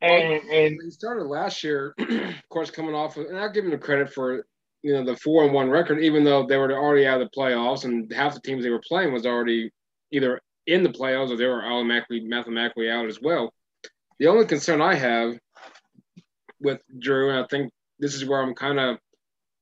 [0.01, 3.71] and, and he started last year, of course, coming off, of, and I'll give him
[3.71, 4.45] the credit for
[4.83, 7.41] you know the four and one record, even though they were already out of the
[7.41, 9.71] playoffs, and half the teams they were playing was already
[10.11, 13.53] either in the playoffs or they were automatically mathematically out as well.
[14.19, 15.39] The only concern I have
[16.61, 18.99] with Drew, and I think this is where I'm kind of,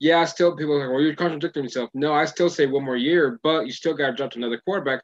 [0.00, 1.90] yeah, I still people are like, well, you're contradicting yourself.
[1.94, 4.60] No, I still say one more year, but you still got to drop to another
[4.64, 5.02] quarterback.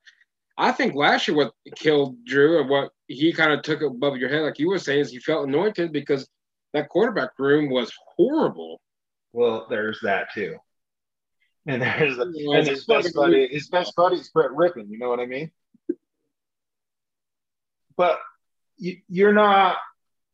[0.59, 4.17] I think last year what killed Drew and what he kind of took it above
[4.17, 6.29] your head, like you were saying, is he felt anointed because
[6.73, 8.81] that quarterback room was horrible.
[9.33, 10.57] Well, there's that too.
[11.67, 14.89] And there's the, and his best buddy, his best buddy is Brett Rypien.
[14.89, 15.51] You know what I mean?
[17.97, 18.19] But
[18.77, 19.77] you, you're not,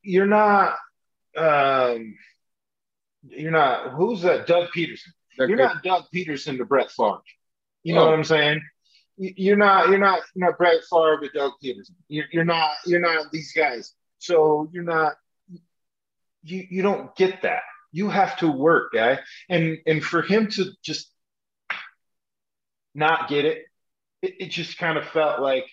[0.02, 0.74] you're not,
[1.36, 2.16] um,
[3.28, 3.92] you're not.
[3.92, 4.46] Who's that?
[4.46, 5.12] Doug Pederson.
[5.38, 7.22] You're not Doug Pederson to Brett Favre.
[7.82, 8.06] You know oh.
[8.06, 8.60] what I'm saying?
[9.16, 9.88] You're not.
[9.88, 10.20] You're not.
[10.34, 11.94] You're not Brett Favre to Doug Pederson.
[12.08, 12.70] You're, you're not.
[12.86, 13.94] You're not these guys.
[14.18, 15.14] So you're not.
[16.42, 17.62] You you don't get that.
[17.92, 19.20] You have to work, guy.
[19.48, 21.12] And and for him to just
[22.94, 23.64] not get it,
[24.22, 25.66] it, it just kind of felt like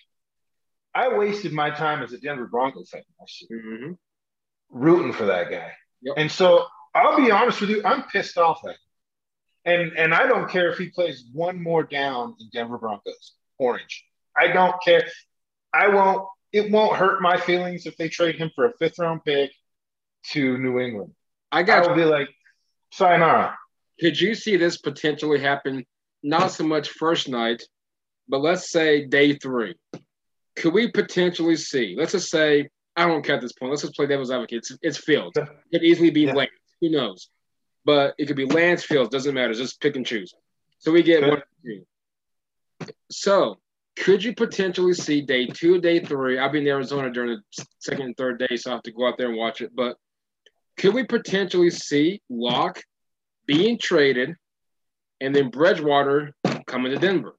[0.94, 3.02] I wasted my time as a Denver Broncos fan
[3.52, 3.92] mm-hmm.
[4.70, 5.72] rooting for that guy.
[6.02, 6.14] Yep.
[6.16, 8.76] And so I'll be honest with you, I'm pissed off at him.
[9.64, 14.04] And and I don't care if he plays one more down in Denver Broncos orange.
[14.36, 15.06] I don't care.
[15.74, 16.26] I won't.
[16.52, 19.52] It won't hurt my feelings if they trade him for a fifth round pick
[20.32, 21.12] to New England.
[21.52, 21.84] I got.
[21.84, 22.28] I will be like,
[22.92, 23.56] sayonara.
[24.00, 25.84] Could you see this potentially happen?
[26.22, 27.62] Not so much first night,
[28.28, 29.74] but let's say day three.
[30.56, 31.94] Could we potentially see?
[31.98, 33.70] Let's just say I don't care at this point.
[33.70, 34.58] Let's just play devil's advocate.
[34.58, 35.36] It's, it's Fields.
[35.36, 36.46] It could easily be yeah.
[36.80, 37.28] Who knows?
[37.84, 39.10] But it could be Lance Fields.
[39.10, 39.54] Doesn't matter.
[39.54, 40.34] Just pick and choose.
[40.78, 41.42] So we get one.
[43.10, 43.58] So
[43.96, 46.38] could you potentially see day two, day three?
[46.38, 49.06] I'll be in Arizona during the second and third day, so I have to go
[49.06, 49.72] out there and watch it.
[49.74, 49.96] But
[50.78, 52.82] could we potentially see Lock
[53.46, 54.34] being traded
[55.20, 56.32] and then Bridgewater
[56.66, 57.36] coming to Denver?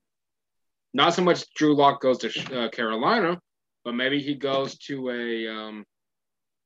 [0.94, 3.40] Not so much Drew Lock goes to uh, Carolina,
[3.84, 5.86] but maybe he goes to a, um,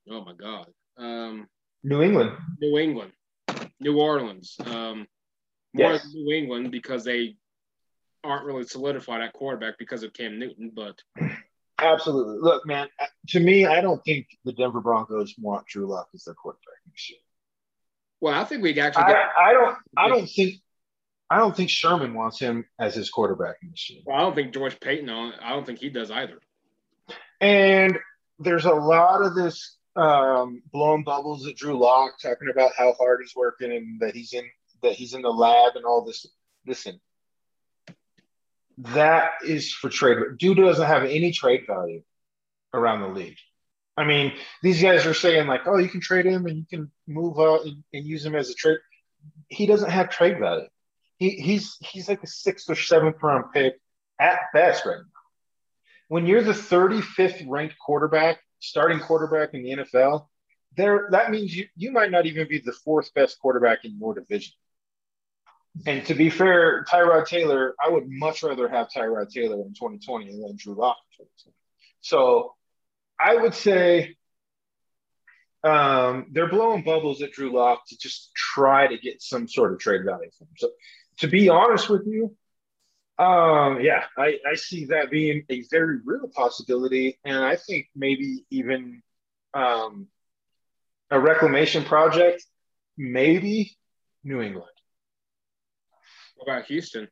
[0.09, 0.67] oh my God,
[0.97, 1.47] um,
[1.83, 2.31] New England.
[2.59, 3.11] New England.
[3.79, 4.55] New Orleans.
[4.65, 5.07] Um,
[5.73, 6.07] more yes.
[6.13, 7.35] New England because they
[8.23, 11.01] aren't really solidified at quarterback because of Cam Newton, but
[11.79, 12.37] absolutely.
[12.39, 12.87] Look, man,
[13.29, 16.79] to me, I don't think the Denver Broncos want Drew Lock as their quarterback
[18.21, 19.03] Well, I think we actually.
[19.03, 19.77] I, I don't.
[19.97, 20.55] I don't think.
[21.29, 24.03] I don't think Sherman wants him as his quarterback machine.
[24.05, 25.09] Well, I don't think George Paton.
[25.09, 26.39] I don't think he does either.
[27.41, 27.97] And
[28.39, 33.21] there's a lot of this um, blowing bubbles at Drew Lock, talking about how hard
[33.21, 34.49] he's working and that he's in
[34.81, 36.25] that he's in the lab and all this.
[36.67, 36.99] Listen,
[38.77, 40.17] that is for trade.
[40.37, 42.03] Dude doesn't have any trade value
[42.73, 43.37] around the league.
[43.97, 46.91] I mean, these guys are saying like, oh, you can trade him and you can
[47.07, 48.79] move out and, and use him as a trade.
[49.47, 50.67] He doesn't have trade value.
[51.17, 53.75] He, he's he's like a sixth or seventh round pick
[54.19, 55.03] at best right now.
[56.09, 60.27] When you're the 35th ranked quarterback, starting quarterback in the NFL,
[60.75, 64.13] there that means you, you might not even be the fourth best quarterback in your
[64.13, 64.53] division.
[65.85, 70.27] And to be fair, Tyrod Taylor, I would much rather have Tyrod Taylor in 2020
[70.27, 70.97] than Drew Lock
[72.01, 72.53] So
[73.19, 74.15] I would say
[75.65, 79.79] um, they're blowing bubbles at Drew Lock to just try to get some sort of
[79.79, 80.53] trade value from him.
[80.57, 80.69] So
[81.19, 82.35] to be honest with you,
[83.17, 87.17] um, yeah, I, I see that being a very real possibility.
[87.23, 89.01] And I think maybe even
[89.53, 90.07] um,
[91.09, 92.45] a reclamation project,
[92.97, 93.77] maybe
[94.23, 94.71] New England.
[96.35, 97.07] What about Houston?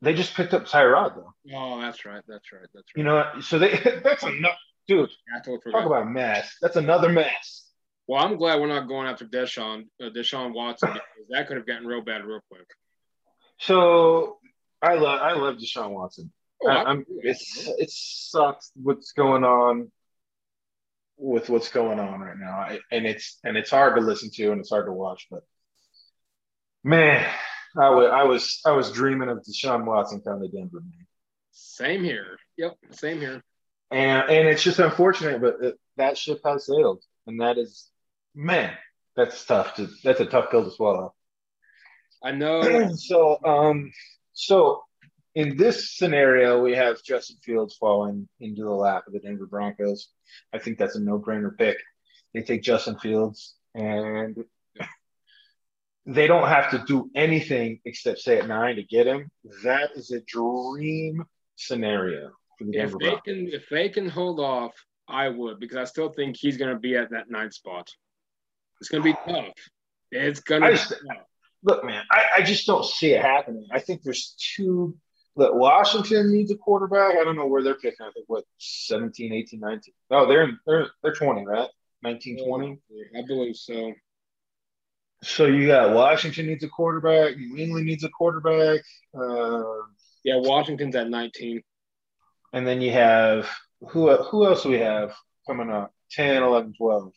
[0.00, 1.34] They just picked up Tyrod though.
[1.56, 2.22] Oh, that's right.
[2.28, 2.68] That's right.
[2.72, 2.96] That's right.
[2.96, 3.70] You know, so they
[4.04, 5.10] that's enough, dude.
[5.32, 6.56] Yeah, talk about mess.
[6.62, 7.68] That's another mess.
[8.06, 11.66] Well, I'm glad we're not going after Deshaun, uh, Deshaun Watson because that could have
[11.66, 12.66] gotten real bad real quick.
[13.58, 14.38] So
[14.82, 16.32] I love I love Deshaun Watson.
[16.62, 19.90] Oh, I, am it's it sucks what's going on
[21.18, 24.52] with what's going on right now, I, and it's and it's hard to listen to
[24.52, 25.42] and it's hard to watch, but
[26.84, 27.28] man,
[27.76, 30.80] I was I was I was dreaming of Deshaun Watson coming to Denver.
[30.80, 31.06] Man.
[31.50, 32.38] Same here.
[32.56, 33.42] Yep, same here.
[33.90, 37.90] And and it's just unfortunate, but it, that ship has sailed, and that is
[38.34, 38.72] man,
[39.16, 39.74] that's tough.
[39.76, 41.14] To, that's a tough pill to swallow.
[42.22, 42.92] I know.
[42.94, 43.92] so um,
[44.32, 44.82] so
[45.34, 50.08] in this scenario, we have Justin Fields falling into the lap of the Denver Broncos.
[50.52, 51.76] I think that's a no-brainer pick.
[52.34, 54.36] They take Justin Fields and
[56.06, 59.30] they don't have to do anything except say at nine to get him.
[59.62, 61.24] That is a dream
[61.56, 64.72] scenario for the Denver if they Can, if they can hold off,
[65.06, 67.88] I would because I still think he's going to be at that ninth spot.
[68.80, 69.54] It's going to be tough.
[70.10, 71.24] It's going to be tough.
[71.62, 73.66] Look, man, I, I just don't see it happening.
[73.72, 74.96] I think there's two.
[75.36, 77.16] Look, Washington needs a quarterback.
[77.16, 78.06] I don't know where they're picking.
[78.06, 79.94] I think what 17, 18, 19.
[80.10, 81.68] No, they're in, they're they're 20, right?
[82.02, 82.78] 1920.
[83.16, 83.92] I believe so.
[85.22, 87.36] So you got Washington needs a quarterback.
[87.36, 88.80] New England needs a quarterback.
[89.12, 89.64] Uh,
[90.22, 91.62] yeah, Washington's at 19.
[92.52, 93.48] And then you have
[93.80, 95.14] who who else do we have
[95.46, 95.92] coming up?
[96.12, 97.12] 10, 11, 12.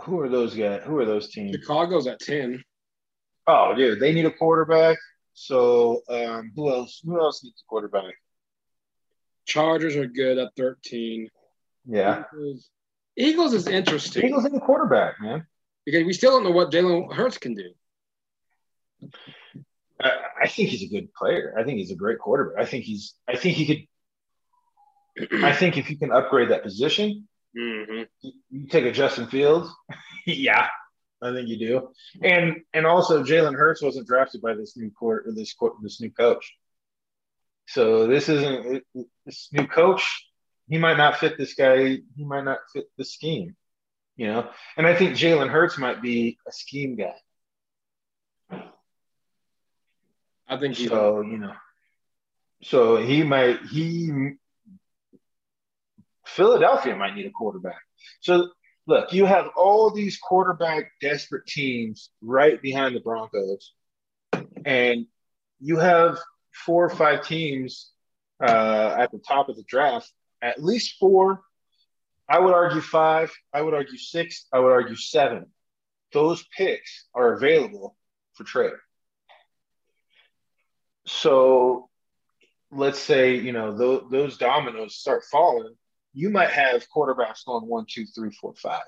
[0.00, 0.82] Who are those guys?
[0.84, 1.56] Who are those teams?
[1.56, 2.62] Chicago's at 10.
[3.46, 4.98] Oh, dude, they need a quarterback.
[5.34, 7.00] So um, who else?
[7.04, 8.14] Who else needs a quarterback?
[9.46, 11.28] Chargers are good at 13.
[11.86, 12.24] Yeah.
[12.32, 12.70] Eagles,
[13.16, 14.26] Eagles is interesting.
[14.26, 15.46] Eagles need a quarterback, man.
[15.84, 17.70] Because we still don't know what Jalen Hurts can do.
[20.00, 20.10] I,
[20.42, 21.54] I think he's a good player.
[21.58, 22.62] I think he's a great quarterback.
[22.62, 23.14] I think he's.
[23.28, 23.86] I think he could.
[25.44, 28.28] I think if you can upgrade that position, mm-hmm.
[28.50, 29.70] you, take a Justin Fields.
[30.26, 30.68] yeah,
[31.22, 31.88] I think you do.
[32.22, 36.00] And and also Jalen Hurts wasn't drafted by this new court or this court, this
[36.00, 36.54] new coach.
[37.66, 38.84] So this isn't
[39.24, 40.26] this new coach.
[40.68, 41.98] He might not fit this guy.
[42.16, 43.56] He might not fit the scheme,
[44.16, 44.48] you know.
[44.76, 47.14] And I think Jalen Hurts might be a scheme guy.
[50.46, 51.54] I think so you know.
[52.62, 54.34] So he might he
[56.26, 57.80] Philadelphia might need a quarterback.
[58.20, 58.50] So
[58.86, 63.72] look, you have all these quarterback desperate teams right behind the Broncos,
[64.64, 65.06] and
[65.60, 66.18] you have
[66.52, 67.90] four or five teams
[68.40, 70.10] uh, at the top of the draft.
[70.42, 71.40] At least four,
[72.28, 73.32] I would argue five.
[73.52, 74.46] I would argue six.
[74.52, 75.46] I would argue seven.
[76.12, 77.96] Those picks are available
[78.34, 78.72] for trade.
[81.06, 81.88] So
[82.70, 85.74] let's say you know those, those dominoes start falling
[86.14, 88.84] you might have quarterbacks going one, two, three, four, five.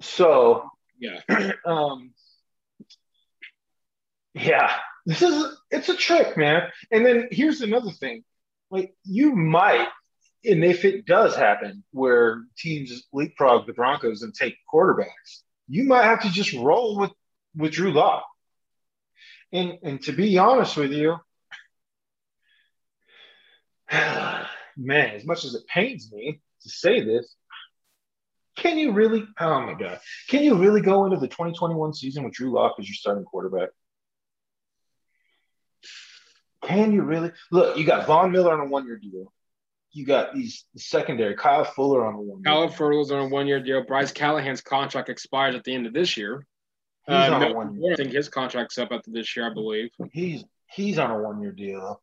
[0.00, 0.68] So
[0.98, 1.20] yeah,
[1.66, 2.12] um,
[4.34, 4.72] yeah,
[5.04, 6.62] this is it's a trick, man.
[6.90, 8.24] And then here's another thing:
[8.70, 9.88] like you might,
[10.44, 16.04] and if it does happen, where teams leapfrog the Broncos and take quarterbacks, you might
[16.04, 17.12] have to just roll with
[17.54, 18.24] with Drew Lock.
[19.52, 21.16] And and to be honest with you.
[24.76, 27.34] man, as much as it pains me to say this,
[28.56, 29.24] can you really?
[29.38, 32.88] Oh my God, can you really go into the 2021 season with Drew Lock as
[32.88, 33.68] your starting quarterback?
[36.62, 37.32] Can you really?
[37.52, 39.32] Look, you got Von Miller on a one-year deal.
[39.92, 42.42] You got these the secondary, Kyle Fuller on a one.
[42.42, 43.84] Kyle Fuller's on a one-year deal.
[43.84, 46.46] Bryce Callahan's contract expires at the end of this year.
[47.06, 47.92] He's uh, on a one-year.
[47.92, 49.90] I think his contract's up after this year, I believe.
[50.12, 52.02] He's he's on a one-year deal.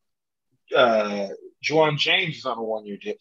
[0.76, 1.30] Uh,
[1.64, 3.16] Ja'Wuan James is on a one year deal.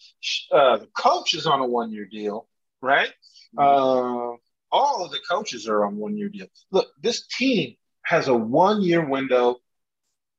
[0.51, 2.49] Uh, the coach is on a one year deal,
[2.81, 3.13] right?
[3.57, 4.33] Uh,
[4.71, 6.47] all of the coaches are on one year deal.
[6.71, 9.59] Look, this team has a one year window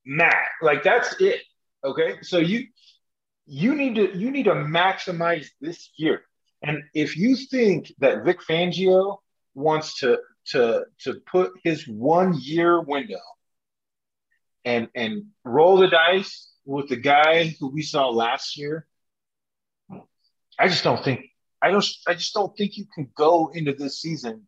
[0.05, 0.49] max.
[0.61, 1.41] Like that's it.
[1.83, 2.17] Okay.
[2.21, 2.67] So you
[3.45, 6.21] you need to you need to maximize this year.
[6.61, 9.17] And if you think that Vic Fangio
[9.53, 13.21] wants to to to put his one year window
[14.65, 18.85] and and roll the dice with the guy who we saw last year,
[20.57, 21.25] I just don't think
[21.61, 24.47] I don't I just don't think you can go into this season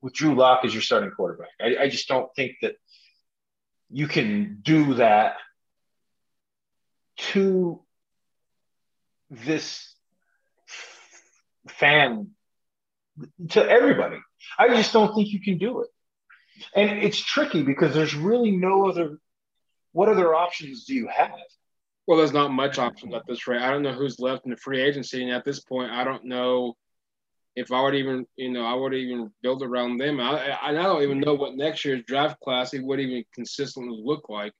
[0.00, 1.50] with Drew Lock as your starting quarterback.
[1.60, 2.74] I, I just don't think that
[3.90, 5.36] you can do that
[7.16, 7.80] to
[9.30, 9.94] this
[11.68, 12.30] fan
[13.50, 14.18] to everybody.
[14.58, 15.88] I just don't think you can do it.
[16.74, 19.18] And it's tricky because there's really no other
[19.92, 21.30] what other options do you have?
[22.06, 23.62] Well, there's not much options at this rate.
[23.62, 26.24] I don't know who's left in the free agency, and at this point, I don't
[26.24, 26.76] know
[27.54, 30.18] if I would even, you know, I would even build around them.
[30.20, 34.52] I, I don't even know what next year's draft class would even consistently look like.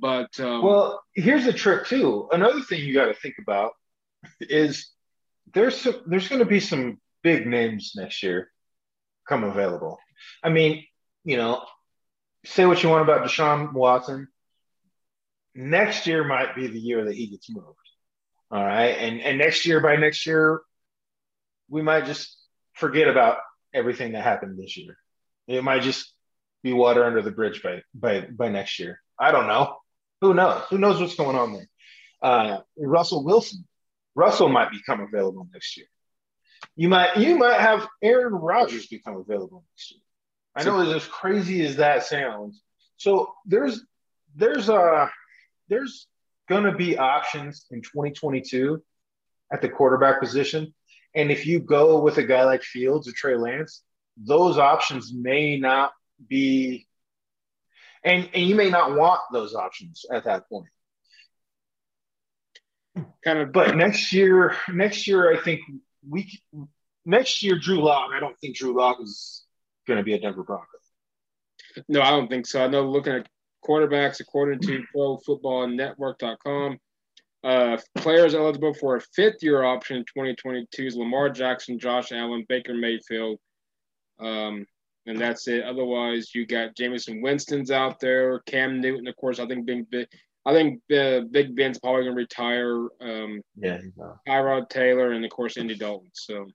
[0.00, 2.28] But um, well, here's the trick too.
[2.30, 3.72] Another thing you got to think about
[4.40, 4.90] is
[5.54, 8.50] there's some, there's going to be some big names next year
[9.28, 9.98] come available.
[10.42, 10.84] I mean,
[11.24, 11.64] you know,
[12.44, 14.28] say what you want about Deshaun Watson
[15.58, 17.66] next year might be the year that he gets moved.
[18.50, 18.96] All right.
[18.96, 20.60] And and next year, by next year,
[21.68, 22.34] we might just
[22.74, 23.38] forget about
[23.74, 24.96] everything that happened this year.
[25.46, 26.12] It might just
[26.62, 29.00] be water under the bridge by by by next year.
[29.18, 29.76] I don't know.
[30.20, 30.62] Who knows?
[30.70, 31.68] Who knows what's going on there?
[32.22, 33.66] Uh, Russell Wilson.
[34.14, 35.86] Russell might become available next year.
[36.76, 40.00] You might you might have Aaron Rodgers become available next year.
[40.54, 42.62] I know it's as crazy as that sounds.
[42.96, 43.84] So there's
[44.34, 45.10] there's a
[45.68, 46.06] there's
[46.48, 48.82] going to be options in 2022
[49.52, 50.74] at the quarterback position.
[51.14, 53.82] And if you go with a guy like Fields or Trey Lance,
[54.16, 55.92] those options may not
[56.28, 56.86] be,
[58.04, 60.68] and, and you may not want those options at that point.
[63.24, 63.52] kind of.
[63.52, 65.60] But next year, next year, I think
[66.08, 66.40] we
[67.04, 68.10] next year, Drew Lock.
[68.14, 69.44] I don't think Drew Lock is
[69.86, 70.66] going to be a Denver Bronco.
[71.88, 72.64] No, I don't think so.
[72.64, 73.28] I know looking at
[73.64, 76.78] quarterbacks according to ProFootballNetwork.com,
[77.44, 82.44] uh, players eligible for a fifth year option in 2022 is Lamar Jackson, Josh Allen,
[82.48, 83.38] Baker Mayfield.
[84.18, 84.66] Um,
[85.06, 85.64] and that's it.
[85.64, 89.38] Otherwise, you got Jameis Winston's out there, Cam Newton, of course.
[89.38, 90.08] I think Big, Big
[90.48, 92.88] I think uh, Big Ben's probably going to retire.
[93.00, 93.80] Um, yeah,
[94.26, 96.10] Tyrod Taylor, and of course Andy Dalton.
[96.14, 96.46] So,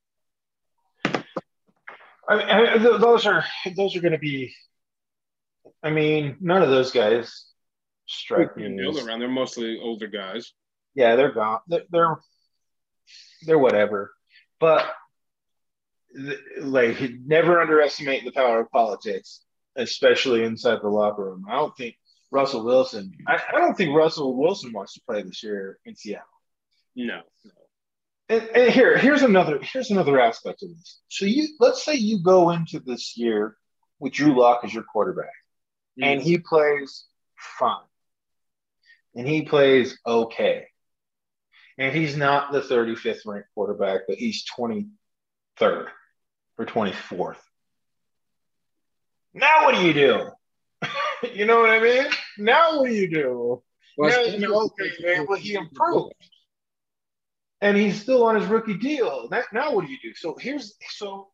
[1.05, 3.45] I mean, I, those are
[3.75, 4.53] those are going to be.
[5.81, 7.45] I mean, none of those guys
[8.05, 9.19] strike me as around.
[9.19, 10.53] They're mostly older guys.
[10.95, 11.59] Yeah, they're gone.
[11.67, 12.17] They're they're,
[13.45, 14.13] they're whatever,
[14.59, 14.85] but
[16.61, 19.41] like never underestimate the power of politics,
[19.75, 21.45] especially inside the locker room.
[21.49, 21.95] I don't think
[22.31, 23.13] Russell Wilson.
[23.27, 26.25] I, I don't think Russell Wilson wants to play this year in Seattle.
[26.95, 27.51] No, no.
[28.29, 31.01] And, and, here, here's another here's another aspect of this.
[31.09, 33.57] So you let's say you go into this year
[33.99, 35.33] with Drew Lock as your quarterback,
[35.99, 36.03] mm-hmm.
[36.03, 37.05] and he plays
[37.37, 37.85] fine,
[39.15, 40.67] and he plays okay,
[41.77, 44.87] and he's not the 35th ranked quarterback, but he's 23rd
[45.59, 47.37] or 24th.
[49.33, 50.29] Now what do you do?
[51.33, 52.05] you know what I mean?
[52.37, 53.63] Now what do you do?
[53.97, 56.13] Well, now, you know, okay, man, well, he improved.
[57.61, 59.29] And he's still on his rookie deal.
[59.29, 60.13] That, now what do you do?
[60.15, 61.29] So here's so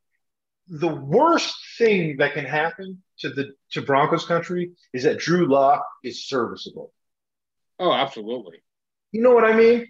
[0.68, 5.86] the worst thing that can happen to the to Broncos country is that Drew Lock
[6.03, 6.93] is serviceable.
[7.80, 8.63] Oh, absolutely.
[9.11, 9.88] You know what I mean?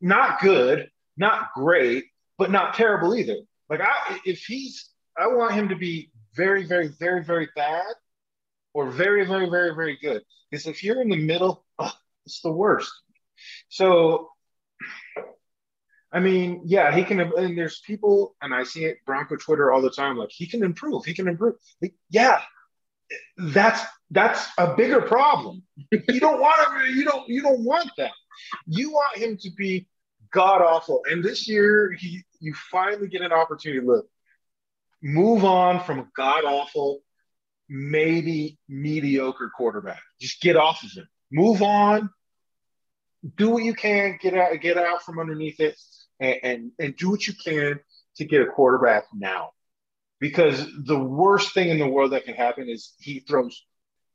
[0.00, 2.04] Not good, not great,
[2.38, 3.36] but not terrible either.
[3.68, 4.88] Like I, if he's,
[5.18, 7.86] I want him to be very, very, very, very bad,
[8.74, 10.22] or very, very, very, very good.
[10.50, 11.92] Because if you're in the middle, oh,
[12.26, 12.92] it's the worst.
[13.68, 14.28] So,
[16.12, 17.20] I mean, yeah, he can.
[17.20, 20.16] And there's people, and I see it Bronco Twitter all the time.
[20.16, 21.04] Like he can improve.
[21.04, 21.56] He can improve.
[21.82, 22.40] Like, yeah,
[23.36, 25.62] that's that's a bigger problem.
[25.90, 26.96] you don't want him.
[26.96, 27.28] You don't.
[27.28, 28.12] You don't want that.
[28.66, 29.88] You want him to be
[30.32, 31.02] god awful.
[31.10, 34.06] And this year, he you finally get an opportunity to look,
[35.02, 37.00] move on from god awful,
[37.68, 40.00] maybe mediocre quarterback.
[40.20, 41.08] Just get off of him.
[41.30, 42.10] Move on.
[43.36, 44.18] Do what you can.
[44.20, 44.60] Get out.
[44.60, 45.76] Get out from underneath it,
[46.20, 47.80] and, and, and do what you can
[48.16, 49.50] to get a quarterback now.
[50.18, 53.64] Because the worst thing in the world that can happen is he throws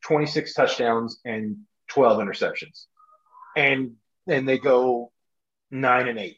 [0.06, 1.58] 26 touchdowns and
[1.90, 2.86] 12 interceptions,
[3.56, 3.94] and
[4.28, 5.12] and they go
[5.70, 6.38] nine and eight.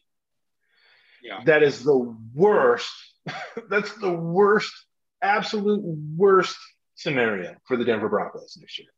[1.24, 1.42] Yeah.
[1.46, 2.92] That is the worst.
[3.70, 4.74] That's the worst,
[5.22, 6.58] absolute worst
[6.96, 8.90] scenario for the Denver Broncos next year.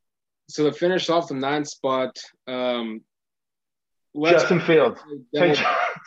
[0.49, 3.01] So to finish off the nine spot, um,
[4.23, 4.99] Justin Fields.
[5.35, 5.57] Take,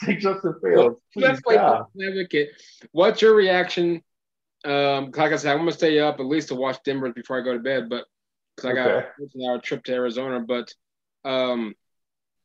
[0.05, 0.97] take, Justin Fields.
[1.17, 2.51] let's play advocate.
[2.93, 4.03] What's your reaction?
[4.65, 7.45] Um, like I said, I'm gonna stay up at least to watch Denver before I
[7.45, 8.05] go to bed, but
[8.57, 9.07] because I got okay.
[9.35, 10.41] an hour trip to Arizona.
[10.41, 10.73] But
[11.25, 11.75] um,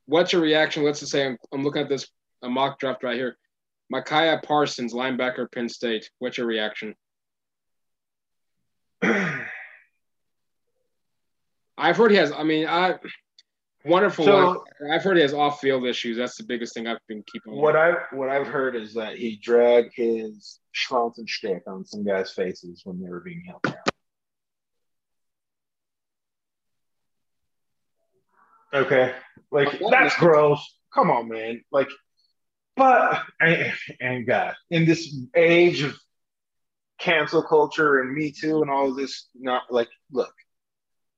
[0.06, 0.84] what's your reaction?
[0.84, 2.08] Let's just say I'm, I'm looking at this
[2.42, 3.38] a mock draft right here.
[3.90, 6.10] Micah Parsons, linebacker, Penn State.
[6.20, 6.96] What's your reaction?
[11.78, 12.32] I've heard he has.
[12.32, 12.96] I mean, I
[13.86, 14.26] wonderful.
[14.26, 16.18] So, I've heard he has off-field issues.
[16.18, 17.56] That's the biggest thing I've been keeping.
[17.56, 22.32] What I what I've heard is that he dragged his Schmelzen stick on some guys'
[22.32, 23.76] faces when they were being held down.
[28.74, 29.14] Okay,
[29.52, 30.60] like oh, that's gross.
[30.94, 31.64] Come on, man.
[31.72, 31.90] Like
[32.76, 35.96] but and, and God, in this age of
[37.00, 40.34] cancel culture and Me Too and all of this, not like, look,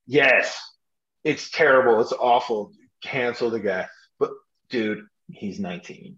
[0.06, 0.60] yes,
[1.26, 2.72] it's terrible, it's awful,
[3.04, 3.88] cancel the guy.
[4.20, 4.30] But
[4.70, 6.18] dude, he's 19,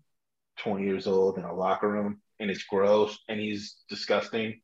[0.60, 4.62] 20 years old in a locker room, and it's gross and he's disgusting.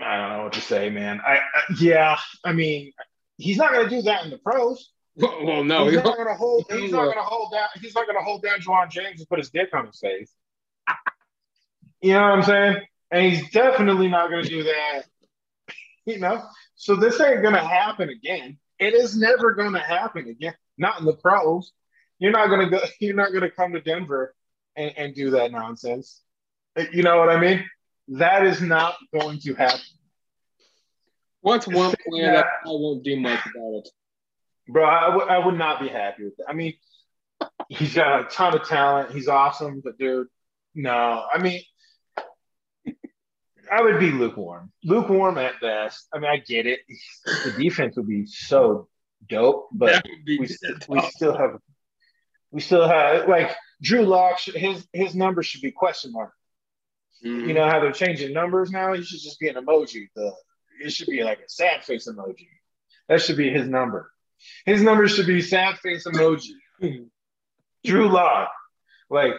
[0.00, 1.20] I don't know what to say, man.
[1.26, 2.92] I, I yeah, I mean,
[3.36, 4.90] he's not going to do that in the pros.
[5.20, 6.66] Well, no, he's not gonna hold.
[6.70, 7.66] He's not gonna hold down.
[7.80, 10.32] He's not gonna hold down Ja'Wuan James and put his dick on his face.
[12.00, 12.76] you know what I'm saying?
[13.10, 15.02] And he's definitely not gonna do that.
[16.04, 16.40] You know,
[16.78, 18.58] so this ain't gonna happen again.
[18.78, 20.54] It is never gonna happen again.
[20.78, 21.72] Not in the pros.
[22.18, 22.80] You're not gonna go.
[23.00, 24.34] You're not gonna come to Denver
[24.76, 26.22] and, and do that nonsense.
[26.76, 27.68] Uh, you know what I mean?
[28.08, 29.80] That is not going to happen.
[31.40, 33.88] What's one player that I won't do much about it?
[34.68, 36.46] bro, I, w- I would not be happy with that.
[36.48, 36.74] I mean,
[37.68, 39.12] he's got a ton of talent.
[39.12, 40.28] He's awesome, but dude,
[40.74, 41.24] no.
[41.32, 41.60] I mean,
[43.70, 44.72] I would be lukewarm.
[44.84, 46.08] Lukewarm at best.
[46.12, 46.80] I mean, I get it.
[47.44, 48.88] The defense would be so
[49.28, 51.58] dope, but we, we still have
[52.50, 54.40] We still have like Drew Lock.
[54.40, 56.32] His his number should be question mark.
[57.24, 57.48] Mm-hmm.
[57.48, 58.92] You know how they're changing numbers now?
[58.92, 60.08] He should just be an emoji.
[60.14, 60.32] The
[60.80, 62.48] it should be like a sad face emoji.
[63.08, 64.10] That should be his number.
[64.64, 66.52] His number should be sad face emoji.
[67.84, 68.50] Drew Lock.
[69.10, 69.34] Like,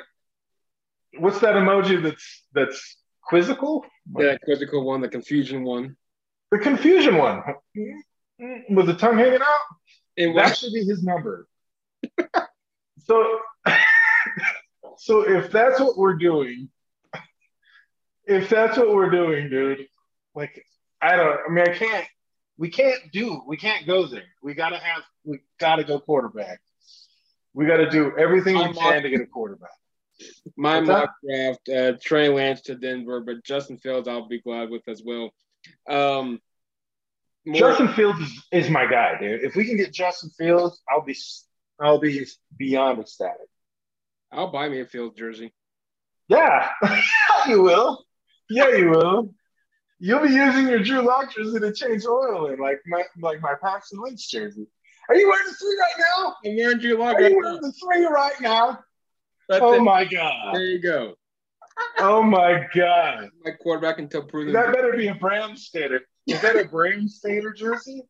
[1.18, 2.98] what's that emoji that's that's
[3.30, 3.86] quizzical?
[4.18, 5.96] Yeah, quizzical one, the confusion one.
[6.52, 7.44] The confusion one.
[8.70, 9.60] With the tongue hanging out?
[10.18, 11.48] And that should be his number.
[13.06, 13.40] so
[14.98, 16.70] so if that's what we're doing,
[18.26, 19.88] if that's what we're doing, dude,
[20.36, 20.66] like
[21.02, 22.08] I don't I mean I can't
[22.58, 24.24] we can't do we can't go there.
[24.42, 26.60] We gotta have we gotta go quarterback.
[27.54, 29.70] We gotta do everything we can to get a quarterback.
[30.58, 34.88] My mock draft, uh, Trey Lance to Denver, but Justin Fields I'll be glad with
[34.88, 35.32] as well.
[35.90, 36.40] Um,
[37.46, 39.44] more- Justin Fields is, is my guy, dude.
[39.44, 41.16] If we can get Justin Fields, I'll be
[41.82, 42.26] I'll be
[42.58, 43.48] beyond ecstatic.
[44.32, 45.54] I'll buy me a Fields jersey.
[46.28, 46.70] Yeah,
[47.48, 48.06] you will.
[48.50, 49.34] Yeah, you will.
[50.00, 53.54] You'll be using your Drew Lock jersey to change oil in, like my like my
[53.62, 54.68] Paxton Lynch jersey.
[55.10, 56.36] Are you wearing the three right now?
[56.46, 57.16] I'm wearing Drew Lock.
[57.16, 58.80] Are you wearing the three right now?
[59.50, 59.82] That's oh it.
[59.82, 60.54] my god!
[60.54, 61.16] There you go.
[61.98, 63.30] Oh my god!
[63.44, 64.54] My quarterback until proven.
[64.54, 66.02] That better be a Bram Stater.
[66.28, 68.04] Is that a Bram Stater jersey?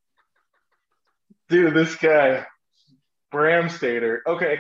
[1.48, 2.46] Dude, this guy,
[3.32, 4.22] Bram Stater.
[4.28, 4.60] Okay,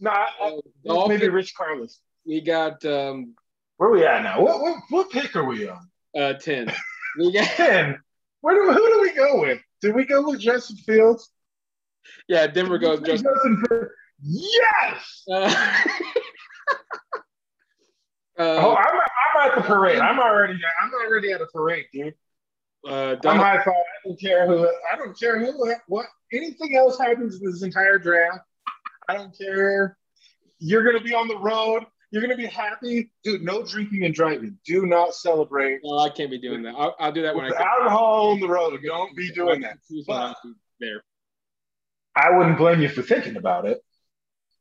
[0.00, 0.14] no,
[0.84, 2.00] nah, uh, maybe Rich Carlos.
[2.26, 2.82] We got.
[2.86, 3.34] um
[3.76, 4.40] Where are we at now?
[4.40, 5.90] What what, what pick are we on?
[6.18, 6.72] Uh, ten.
[7.18, 7.98] We got ten.
[8.42, 9.60] Where do who do we go with?
[9.80, 11.30] Did we go with Justin Fields?
[12.28, 13.32] Yeah, Denver goes Justin.
[13.34, 13.90] Justin Fields.
[14.22, 15.24] Yes.
[18.38, 19.98] Uh, oh, I'm, I'm at the parade.
[19.98, 22.14] I'm already I'm already at a parade, dude.
[22.88, 23.66] Uh, I'm high five.
[23.66, 24.68] I don't care who.
[24.92, 25.74] I don't care who.
[25.88, 28.38] What anything else happens in this entire draft.
[29.08, 29.98] I don't care.
[30.60, 31.82] You're gonna be on the road.
[32.12, 33.42] You're gonna be happy, dude.
[33.42, 34.56] No drinking and driving.
[34.64, 35.80] Do not celebrate.
[35.82, 36.74] No, I can't be doing that.
[36.76, 38.78] I'll, I'll do that when I get alcohol on the road.
[38.84, 39.78] Don't be doing that.
[40.06, 40.36] But
[40.78, 41.02] there.
[42.14, 43.80] I wouldn't blame you for thinking about it.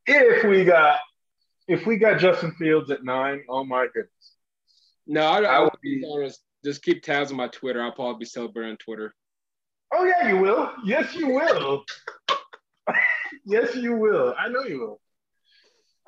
[0.07, 0.99] If we got
[1.67, 4.11] if we got Justin Fields at nine, oh my goodness.
[5.05, 6.41] No, I, I, I would be honest.
[6.63, 7.81] Just keep tabs on my Twitter.
[7.81, 9.13] I'll probably be celebrating on Twitter.
[9.93, 10.71] Oh yeah, you will.
[10.85, 11.83] Yes, you will.
[13.45, 14.33] yes, you will.
[14.37, 14.99] I know you will.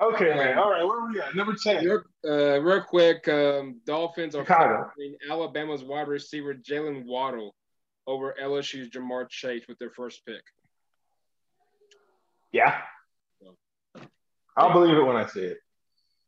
[0.02, 0.58] Okay, man.
[0.58, 1.34] All right, where are we at?
[1.36, 1.84] Number 10.
[1.84, 4.46] Real, uh, real quick, um, Dolphins are
[5.30, 7.54] Alabama's wide receiver Jalen Waddle
[8.06, 10.42] over LSU's Ja'Marr Chase with their first pick.
[12.50, 12.80] Yeah.
[14.60, 15.58] I'll believe it when I see it.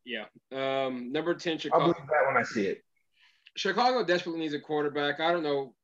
[0.05, 0.25] Yeah.
[0.53, 1.85] Um, number 10, Chicago.
[1.85, 2.83] I'll believe that when I see it.
[3.57, 5.21] Chicago desperately needs a quarterback.
[5.21, 5.75] I don't know.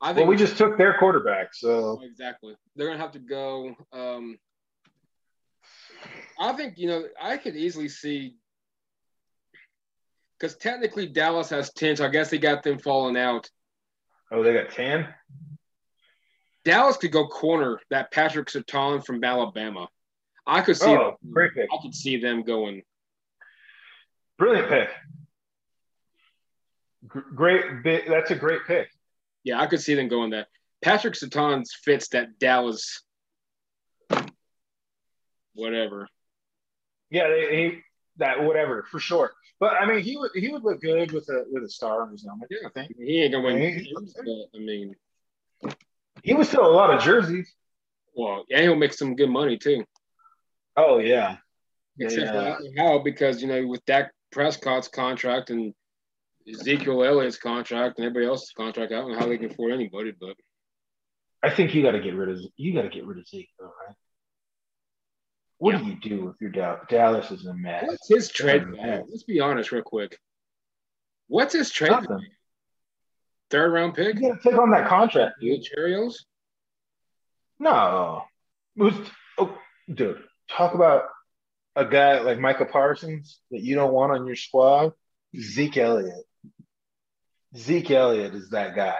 [0.00, 2.54] I think well, we just took their quarterback, so exactly.
[2.76, 3.74] They're gonna have to go.
[3.92, 4.38] Um,
[6.38, 8.36] I think you know I could easily see
[10.38, 13.48] because technically Dallas has ten, so I guess they got them falling out.
[14.30, 15.08] Oh, they got ten.
[16.64, 19.88] Dallas could go corner that Patrick Surtain from Alabama.
[20.46, 20.90] I could see.
[20.90, 21.68] Oh, them, great pick.
[21.72, 22.82] I could see them going.
[24.38, 24.90] Brilliant pick.
[27.06, 27.84] Great.
[28.08, 28.88] That's a great pick.
[29.42, 30.48] Yeah, I could see them going that.
[30.82, 33.02] Patrick Surtain fits that Dallas.
[35.54, 36.08] Whatever.
[37.10, 37.82] Yeah, he
[38.16, 39.32] that whatever for sure.
[39.60, 42.10] But I mean, he would he would look good with a with a star on
[42.10, 42.48] his helmet.
[42.50, 43.58] Yeah, I think he ain't gonna win.
[43.58, 44.96] Games, but, I mean,
[46.22, 47.54] he was still a lot of jerseys.
[48.14, 49.84] Well, and he'll make some good money too.
[50.76, 51.36] Oh yeah.
[51.98, 52.56] Except yeah.
[52.76, 55.72] how because you know with Dak Prescott's contract and
[56.48, 60.12] Ezekiel Elliott's contract and everybody else's contract, I don't know how they can afford anybody,
[60.18, 60.36] but
[61.42, 63.50] I think you got to get rid of you got to get rid of Zeke,
[63.58, 63.96] though, right?
[65.58, 65.80] What yeah.
[65.80, 66.80] do you do if you're Dallas?
[66.88, 67.84] Dallas is a mess.
[67.86, 69.04] What's his trade value?
[69.08, 70.18] Let's be honest, real quick.
[71.28, 72.28] What's his trade value?
[73.50, 74.16] Third round pick?
[74.16, 75.64] You got to take on that contract, dude.
[75.64, 76.14] Cheerios?
[77.58, 78.22] No.
[78.76, 78.94] Was,
[79.38, 79.56] oh,
[79.92, 81.04] dude, talk about
[81.76, 84.92] a guy like Micah Parsons that you don't want on your squad.
[85.36, 86.24] Zeke Elliott.
[87.56, 88.98] Zeke Elliott is that guy.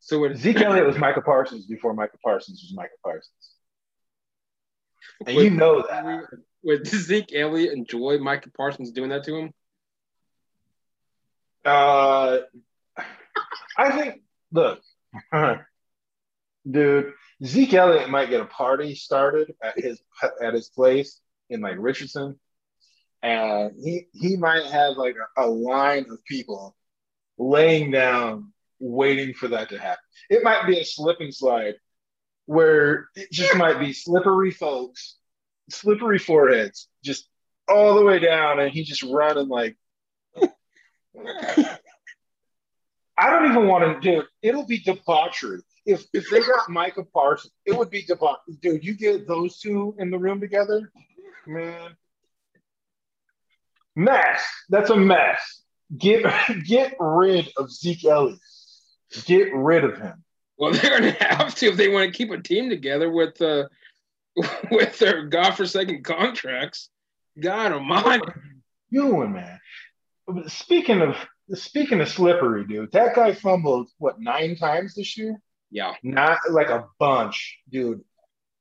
[0.00, 3.54] So when Zeke Elliott was Micah Parsons before Micah Parsons was Micah Parsons.
[5.26, 6.24] And would, you know that.
[6.64, 9.52] Would Zeke Elliott enjoy Micah Parsons doing that to him?
[11.64, 12.38] Uh,
[13.76, 14.80] I think, look,
[16.70, 17.12] dude,
[17.44, 20.00] Zeke Elliott might get a party started at his
[20.42, 21.20] at his place
[21.50, 22.38] in like Richardson,
[23.22, 26.76] and he he might have like a, a line of people
[27.38, 30.04] laying down waiting for that to happen.
[30.30, 31.74] It might be a slip and slide
[32.46, 35.16] where it just might be slippery folks
[35.70, 37.28] slippery foreheads, just
[37.68, 39.76] all the way down, and he just running like.
[43.18, 44.26] I don't even want to do it.
[44.40, 45.60] It'll be debauchery.
[45.84, 48.56] If if they got Micah Parsons, it would be debauchery.
[48.60, 50.92] Dude, you get those two in the room together,
[51.46, 51.96] man.
[53.96, 54.42] Mess.
[54.68, 55.62] That's a mess.
[55.96, 56.24] Get
[56.66, 58.38] get rid of Zeke Elliott.
[59.24, 60.24] Get rid of him.
[60.56, 63.64] Well, they're to have to if they want to keep a team together with uh,
[64.70, 66.88] with their godforsaken contracts.
[67.38, 68.24] God Almighty,
[68.92, 69.58] doing man.
[70.46, 71.16] Speaking of
[71.58, 75.40] speaking of slippery, dude, that guy fumbled what nine times this year?
[75.72, 78.02] Yeah, not like a bunch, dude.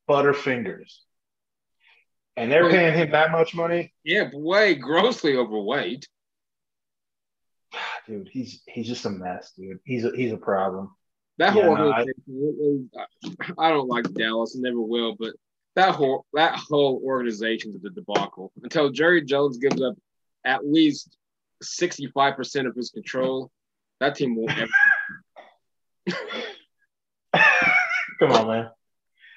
[0.10, 0.96] Butterfingers,
[2.38, 3.94] and they're paying him that much money.
[4.04, 6.08] Yeah, way grossly overweight.
[7.74, 9.80] Ah, dude, he's he's just a mess, dude.
[9.84, 10.96] He's a, he's a problem.
[11.38, 15.34] That whole yeah, no, I, I don't like Dallas never will, but
[15.76, 18.54] that whole that whole organization is a debacle.
[18.64, 19.96] Until Jerry Jones gives up
[20.46, 21.18] at least
[21.62, 23.52] sixty five percent of his control,
[24.00, 24.72] that team won't ever.
[28.22, 28.70] Come on, man.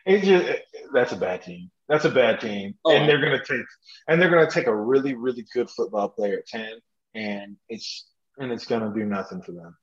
[0.04, 0.60] It's just
[0.92, 1.70] that's a bad team.
[1.88, 3.64] That's a bad team, oh, and they're gonna take
[4.06, 6.72] and they're gonna take a really really good football player at ten,
[7.14, 8.06] and it's
[8.36, 9.74] and it's gonna do nothing for them.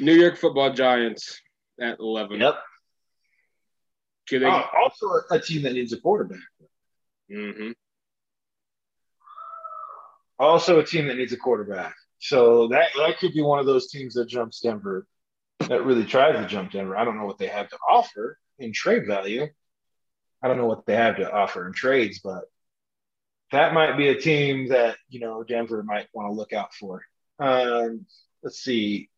[0.00, 1.40] New York Football Giants
[1.80, 2.40] at eleven.
[2.40, 2.58] Yep.
[4.30, 4.44] They...
[4.44, 6.40] Oh, also a team that needs a quarterback.
[7.32, 7.70] Mm-hmm.
[10.40, 11.94] Also a team that needs a quarterback.
[12.18, 15.06] So that that could be one of those teams that jumps Denver,
[15.60, 16.96] that really tries to jump Denver.
[16.96, 19.46] I don't know what they have to offer in trade value.
[20.42, 22.44] I don't know what they have to offer in trades, but
[23.50, 27.02] that might be a team that you know Denver might want to look out for.
[27.38, 28.06] Um,
[28.42, 29.08] let's see,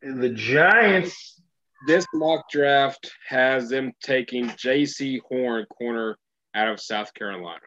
[0.00, 1.40] the Giants.
[1.84, 6.16] This mock draft has them taking Jaycee Horn, corner
[6.54, 7.58] out of South Carolina.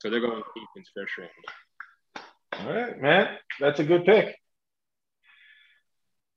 [0.00, 1.30] So they're going defense first round.
[2.60, 3.28] All right, man.
[3.58, 4.36] That's a good pick.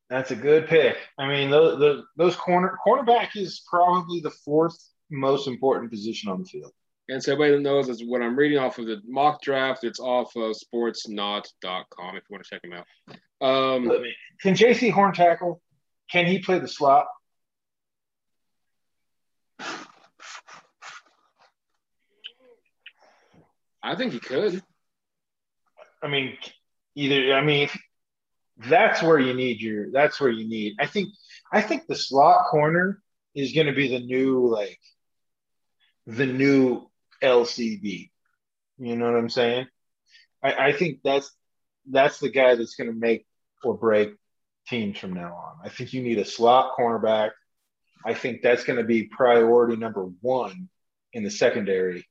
[0.10, 0.98] That's a good pick.
[1.18, 4.78] I mean, those, those, those corner cornerback is probably the fourth
[5.10, 6.72] most important position on the field.
[7.08, 9.84] And so everybody knows is what I'm reading off of the mock draft.
[9.84, 12.86] It's off of sportsnaut.com if you want to check them out.
[13.42, 13.92] Um,
[14.42, 15.62] Can Jaycee Horn tackle?
[16.12, 17.06] Can he play the slot?
[23.84, 24.64] I think he could.
[26.02, 26.38] I mean,
[26.96, 27.36] either.
[27.36, 27.70] I mean,
[28.58, 29.92] that's where you need your.
[29.92, 30.76] That's where you need.
[30.80, 31.10] I think.
[31.52, 33.02] I think the slot corner
[33.34, 34.80] is going to be the new like
[36.08, 36.90] the new
[37.22, 38.10] LCD.
[38.78, 39.68] You know what I'm saying?
[40.44, 41.32] I, I think that's
[41.90, 43.26] that's the guy that's going to make
[43.64, 44.16] or break
[44.68, 45.56] teams from now on.
[45.64, 47.32] I think you need a slot cornerback.
[48.06, 50.70] I think that's going to be priority number one
[51.14, 52.08] in the secondary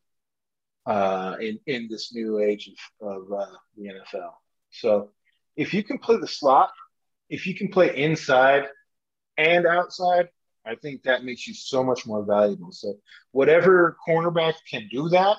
[0.86, 4.32] uh, in in this new age of, of uh, the NFL.
[4.72, 5.10] So
[5.56, 6.72] if you can play the slot,
[7.28, 8.64] if you can play inside
[9.36, 10.28] and outside,
[10.66, 12.72] I think that makes you so much more valuable.
[12.72, 12.94] So
[13.32, 15.36] whatever cornerback can do that,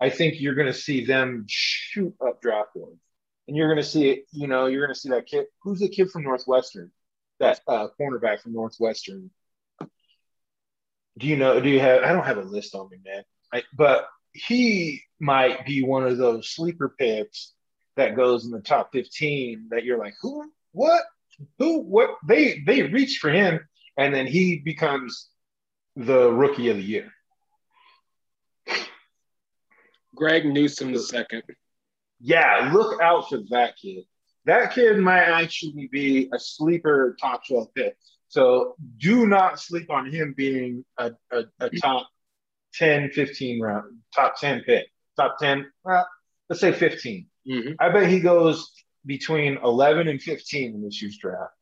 [0.00, 3.00] I think you're going to see them shoot up draft boards,
[3.46, 4.24] and you're going to see it.
[4.32, 5.46] You know, you're going to see that kid.
[5.62, 6.90] Who's the kid from Northwestern?
[7.38, 9.30] That uh, cornerback from Northwestern.
[11.18, 11.60] Do you know?
[11.60, 12.02] Do you have?
[12.02, 13.22] I don't have a list on me, man.
[13.52, 17.52] I, but he might be one of those sleeper picks
[17.96, 21.02] that goes in the top 15 that you're like, who, what,
[21.58, 22.10] who, what?
[22.26, 23.60] They they reach for him
[23.96, 25.28] and then he becomes
[25.96, 27.12] the rookie of the year.
[30.14, 31.42] Greg Newsome the second.
[32.20, 34.04] Yeah, look out for that kid.
[34.46, 37.96] That kid might actually be a sleeper top 12 pick.
[38.28, 42.08] So do not sleep on him being a, a, a top
[42.74, 44.86] 10, 15 round, top 10 pick,
[45.16, 46.06] top 10, well,
[46.48, 47.26] let's say 15.
[47.48, 47.74] Mm-hmm.
[47.78, 48.72] I bet he goes
[49.04, 51.52] between 11 and 15 in this year's draft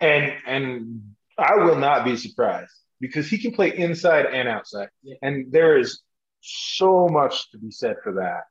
[0.00, 5.16] and and I will not be surprised because he can play inside and outside, yeah.
[5.22, 6.00] and there is
[6.40, 8.42] so much to be said for that.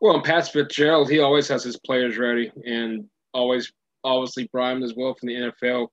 [0.00, 3.72] Well, and Pat Fitzgerald, he always has his players ready and always
[4.04, 5.88] obviously primed as well from the NFL.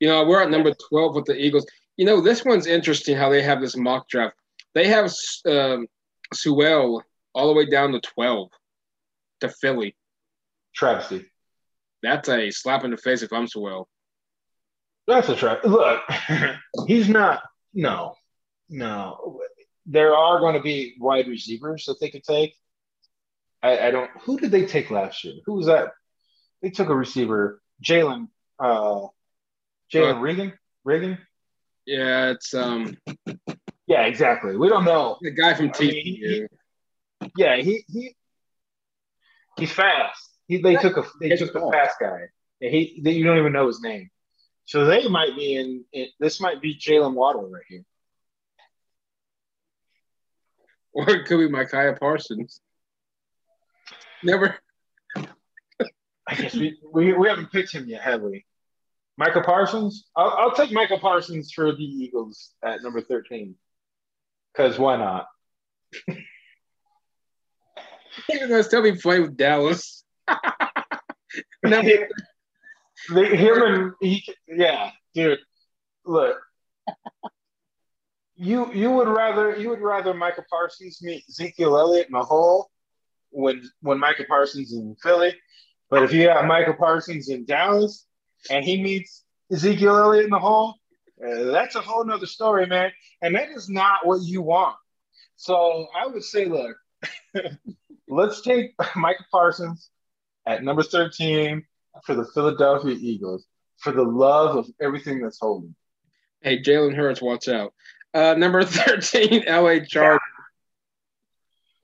[0.00, 1.66] You know, we're at number 12 with the Eagles.
[1.96, 4.34] You know, this one's interesting how they have this mock draft.
[4.74, 5.12] They have
[5.46, 5.86] um,
[6.34, 7.02] Sewell
[7.34, 8.48] all the way down to 12
[9.40, 9.96] to Philly.
[10.74, 11.26] Travesty.
[12.02, 13.88] That's a slap in the face if I'm Sewell.
[15.06, 15.64] That's a trap.
[15.64, 16.00] Look,
[16.86, 17.42] he's not.
[17.74, 18.14] No,
[18.68, 19.40] no.
[19.86, 22.54] There are going to be wide receivers that they could take.
[23.62, 24.10] I, I don't.
[24.22, 25.34] Who did they take last year?
[25.46, 25.90] Who was that?
[26.62, 28.28] They took a receiver, Jalen.
[28.58, 29.06] Uh,
[29.92, 30.52] Jalen uh, Reagor.
[30.86, 31.18] Reagor.
[31.86, 32.96] Yeah, it's um.
[33.86, 34.56] Yeah, exactly.
[34.56, 35.18] We don't know.
[35.20, 36.46] The guy from I mean, he-
[37.36, 38.14] Yeah, he he
[39.58, 40.30] he's fast.
[40.46, 42.20] He, they took a they took the fast guy.
[42.60, 44.10] And he they, you don't even know his name.
[44.64, 47.84] So they might be in, in this might be Jalen Waddle right here.
[50.92, 52.60] or it could be Micah Parsons.
[54.22, 54.56] Never.
[55.16, 58.44] I guess we, we, we haven't picked him yet, have we?
[59.16, 60.08] Michael Parsons?
[60.16, 63.54] I'll, I'll take Michael Parsons for the Eagles at number 13.
[64.52, 65.26] Because why not?
[68.30, 70.04] Even though still be playing with Dallas.
[73.12, 75.40] They- him and he, yeah, dude.
[76.04, 76.36] Look,
[78.36, 82.70] you you would rather you would rather Michael Parsons meet Ezekiel Elliott in a hole
[83.30, 85.34] when when Michael Parsons in Philly,
[85.90, 88.06] but if you got Michael Parsons in Dallas
[88.50, 90.74] and he meets Ezekiel Elliott in the hole,
[91.24, 92.92] uh, that's a whole nother story, man.
[93.20, 94.76] And that is not what you want.
[95.36, 96.76] So I would say, look,
[98.08, 99.90] let's take Michael Parsons
[100.46, 101.64] at number 13
[102.04, 103.46] for the Philadelphia Eagles
[103.78, 105.74] for the love of everything that's holy.
[106.40, 107.72] Hey, Jalen Hurts, watch out.
[108.14, 110.20] Uh, number 13, LA Chargers.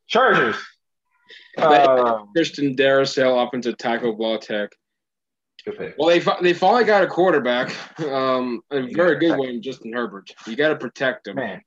[0.07, 0.57] Chargers.
[1.57, 4.71] Uh, Christian Darrisaw, offensive tackle, ball tech.
[5.99, 10.31] Well, they they finally got a quarterback, um, a very good one, Justin Herbert.
[10.47, 11.37] You got to protect him.
[11.37, 11.61] Man,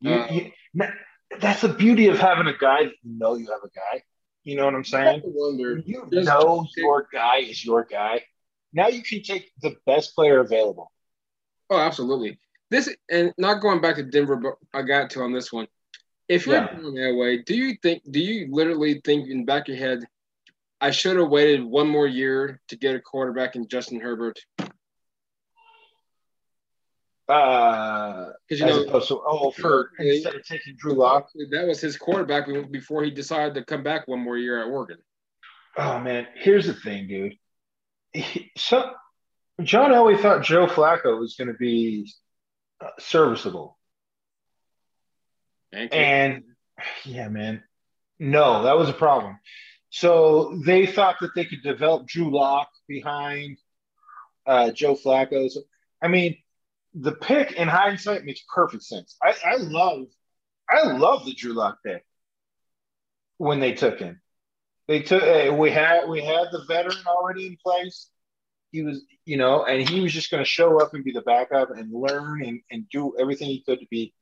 [0.00, 0.52] you, Uh, you,
[1.40, 4.02] that's the beauty of having a guy that you know you have a guy.
[4.44, 5.22] You know what I'm I saying?
[5.24, 5.78] wonder.
[5.84, 8.22] You know your guy is your guy.
[8.72, 10.90] Now you can take the best player available.
[11.70, 12.38] Oh, absolutely.
[12.70, 15.66] This and not going back to Denver, but I got to on this one.
[16.28, 16.72] If you're Yeah.
[16.80, 18.02] going that way, do you think?
[18.10, 20.04] Do you literally think in the back of your head,
[20.80, 24.38] I should have waited one more year to get a quarterback in Justin Herbert?
[27.28, 31.28] Uh, Because you know opposed to oh, for instead of taking Drew Lock.
[31.50, 34.98] that was his quarterback before he decided to come back one more year at Oregon.
[35.76, 37.34] Oh man, here's the thing, dude.
[38.12, 38.92] He, so,
[39.62, 42.12] John Elway thought Joe Flacco was going to be
[42.80, 43.78] uh, serviceable,
[45.72, 46.42] And, and
[47.04, 47.62] yeah, man,
[48.18, 49.38] no, that was a problem.
[49.90, 53.58] So they thought that they could develop Drew Lock behind
[54.46, 55.48] uh, Joe Flacco.
[55.50, 55.62] So,
[56.02, 56.36] I mean,
[56.94, 59.16] the pick in hindsight makes perfect sense.
[59.22, 60.06] I, I love,
[60.68, 62.04] I love the Drew Lock pick
[63.38, 64.20] when they took him.
[64.86, 68.10] They took uh, we had we had the veteran already in place.
[68.70, 71.22] He was, you know, and he was just going to show up and be the
[71.22, 74.12] backup and learn and, and do everything he could to be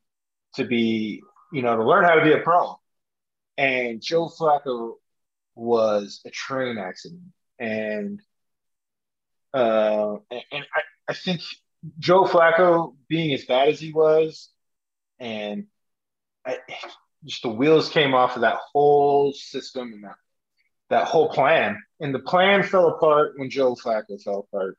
[0.54, 1.22] to be,
[1.52, 2.78] you know, to learn how to be a pro.
[3.58, 4.94] And Joe Flacco
[5.54, 7.22] was a train accident,
[7.58, 8.20] and
[9.52, 11.40] uh, and, and I, I think
[11.98, 14.50] Joe Flacco being as bad as he was,
[15.18, 15.66] and
[16.46, 16.58] I,
[17.24, 20.16] just the wheels came off of that whole system and that
[20.90, 21.82] that whole plan.
[22.00, 24.76] And the plan fell apart when Joe Flacco fell apart.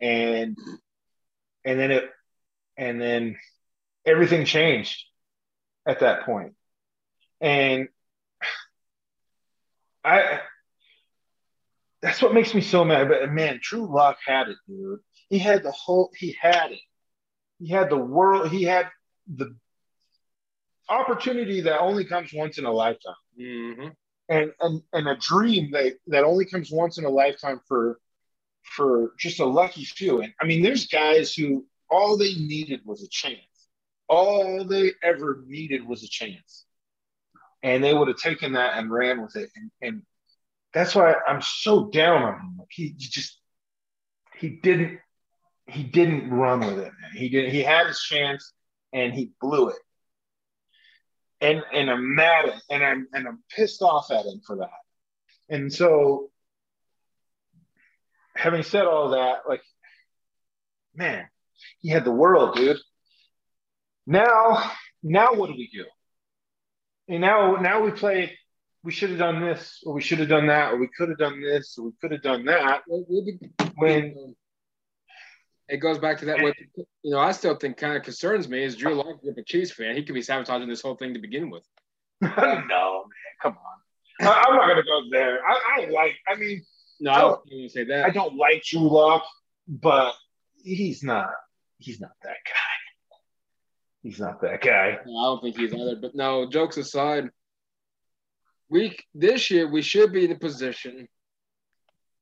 [0.00, 0.56] And
[1.64, 2.10] and then it
[2.76, 3.36] and then
[4.04, 5.04] everything changed
[5.86, 6.54] at that point.
[7.40, 7.88] And
[10.04, 10.40] I
[12.02, 13.08] that's what makes me so mad.
[13.08, 15.00] But man, Drew Lock had it, dude.
[15.28, 16.80] He had the whole he had it.
[17.58, 18.88] He had the world, he had
[19.32, 19.54] the
[20.88, 23.88] opportunity that only comes once in a lifetime hmm
[24.28, 27.98] and and and a dream that that only comes once in a lifetime for
[28.64, 30.22] for just a lucky few.
[30.22, 33.38] And I mean, there's guys who all they needed was a chance.
[34.08, 36.66] All they ever needed was a chance,
[37.62, 39.50] and they would have taken that and ran with it.
[39.56, 40.02] And, and
[40.72, 42.56] that's why I'm so down on him.
[42.58, 43.38] Like he just
[44.38, 45.00] he didn't
[45.66, 46.92] he didn't run with it.
[47.00, 47.10] Man.
[47.14, 47.52] He did.
[47.52, 48.52] He had his chance
[48.92, 49.78] and he blew it
[51.44, 54.70] and and I'm mad at and I'm and I'm pissed off at him for that.
[55.48, 56.30] And so
[58.34, 59.62] having said all that, like
[60.94, 61.26] man,
[61.80, 62.78] he had the world, dude.
[64.06, 64.70] Now,
[65.02, 65.84] now what do we do?
[67.08, 68.38] And now now we play
[68.82, 71.18] we should have done this, or we should have done that, or we could have
[71.18, 72.82] done this, or we could have done that.
[73.76, 74.34] When
[75.68, 76.42] it goes back to that.
[76.42, 79.42] What you know, I still think kind of concerns me is Drew Lock, if a
[79.42, 81.64] Chiefs fan, he could be sabotaging this whole thing to begin with.
[82.20, 82.64] no, man,
[83.42, 84.26] come on.
[84.26, 85.40] I, I'm not gonna go there.
[85.46, 86.64] I, I like, I mean,
[87.00, 88.04] No, I don't even say that.
[88.04, 89.24] I don't like Drew Lock,
[89.66, 90.14] but
[90.62, 91.30] he's not.
[91.78, 92.74] He's not that guy.
[94.02, 94.98] He's not that guy.
[95.06, 95.96] No, I don't think he's either.
[95.96, 97.30] But no, jokes aside,
[98.68, 101.08] we this year we should be in a position,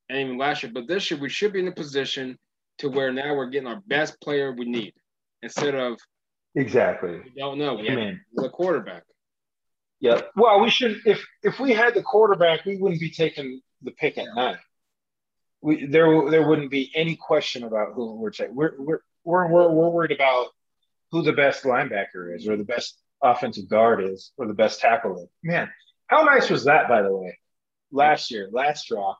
[0.08, 2.38] and even last year, but this year we should be in a position
[2.78, 4.94] to where now we're getting our best player we need
[5.42, 5.98] instead of
[6.54, 7.20] Exactly.
[7.24, 7.74] We don't know.
[7.74, 9.04] We the quarterback.
[10.00, 10.20] Yeah.
[10.36, 14.18] Well, we should if if we had the quarterback, we wouldn't be taking the pick
[14.18, 14.58] at nine.
[15.62, 18.54] We there there wouldn't be any question about who we're taking.
[18.54, 20.48] We're we're we're we're, we're worried about
[21.10, 25.22] who the best linebacker is, or the best offensive guard is, or the best tackle
[25.22, 25.28] is.
[25.42, 25.70] Man,
[26.08, 27.38] how nice was that, by the way?
[27.92, 29.14] Last year, last draw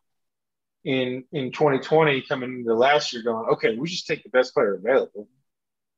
[0.84, 4.74] in in 2020, coming into last year, going, okay, we just take the best player
[4.74, 5.28] available,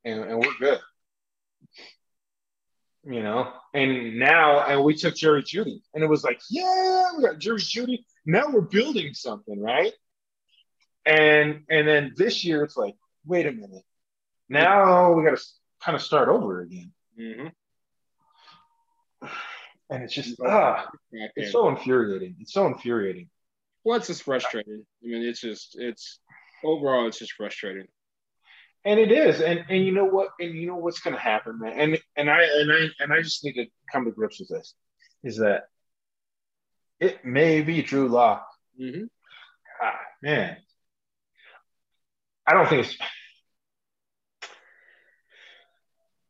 [0.03, 0.79] and, and we're good.
[3.07, 7.23] You know, and now and we took Jerry Jeudy and it was like, yeah, we
[7.23, 8.03] got Jerry Jeudy.
[8.25, 9.93] Now we're building something, right?
[11.05, 13.83] And and then this year it's like, wait a minute,
[14.49, 15.43] now we got to
[15.83, 17.47] kind of start over again, Mm-hmm.
[19.91, 22.35] and it's just ah, it's so infuriating.
[22.39, 23.29] It's so infuriating.
[23.85, 24.83] Well, it's just frustrating.
[25.03, 26.19] I mean, it's just it's
[26.63, 27.85] overall, it's just frustrating.
[28.83, 31.59] And it is, and and you know what, and you know what's going to happen,
[31.59, 31.79] man.
[31.79, 34.73] And and I and I and I just need to come to grips with this,
[35.23, 35.65] is that
[36.99, 38.47] it may be Drew Lock.
[38.81, 39.05] Mm-hmm.
[39.81, 40.57] Ah, man,
[42.45, 42.97] I don't think it's.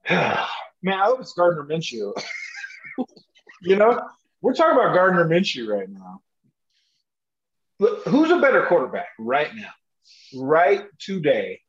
[0.84, 2.14] man, I hope it's Gardner Minshew.
[3.62, 4.02] you know,
[4.42, 6.22] we're talking about Gardner Minshew right now.
[7.80, 9.72] Look, who's a better quarterback right now,
[10.36, 11.62] right today?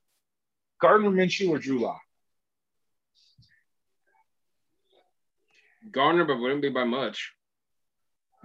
[0.80, 2.00] Gardner Minshew or Drew Lock?
[5.90, 7.32] Garner, but wouldn't be by much.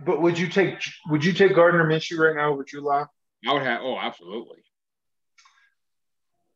[0.04, 3.10] But would you take would you take Gardner Minshew right now over Drew Lock?
[3.48, 3.82] I would have.
[3.82, 4.64] Oh, absolutely.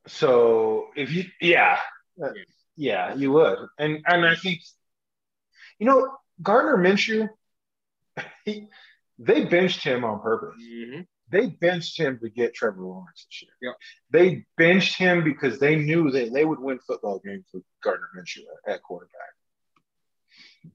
[0.07, 1.77] So if you yeah,
[2.23, 2.29] uh,
[2.75, 3.57] yeah, you would.
[3.77, 4.61] And and I think
[5.79, 7.29] you know, Gardner Minshew,
[8.45, 8.67] he,
[9.17, 10.61] they benched him on purpose.
[10.61, 11.01] Mm-hmm.
[11.31, 13.51] They benched him to get Trevor Lawrence this year.
[13.61, 13.75] Yep.
[14.11, 18.43] They benched him because they knew that they would win football games with Gardner Minshew
[18.67, 19.11] at, quarterback.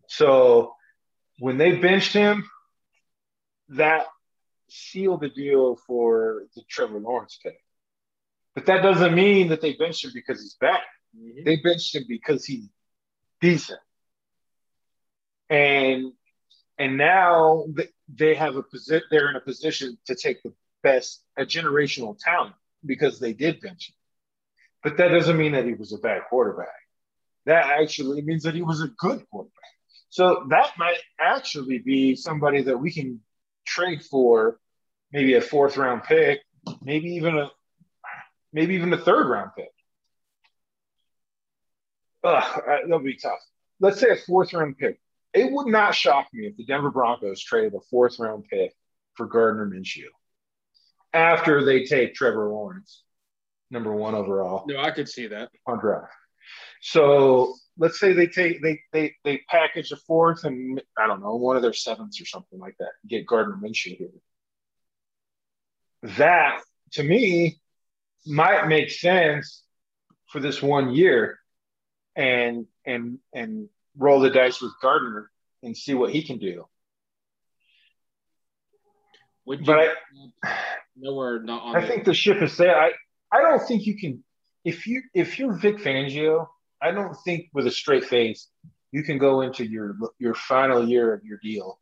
[0.09, 0.75] So
[1.39, 2.49] when they benched him,
[3.71, 4.07] that
[4.69, 7.59] sealed the deal for the Trevor Lawrence pick.
[8.55, 10.81] But that doesn't mean that they benched him because he's bad.
[11.17, 11.45] Mm-hmm.
[11.45, 12.69] They benched him because he's
[13.41, 13.81] decent.
[15.49, 16.13] And
[16.81, 17.67] and now
[18.09, 19.03] they have a position.
[19.11, 22.55] They're in a position to take the best, a generational talent
[22.85, 23.95] because they did bench him.
[24.83, 26.69] But that doesn't mean that he was a bad quarterback.
[27.45, 29.53] That actually means that he was a good quarterback.
[30.09, 33.21] So that might actually be somebody that we can
[33.67, 34.59] trade for,
[35.13, 36.41] maybe a fourth round pick,
[36.83, 37.51] maybe even a
[38.55, 39.69] maybe even a third round pick.
[42.25, 43.41] Ugh, that'll be tough.
[43.81, 44.99] Let's say a fourth round pick.
[45.33, 48.73] It would not shock me if the Denver Broncos traded a fourth round pick
[49.15, 50.09] for Gardner Minshew
[51.13, 53.03] after they take Trevor Lawrence,
[53.71, 55.51] number one overall No, I could see that.
[55.67, 56.13] on draft.
[56.83, 61.37] So let's say they take they they they package a fourth and I don't know
[61.37, 62.93] one of their sevenths or something like that.
[63.07, 64.09] Get Gardner Minshew here.
[66.17, 66.61] That
[66.93, 67.61] to me
[68.27, 69.63] might make sense
[70.29, 71.39] for this one year,
[72.17, 73.69] and and and
[74.01, 75.31] roll the dice with Gardner
[75.63, 76.67] and see what he can do.
[79.45, 79.67] Would you?
[79.67, 80.55] But I,
[80.97, 81.77] no, we're not on.
[81.77, 82.71] I think the ship is set.
[82.71, 82.91] I
[83.33, 84.25] I don't think you can
[84.65, 86.47] if you if you're Vic Fangio,
[86.83, 88.49] I don't think with a straight face
[88.93, 91.79] you can go into your your final year of your deal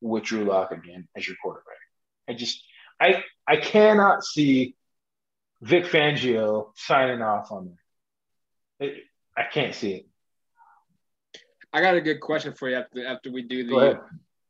[0.00, 1.74] with Drew Lock again as your quarterback.
[2.28, 2.62] I just
[3.00, 4.76] I I cannot see
[5.60, 7.76] Vic Fangio signing off on
[8.80, 8.86] that.
[8.86, 9.02] It,
[9.36, 10.06] I can't see it.
[11.72, 14.00] I got a good question for you after after we do the,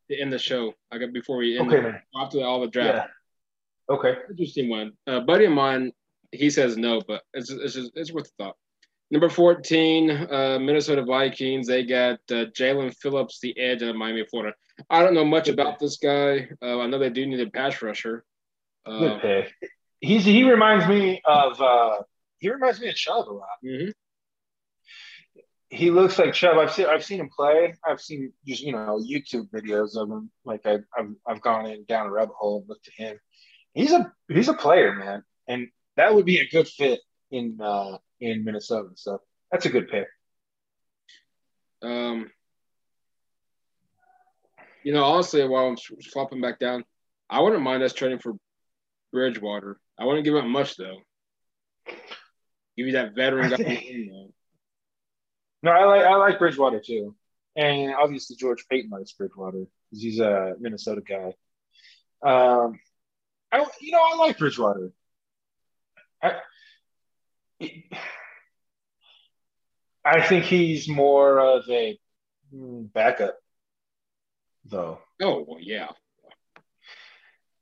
[0.07, 0.73] the end the show.
[0.91, 2.01] I got before we end Okay, the- man.
[2.15, 3.09] after all the draft.
[3.89, 3.95] Yeah.
[3.95, 4.13] Okay.
[4.29, 4.91] Interesting one.
[5.07, 5.91] A buddy of mine,
[6.31, 8.55] he says no, but it's it's just, it's worth a thought.
[9.11, 11.67] Number fourteen, uh, Minnesota Vikings.
[11.67, 14.55] They got uh, Jaelan Phillips, the edge of Miami, Florida.
[14.89, 16.47] I don't know much about this guy.
[16.61, 18.23] Uh, I know they do need a pass rusher.
[18.85, 19.53] Good Uh, pick.
[19.99, 21.97] He's he reminds me of uh
[22.37, 23.49] he reminds me of Chubb a lot.
[23.65, 23.91] mhm.
[25.69, 26.57] He looks like Chubb.
[26.57, 27.73] I've seen I've seen him play.
[27.85, 30.31] I've seen just you know YouTube videos of him.
[30.43, 33.19] Like I, I've I've gone in down a rabbit hole and looked at him.
[33.73, 37.97] He's a he's a player, man, and that would be a good fit in uh,
[38.19, 38.89] in Minnesota.
[38.95, 39.21] So
[39.51, 40.07] that's a good pick.
[41.81, 42.29] Um,
[44.83, 45.77] you know, honestly, while I'm
[46.11, 46.83] flopping back down,
[47.29, 48.33] I wouldn't mind us trading for
[49.11, 49.79] Bridgewater.
[49.99, 50.97] I wouldn't give up much though.
[52.75, 54.29] Give you that veteran guy.
[55.61, 57.15] No, I like I like Bridgewater too,
[57.55, 61.33] and obviously George Paton likes Bridgewater because he's a Minnesota guy.
[62.21, 62.79] Um,
[63.51, 64.91] I you know I like Bridgewater.
[66.21, 66.33] I,
[70.05, 71.99] I think he's more of a
[72.51, 73.35] backup,
[74.65, 74.99] though.
[75.21, 75.89] Oh well, yeah.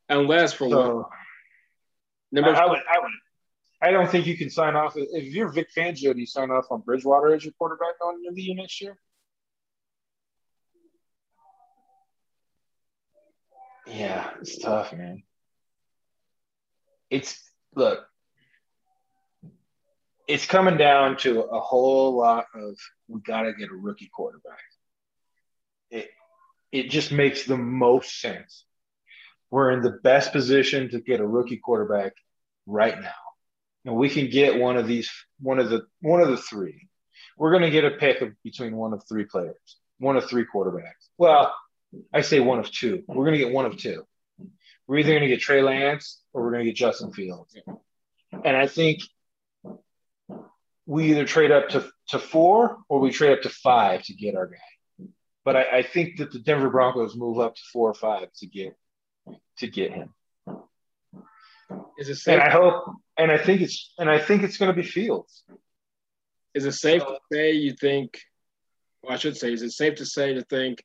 [0.09, 1.09] Unless for So
[2.31, 3.11] number I, I would, I would,
[3.81, 6.13] I don't think you can sign off if you're Vic Fangio.
[6.13, 8.97] Do you sign off on Bridgewater as your quarterback going into the year next year?
[13.85, 15.23] Yeah, it's tough, man.
[17.09, 17.39] It's
[17.75, 18.05] look,
[20.27, 22.75] it's coming down to a whole lot of
[23.07, 24.59] we got to get a rookie quarterback.
[25.91, 26.09] It
[26.71, 28.65] it just makes the most sense.
[29.51, 32.13] We're in the best position to get a rookie quarterback
[32.65, 33.26] right now.
[33.87, 35.09] And we can get one of these
[35.39, 36.89] one of the one of the three.
[37.37, 40.45] We're going to get a pick of between one of three players, one of three
[40.45, 41.07] quarterbacks.
[41.17, 41.55] Well,
[42.13, 43.03] I say one of two.
[43.07, 44.03] We're going to get one of two.
[44.87, 47.55] We're either going to get Trey Lance or we're going to get Justin Fields.
[48.43, 48.99] And I think
[50.85, 54.35] we either trade up to, to four or we trade up to five to get
[54.35, 55.07] our guy.
[55.45, 58.47] But I, I think that the Denver Broncos move up to four or five to
[58.47, 58.75] get
[59.59, 60.09] to get him.
[61.97, 62.33] is it safe?
[62.33, 62.83] And I hope
[63.17, 65.43] and I think it's and I think it's going to be Fields.
[66.53, 68.19] Is it safe to say you think?
[69.03, 70.83] Well, I should say, is it safe to say to think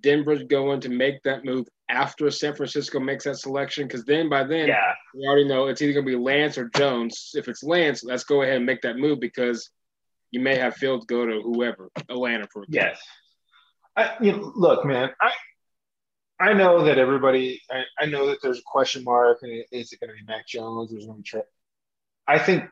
[0.00, 3.86] Denver's going to make that move after San Francisco makes that selection?
[3.86, 4.94] Because then, by then, Yeah.
[5.14, 7.32] we already know it's either going to be Lance or Jones.
[7.34, 9.70] If it's Lance, let's go ahead and make that move because
[10.30, 12.98] you may have Fields go to whoever, Atlanta for Yes.
[13.96, 15.32] I, you know, look, man, I
[16.42, 20.00] I know that everybody, I, I know that there's a question mark, and is it
[20.00, 20.90] going to be Mac Jones?
[20.90, 21.42] There's going to be Trey.
[22.30, 22.64] I think,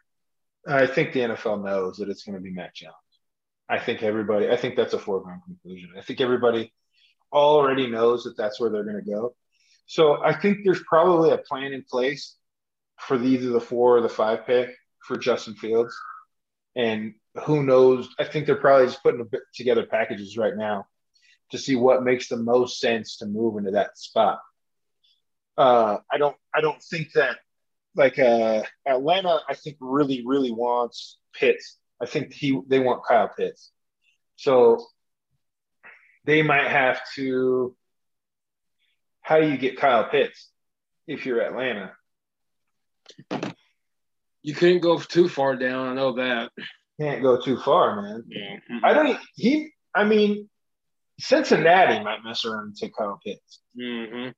[0.68, 2.94] I think the NFL knows that it's going to be Mac Jones.
[3.68, 5.90] I think everybody, I think that's a foregone conclusion.
[5.98, 6.72] I think everybody
[7.32, 9.34] already knows that that's where they're going to go.
[9.86, 12.36] So I think there's probably a plan in place
[13.00, 15.96] for the, either the four or the five pick for Justin Fields.
[16.76, 17.14] And
[17.44, 18.08] who knows?
[18.16, 20.86] I think they're probably just putting together packages right now
[21.50, 24.38] to see what makes the most sense to move into that spot.
[25.56, 26.36] Uh, I don't.
[26.54, 27.38] I don't think that
[27.98, 29.40] like uh, Atlanta.
[29.48, 31.76] I think really, really wants Pitts.
[32.00, 33.70] I think he they want Kyle Pitts.
[34.36, 34.86] So
[36.24, 37.74] they might have to.
[39.20, 40.48] How do you get Kyle Pitts
[41.06, 41.92] if you're Atlanta?
[44.42, 45.88] You couldn't go too far down.
[45.88, 46.50] I know that.
[46.98, 48.24] Can't go too far, man.
[48.28, 48.78] Yeah.
[48.82, 49.18] I don't.
[49.34, 49.70] He.
[49.94, 50.48] I mean,
[51.18, 53.60] Cincinnati might mess around and take Kyle Pitts.
[53.78, 54.30] Mm-hmm.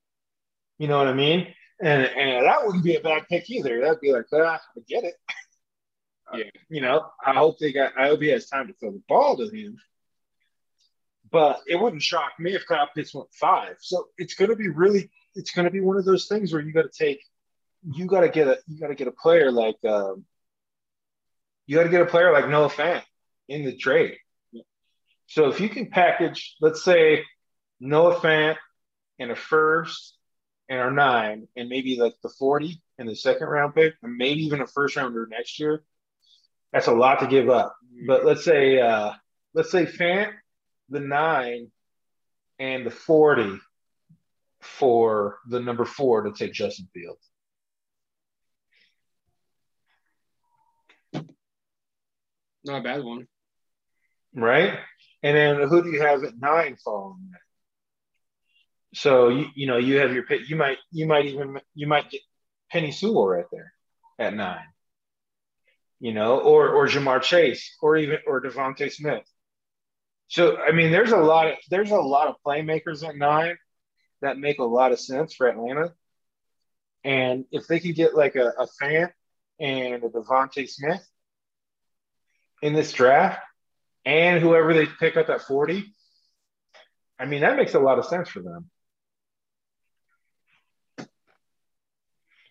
[0.78, 1.54] You know what I mean?
[1.82, 3.80] And and that wouldn't be a bad pick either.
[3.80, 5.14] That'd be like, ah, I get it.
[6.34, 6.44] Yeah.
[6.68, 7.98] You know, I hope they got.
[7.98, 9.76] I hope he has time to throw the ball to him.
[11.30, 13.76] But it wouldn't shock me if Kyle Pitts went five.
[13.80, 15.10] So it's going to be really.
[15.34, 17.24] It's going to be one of those things where you got to take.
[17.82, 18.58] You got to get a.
[18.68, 19.78] You got to get a player like.
[19.88, 20.24] Um,
[21.66, 23.02] you got to get a player like Noah Fant
[23.48, 24.16] in the trade.
[25.28, 27.22] So if you can package, let's say,
[27.78, 28.56] Noah Fant
[29.20, 30.16] and a first
[30.70, 34.42] and our nine, and maybe like the 40 and the second round pick, and maybe
[34.46, 35.82] even a first rounder next year,
[36.72, 37.76] that's a lot to give up.
[38.06, 39.12] But let's say, uh,
[39.52, 40.32] let's say Fant,
[40.88, 41.72] the nine,
[42.60, 43.58] and the 40
[44.60, 47.28] for the number four to take Justin Fields.
[52.64, 53.26] Not a bad one.
[54.34, 54.78] right?
[55.22, 57.40] And then who do you have at nine following that?
[58.94, 60.24] So you you know you have your.
[60.32, 62.20] You might you might even you might get
[62.72, 63.72] Penei Sewell right there
[64.18, 64.66] at nine.
[66.00, 69.24] You know, or or Ja'Marr Chase, or even or DeVonta Smith.
[70.28, 73.56] So I mean, there's a lot of there's a lot of playmakers at nine
[74.22, 75.92] that make a lot of sense for Atlanta.
[77.04, 79.10] And if they could get like a, a fan
[79.58, 81.06] and a DeVonta Smith
[82.62, 83.40] in this draft,
[84.04, 85.92] and whoever they pick up at 40,
[87.18, 88.70] I mean, that makes a lot of sense for them.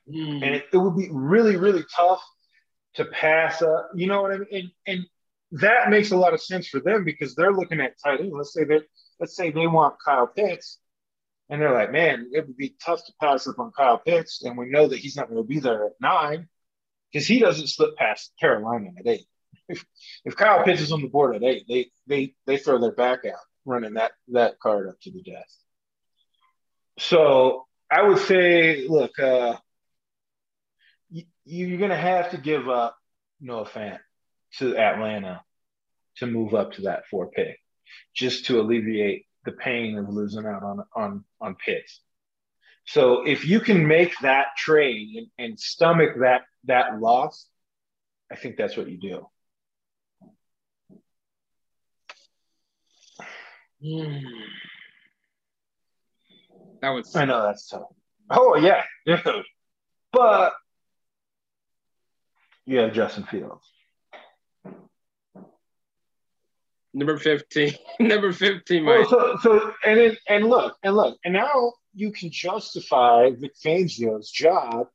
[0.09, 0.43] Mm.
[0.43, 2.23] And it, it would be really, really tough
[2.95, 3.91] to pass up.
[3.95, 4.47] You know what I mean?
[4.51, 5.05] And, and
[5.61, 8.31] that makes a lot of sense for them because they're looking at tight end.
[8.33, 8.81] Let's say they
[9.19, 10.79] let's say they want Kyle Pitts,
[11.49, 14.57] and they're like, man, it would be tough to pass up on Kyle Pitts, and
[14.57, 16.47] we know that he's not going to be there at nine
[17.11, 19.25] because he doesn't slip past Carolina at eight.
[19.71, 19.85] If,
[20.25, 23.19] if Kyle Pitts is on the board at eight, they they they throw their back
[23.25, 25.45] out running that that card up to the death.
[26.97, 29.57] So I would say, look, uh,
[31.49, 32.97] you're going to have to give up
[33.41, 33.99] Noah Fant
[34.57, 35.41] to Atlanta
[36.17, 37.59] to move up to that four pick,
[38.15, 42.01] just to alleviate the pain of losing out on on on Pitts.
[42.85, 47.47] So if you can make that trade and, and stomach that that loss,
[48.31, 49.27] I think that's what you do.
[56.81, 57.13] That was.
[57.13, 57.89] I know that's tough.
[58.29, 59.21] Oh yeah, dude.
[60.11, 60.53] But
[62.69, 63.65] you have Justin Fields.
[66.93, 67.73] Number 15.
[67.99, 72.29] Number 15, Well, so, so and then, and look and look and now you can
[72.31, 74.87] justify Vic Fangio's job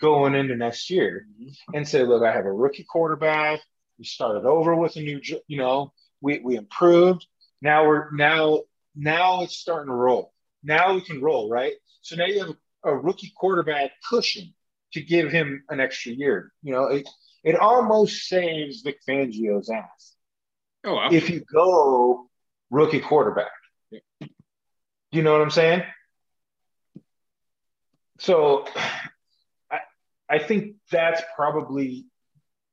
[0.00, 1.74] going into next year mm-hmm.
[1.74, 3.60] and say, look, I have a rookie quarterback.
[3.98, 7.26] We started over with a new, you know, we we improved.
[7.60, 8.62] Now we're now
[8.96, 10.32] now it's starting to roll.
[10.62, 11.74] Now we can roll, right?
[12.00, 14.54] So now you have a, a rookie quarterback cushion
[14.92, 16.52] to give him an extra year.
[16.62, 17.08] You know, it
[17.44, 20.14] it almost saves Vic Fangio's ass
[20.84, 21.08] Oh, wow.
[21.10, 22.28] if you go
[22.70, 23.50] rookie quarterback.
[23.90, 24.00] Yeah.
[25.10, 25.82] You know what I'm saying?
[28.18, 28.64] So
[29.70, 29.80] I
[30.28, 32.06] I think that's probably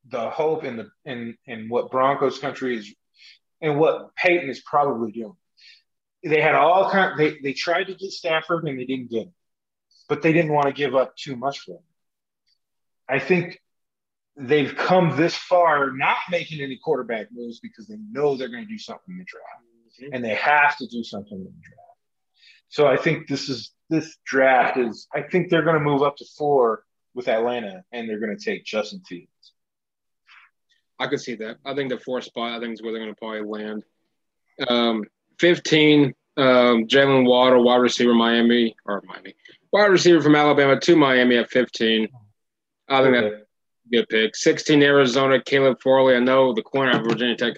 [0.08, 2.94] the hope in the in in what Broncos country is
[3.62, 5.36] and what Peyton is probably doing.
[6.24, 9.34] They had all kind they they tried to get Stafford and they didn't get him.
[10.08, 11.84] But they didn't want to give up too much for him.
[13.10, 13.60] I think
[14.38, 18.70] they've come this far not making any quarterback moves because they know they're going to
[18.70, 19.64] do something in the draft
[20.02, 20.10] Mhm.
[20.16, 21.98] and they have to do something in the draft.
[22.70, 26.16] So I think this is this draft is I think they're going to move up
[26.18, 29.54] to four with Atlanta and they're going to take Justin Fields.
[31.00, 31.58] I could see that.
[31.66, 33.84] I think the fourth spot, I think, is where they're going to probably land.
[34.68, 35.06] Um,
[35.40, 39.34] 15, um, Jaylen Waddle, wide receiver, Miami, or Miami,
[39.72, 42.10] wide receiver from Alabama to Miami at 15.
[42.90, 43.36] I think that's Okay.
[43.36, 44.36] a good pick.
[44.36, 46.16] 16, Arizona, Caleb Farley.
[46.16, 47.56] I know the corner of Virginia Tech.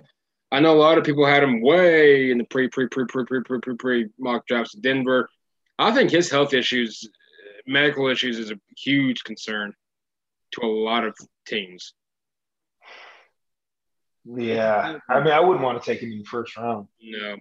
[0.52, 3.24] I know a lot of people had him way in the pre, pre, pre, pre,
[3.26, 4.76] pre, pre, pre, pre mock drafts.
[4.76, 5.30] Of Denver.
[5.80, 7.10] I think his health issues,
[7.66, 9.74] medical issues, is a huge concern
[10.54, 11.16] to a lot of
[11.48, 11.94] teams.
[14.26, 16.88] Yeah, I mean I wouldn't want to take him in the first round.
[17.02, 17.38] No.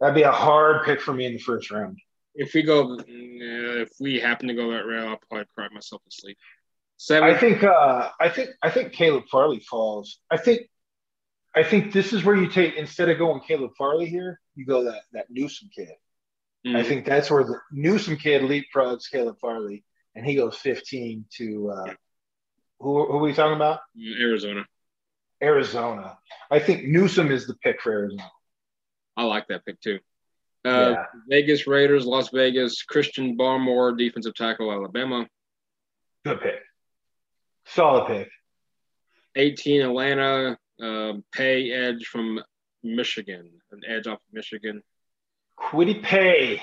[0.00, 1.98] That'd be a hard pick for me in the first round.
[2.34, 6.10] If we go, if we happen to go that route, I'll probably cry myself to
[6.10, 6.38] sleep.
[7.08, 10.18] I think uh, I think I think Caleb Farley falls.
[10.30, 10.68] I think
[11.54, 14.84] I think this is where you take instead of going Caleb Farley here, you go
[14.84, 15.88] that that Newsome kid.
[16.66, 16.76] Mm.
[16.76, 21.70] I think that's where the Newsome kid leapfrogs Caleb Farley, and he goes 15 to
[21.70, 21.94] uh,
[22.80, 23.80] who, who are we talking about?
[23.98, 24.66] Mm, Arizona.
[25.42, 26.18] Arizona.
[26.50, 28.30] I think Newsome is the pick for Arizona.
[29.16, 30.00] I like that pick too.
[30.66, 35.26] Uh, yeah, Vegas Raiders, Las Vegas, Christian Barmore, defensive tackle, Alabama.
[36.26, 36.60] good pick.
[37.74, 38.28] Solid pick.
[39.36, 42.40] 18, Atlanta, um, Paye Edge from
[42.82, 44.82] Michigan, an edge off of Michigan.
[45.58, 46.60] Kwity Paye.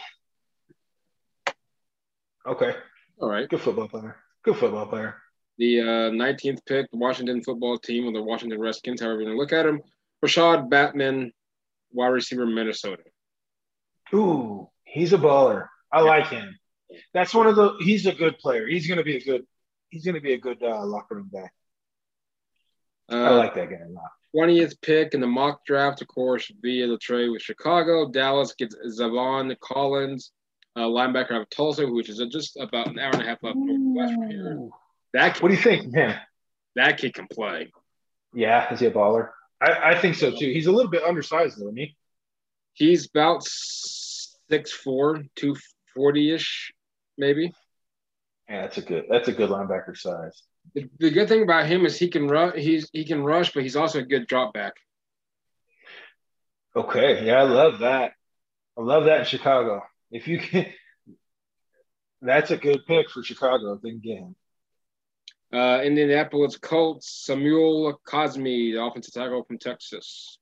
[2.45, 2.73] Okay,
[3.21, 3.47] All right.
[3.49, 4.15] good football player.
[4.43, 5.15] Good football player.
[5.57, 9.35] The uh, 19th pick, the Washington football team, or the Washington Redskins, however you want
[9.35, 9.81] to look at him.
[10.21, 11.33] Rashod Bateman,
[11.91, 13.03] wide receiver, Minnesota.
[14.13, 15.67] Ooh, he's a baller.
[15.91, 16.57] I like him.
[17.13, 17.73] That's one of the.
[17.79, 18.67] He's a good player.
[18.67, 19.45] He's going to be a good.
[19.89, 21.49] He's going to be a good uh, locker room guy.
[23.09, 24.11] I Uh, like that guy a lot.
[24.35, 28.09] 20th pick in the mock draft, of course, via the trade with Chicago.
[28.11, 30.31] Dallas gets Zaven Collins,
[30.75, 33.55] uh, linebacker out of Tulsa, which is just about an hour and a half up
[33.55, 34.69] northwest from here.
[35.13, 36.13] That kid, What do you think of him?
[36.75, 37.71] that kid can play.
[38.33, 39.29] Yeah, is he a baller?
[39.61, 40.51] I, I think so too.
[40.51, 41.95] He's a little bit undersized though, isn't he?
[42.73, 46.73] He's about 6'4", 240-ish,
[47.17, 47.53] maybe.
[48.49, 49.05] Yeah, that's a good.
[49.09, 50.43] That's a good linebacker size.
[50.73, 52.55] The, the good thing about him is he can rush.
[52.55, 54.73] He's he can rush, but he's also a good drop back.
[56.75, 58.13] Okay, yeah, I love that.
[58.77, 59.81] I love that in Chicago.
[60.11, 60.67] If you can,
[62.21, 63.73] that's a good pick for Chicago.
[63.73, 64.35] If they can get him.
[65.51, 70.39] Uh, Indianapolis Colts, Samuel Cosmi, the offensive tackle from Texas.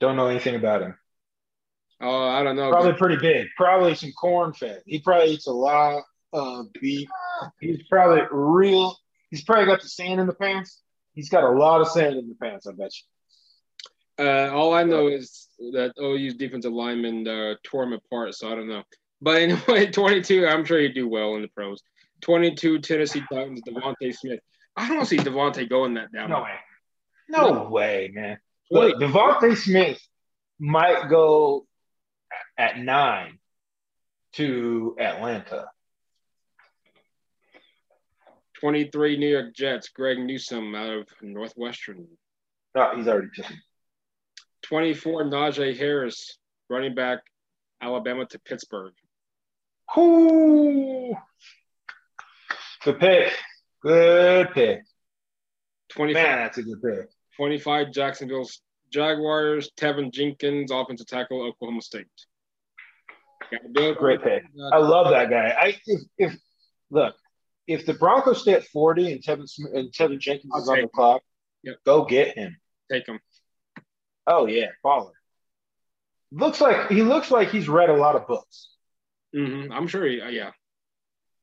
[0.00, 0.96] Don't know anything about him.
[2.02, 2.70] Uh, I don't know.
[2.70, 3.48] Probably pretty big.
[3.56, 4.82] Probably some corn fed.
[4.86, 6.02] He probably eats a lot
[6.32, 7.08] of beef.
[7.60, 8.96] He's probably real.
[9.30, 10.80] He's probably got the sand in the pants.
[11.14, 12.66] He's got a lot of sand in the pants.
[12.66, 12.90] I bet
[14.18, 14.24] you.
[14.24, 18.54] Uh, all I know is that OU's defensive lineman uh, tore him apart, so I
[18.54, 18.82] don't know.
[19.20, 21.82] But anyway, 22, I'm sure he'd do well in the pros.
[22.20, 24.40] 22, Tennessee Titans, DeVonta Smith.
[24.76, 26.30] I don't see DeVonta going that down.
[26.30, 26.56] No way.
[27.28, 28.38] No way, man.
[28.70, 30.00] Wait, DeVonta Smith
[30.58, 31.66] might go
[32.56, 33.38] at nine
[34.34, 35.66] to Atlanta.
[38.62, 42.06] 23, New York Jets, Greg Newsome out of Northwestern.
[42.76, 43.60] No, he's already taken.
[44.62, 46.38] 24, Najee Harris,
[46.70, 47.18] running back,
[47.80, 48.92] Alabama to Pittsburgh.
[49.98, 51.16] Ooh.
[52.84, 53.32] Good pick.
[53.82, 54.82] Good pick.
[55.90, 57.10] 25, Man, that's a good pick.
[57.36, 58.48] 25 Jacksonville
[58.92, 59.72] Jaguars.
[59.76, 62.06] Teven Jenkins, offensive tackle, Oklahoma State.
[63.74, 64.44] Great pick.
[64.72, 65.52] I love that guy.
[65.58, 66.36] I if, if
[66.90, 67.16] look,
[67.72, 71.22] if the Broncos stay at 40 and Teven and Teven Jenkins is on the clock,
[71.64, 71.76] Yep.
[71.84, 72.56] go get him.
[72.90, 73.20] Take him.
[74.26, 75.12] Oh yeah, baller.
[76.32, 78.70] Looks like he looks like he's read a lot of books.
[79.34, 80.06] hmm I'm sure.
[80.06, 80.50] He, uh, yeah.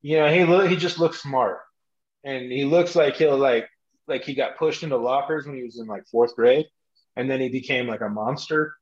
[0.01, 1.59] You know, he look he just looks smart,
[2.23, 3.67] and he looks like he'll like
[4.07, 6.65] like he got pushed into lockers when he was in like fourth grade,
[7.15, 8.75] and then he became like a monster,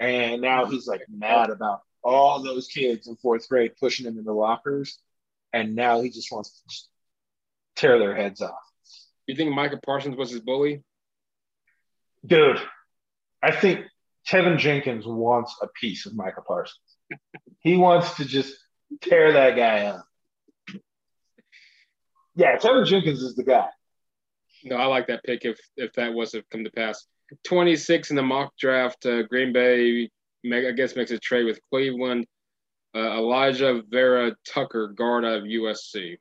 [0.00, 4.32] and now he's like mad about all those kids in fourth grade pushing him into
[4.32, 4.98] lockers,
[5.52, 6.88] and now he just wants to just
[7.76, 8.58] tear their heads off.
[9.26, 10.82] You think Micah Parsons was his bully?
[12.26, 12.60] Dude,
[13.42, 13.86] I think
[14.28, 16.78] Teven Jenkins wants a piece of Michael Parsons.
[17.60, 18.54] he wants to just
[19.02, 20.04] tear that guy up.
[22.34, 23.68] Yeah, Teven Jenkins is the guy.
[24.64, 25.44] No, I like that pick.
[25.44, 27.06] If if that was to come to pass,
[27.44, 29.04] 26 in the mock draft.
[29.06, 30.10] Uh, Green Bay,
[30.46, 32.26] I guess, makes a trade with Cleveland.
[32.94, 36.18] Uh, Elijah Vera Tucker, guard of USC.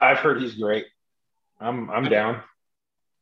[0.00, 0.86] I've heard he's great.
[1.60, 2.42] I'm I'm down.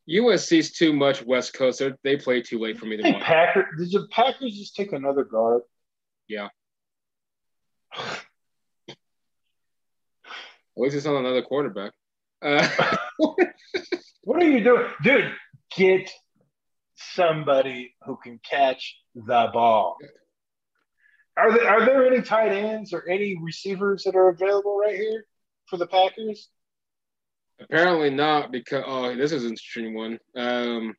[0.09, 1.81] USC's too much West Coast.
[1.81, 3.23] They're, they play too late for me to watch.
[3.23, 5.63] Packer, did the Packers just take another guard?
[6.29, 6.49] Yeah.
[7.99, 8.17] At
[10.77, 11.93] least it's not another quarterback.
[12.41, 12.97] Uh,
[14.29, 15.33] What are you doing, dude?
[15.75, 16.11] Get
[17.15, 19.97] somebody who can catch the ball.
[21.37, 25.25] Are there, are there any tight ends or any receivers that are available right here
[25.67, 26.49] for the Packers?
[27.61, 30.19] apparently not because oh, this is an interesting one.
[30.37, 30.95] Um,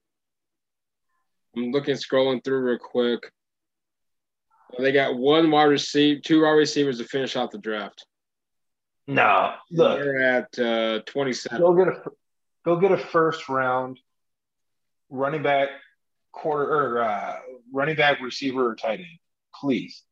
[1.55, 3.31] I'm looking, scrolling through real quick.
[4.77, 8.05] They got one wide receiver, two wide receivers to finish out the draft.
[9.07, 9.53] No.
[9.71, 11.59] Look, They're at uh, 27.
[11.59, 12.03] go get a
[12.63, 13.99] go get a first round
[15.09, 15.69] running back,
[16.31, 17.35] quarter or uh,
[17.73, 19.19] running back, receiver, or tight end,
[19.55, 20.03] please.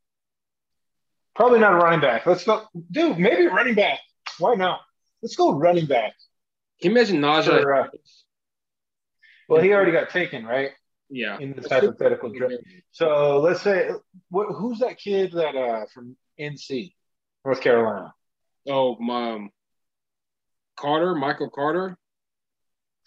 [1.36, 2.26] Probably not a running back.
[2.26, 3.20] Let's go, dude.
[3.20, 4.00] Maybe running back.
[4.40, 4.80] Why not?
[5.22, 6.14] Let's go running back.
[6.82, 7.86] Can you imagine Najee?
[7.86, 7.88] Uh,
[9.48, 10.72] well, he already got taken, right?
[11.10, 11.38] yeah.
[11.40, 12.56] In this hypothetical draft.
[12.92, 13.90] So let's say,
[14.30, 16.94] what, who's that kid that uh from NC,
[17.46, 18.14] North Carolina?
[18.68, 19.48] Oh, my,
[20.76, 21.98] Carter, Michael Carter.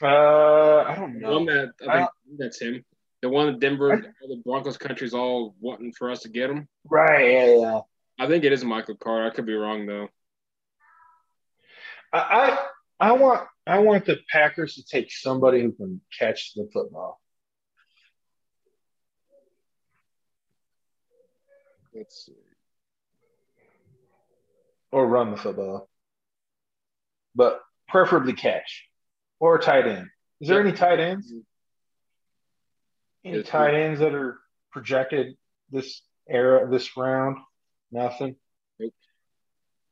[0.02, 1.44] Uh, I don't know.
[1.44, 2.82] that I think that's him.
[3.22, 6.68] The one in Denver, the Broncos country's all wanting for us to get him.
[6.84, 7.32] Right?
[7.32, 7.80] Yeah, yeah.
[8.18, 9.26] I think it is Michael Carter.
[9.26, 10.08] I could be wrong though.
[12.12, 12.18] I,
[13.00, 17.20] I I want I want the Packers to take somebody who can catch the football.
[21.94, 22.32] Let's see.
[24.92, 25.88] or run the football,
[27.36, 28.86] but preferably catch
[29.38, 30.08] or tight end.
[30.40, 30.68] Is there Yeah.
[30.68, 31.32] any tight ends?
[31.32, 31.40] Mm-hmm.
[33.24, 34.38] Any tight ends that are
[34.72, 35.36] projected
[35.70, 37.36] this era, this round?
[37.92, 38.36] Nothing.
[38.78, 38.94] Nope.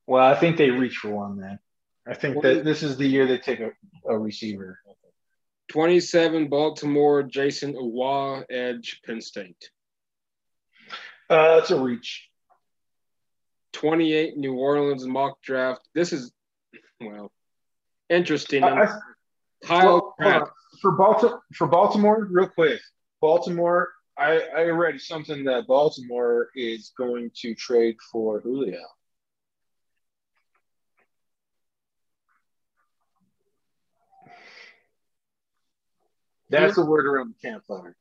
[0.06, 1.58] Well, I think they reach for one then.
[2.06, 3.70] I think that this is the year they take a,
[4.08, 4.78] a receiver.
[5.70, 9.70] 27 Baltimore, Jayson Oweh, Edge, Penn State.
[11.28, 12.26] Uh, that's a reach.
[13.74, 15.86] 28 New Orleans mock draft.
[15.94, 16.32] This is,
[17.02, 17.30] well,
[18.08, 18.64] interesting.
[18.64, 18.98] I- I-
[19.64, 20.42] Kyle Well, hold Trask.
[20.42, 20.48] on.
[20.80, 22.80] for Baltimore, for Baltimore, real quick.
[23.20, 28.80] Baltimore, I, I read something that Baltimore is going to trade for Julio.
[36.50, 37.94] That's the word around the campfire.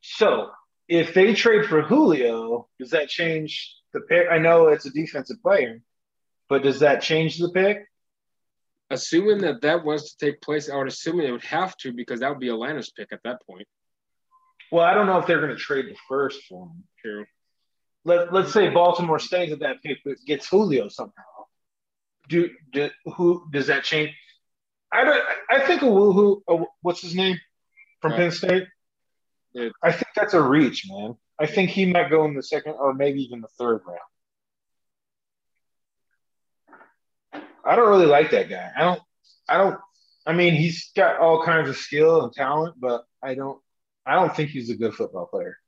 [0.00, 0.50] So,
[0.88, 4.28] if they trade for Julio, does that change the pick?
[4.30, 5.82] I know it's a defensive player,
[6.48, 7.84] but does that change the pick?
[8.90, 12.20] Assuming that that was to take place, I would assume it would have to because
[12.20, 13.66] that would be Atlanta's pick at that point.
[14.72, 16.84] Well, I don't know if they're going to trade the first for him.
[17.04, 17.26] True.
[18.04, 21.12] Let, let's say Baltimore stays at that pick, but gets Julio somehow.
[22.28, 24.10] Do, do who does that change?
[24.92, 25.24] I don't.
[25.50, 26.40] I think a woohoo.
[26.48, 27.38] Uh, what's his name
[28.00, 28.66] from Uh, Penn State?
[29.82, 31.16] I think that's a reach, man.
[31.38, 34.00] I think he might go in the second or maybe even the third round.
[37.64, 38.70] I don't really like that guy.
[38.76, 39.02] I don't.
[39.48, 39.80] I don't.
[40.26, 43.60] I mean, he's got all kinds of skill and talent, but I don't.
[44.06, 45.58] I don't think he's a good football player.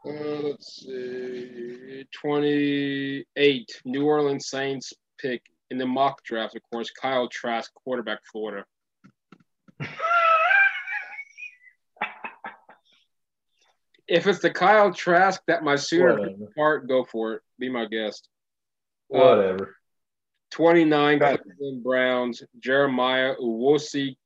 [0.03, 2.07] Uh, let's see.
[2.23, 8.65] 28 New Orleans Saints pick in the mock draft, of course, Kyle Trask, quarterback, Florida.
[14.11, 17.43] If it's the Kyle Trask that my sooner part, go for it.
[17.61, 18.29] Be my guest.
[19.15, 19.77] Uh, Whatever.
[20.51, 24.17] 29 Cleveland Browns, Jeremiah Uwosi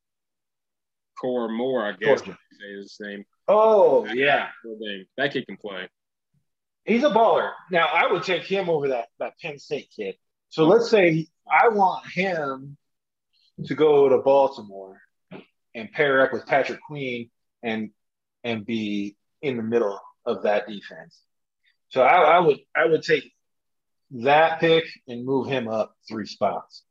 [1.23, 2.39] More, I guess Georgia.
[2.61, 3.25] say his name.
[3.49, 5.05] Oh yeah, Full name.
[5.17, 5.89] That kid can play.
[6.85, 7.51] he's a baller.
[7.71, 10.17] Now I would take him over that that Penn State kid.
[10.49, 12.77] So let's say I want him
[13.67, 15.01] to go to Baltimore
[15.75, 17.31] and pair up with Patrick Queen
[17.63, 17.91] and
[18.45, 21.21] and be in the middle of that defense.
[21.91, 23.34] So I, I would I would take
[24.11, 26.85] that pick and move him up three spots.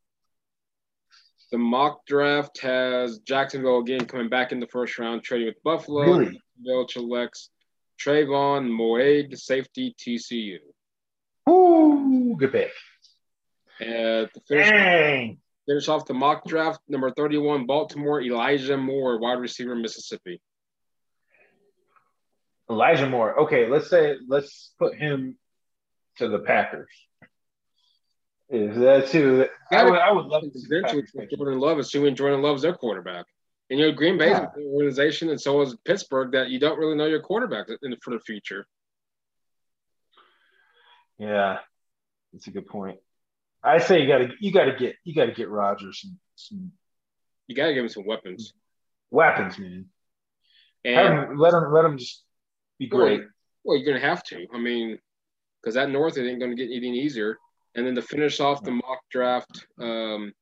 [1.52, 6.02] The mock draft has Jacksonville again coming back in the first round, trading with Buffalo.
[6.04, 6.42] Really?
[6.64, 7.50] Bill selects
[8.02, 10.58] Trayvon Moade, safety TCU.
[11.50, 12.72] Ooh, good pick.
[13.80, 15.38] To finish, Dang.
[15.68, 20.42] finish off the mock draft, number 31, Baltimore, Elijah Moore, wide receiver, Mississippi.
[22.70, 23.42] Elijah Moore.
[23.42, 25.38] Okay, let's say let's put him
[26.18, 26.90] to the Packers.
[28.50, 29.48] Is that too?
[29.72, 31.04] I would, I would love to Eventually,
[31.36, 33.26] Jordan Love, assuming Jordan Love's their quarterback.
[33.70, 34.48] And you know, Green Bay's Yeah.
[34.56, 37.98] an organization, and so is Pittsburgh, that you don't really know your quarterback in the,
[38.04, 38.66] for the future.
[41.18, 41.60] Yeah,
[42.32, 42.98] that's a good point.
[43.64, 46.72] I say you gotta you gotta get you gotta get Rogers some, some
[47.48, 48.54] You got to give him some weapons.
[49.10, 49.86] weapons, man.
[50.84, 52.24] And him, let him let him just
[52.78, 53.22] be great.
[53.64, 54.46] Well, you're gonna have to.
[54.54, 55.00] I mean,
[55.64, 57.38] because that North it ain't gonna get anything easier.
[57.76, 60.34] And then to finish off the mock draft, um,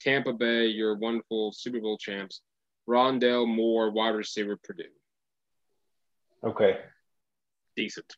[0.00, 2.42] Tampa Bay, your wonderful Super Bowl champs,
[2.88, 4.84] Rondale Moore, wide receiver, Purdue,
[6.44, 6.78] Okay.
[7.76, 8.14] decent.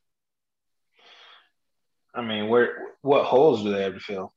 [2.13, 4.33] I mean, where what holes do they have to fill?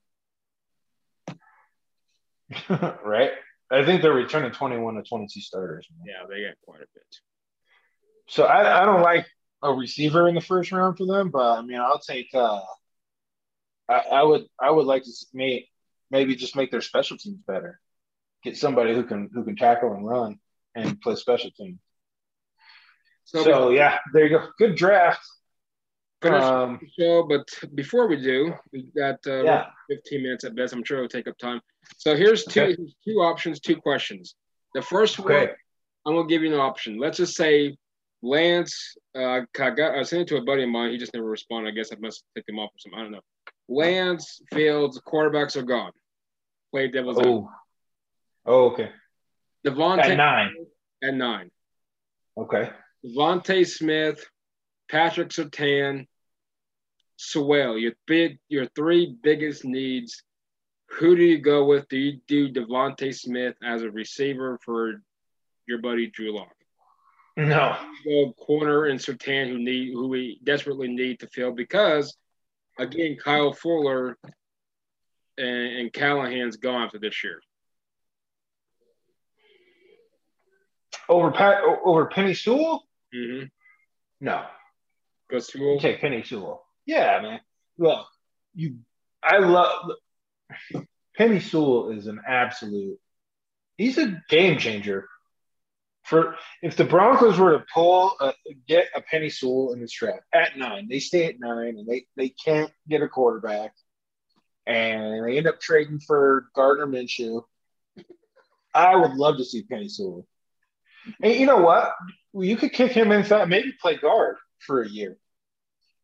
[3.04, 3.30] right?
[3.72, 5.86] I think they're returning 21 to 22 starters.
[5.96, 6.06] man.
[6.08, 7.20] Yeah, they got quite a bit.
[8.28, 9.26] So I, I don't like
[9.62, 12.28] a receiver in the first round for them, but I mean, I'll take.
[12.34, 12.60] Uh,
[13.88, 15.68] I, I would I would like to me
[16.10, 17.80] maybe just make their special teams better.
[18.42, 20.38] Get somebody who can who can tackle and run
[20.74, 21.78] and play special teams.
[23.24, 24.46] So, So yeah, there you go.
[24.58, 25.20] Good draft.
[26.22, 29.66] Um, show, but before we do, we got uh, yeah.
[29.88, 30.74] 15 minutes at best.
[30.74, 31.62] I'm sure it'll take up time.
[31.96, 32.76] So here's two Okay.
[33.06, 34.34] two options, two questions.
[34.74, 35.52] The first one, Okay.
[36.06, 36.98] I'm gonna give you an option.
[36.98, 37.76] Let's just say
[38.22, 38.96] Lance.
[39.16, 40.90] Uh, I got I sent it to a buddy of mine.
[40.90, 41.70] He just never responded.
[41.70, 42.98] I guess I must have picked him off or something.
[42.98, 43.20] I don't know.
[43.68, 45.92] Lance Fields, quarterbacks are gone.
[46.72, 47.42] Play devil's advocate.
[47.42, 47.50] Oh.
[48.46, 48.90] Oh, okay.
[49.66, 50.54] DeVonta At nine.
[51.02, 51.50] at nine.
[52.38, 52.70] Okay.
[53.04, 54.24] DeVonta Smith,
[54.90, 56.06] Patrick Surtain,
[57.16, 57.76] Sewell.
[57.78, 60.22] Your big, your three biggest needs.
[60.98, 61.88] Who do you go with?
[61.88, 65.02] Do you do DeVonta Smith as a receiver for
[65.66, 66.48] your buddy Drew Lock?
[67.48, 67.76] No.
[68.04, 72.16] Go corner and Surtain, who need who we desperately need to fill because,
[72.78, 74.18] again, Kyle Fuller
[75.38, 77.40] and, and Callahan's gone for this year.
[81.08, 82.84] Over Pat over Penei Sewell?
[83.14, 83.46] Mm-hmm.
[84.20, 84.44] No.
[85.30, 85.74] Go Sewell.
[85.74, 86.64] You take Penei Sewell.
[86.86, 87.40] Yeah, man.
[87.78, 88.08] Well,
[88.54, 88.76] you
[89.22, 89.92] I love
[91.18, 92.98] Penei Sewell is an absolute
[93.76, 95.08] he's a game changer.
[96.10, 98.34] For if the Broncos were to pull a,
[98.66, 102.04] get a Penei Sewell in this draft at nine, they stay at nine and they,
[102.16, 103.72] they can't get a quarterback,
[104.66, 107.44] and they end up trading for Gardner Minshew.
[108.74, 110.26] I would love to see Penei Sewell.
[111.22, 111.92] And you know what?
[112.34, 115.16] You could kick him inside, maybe play guard for a year.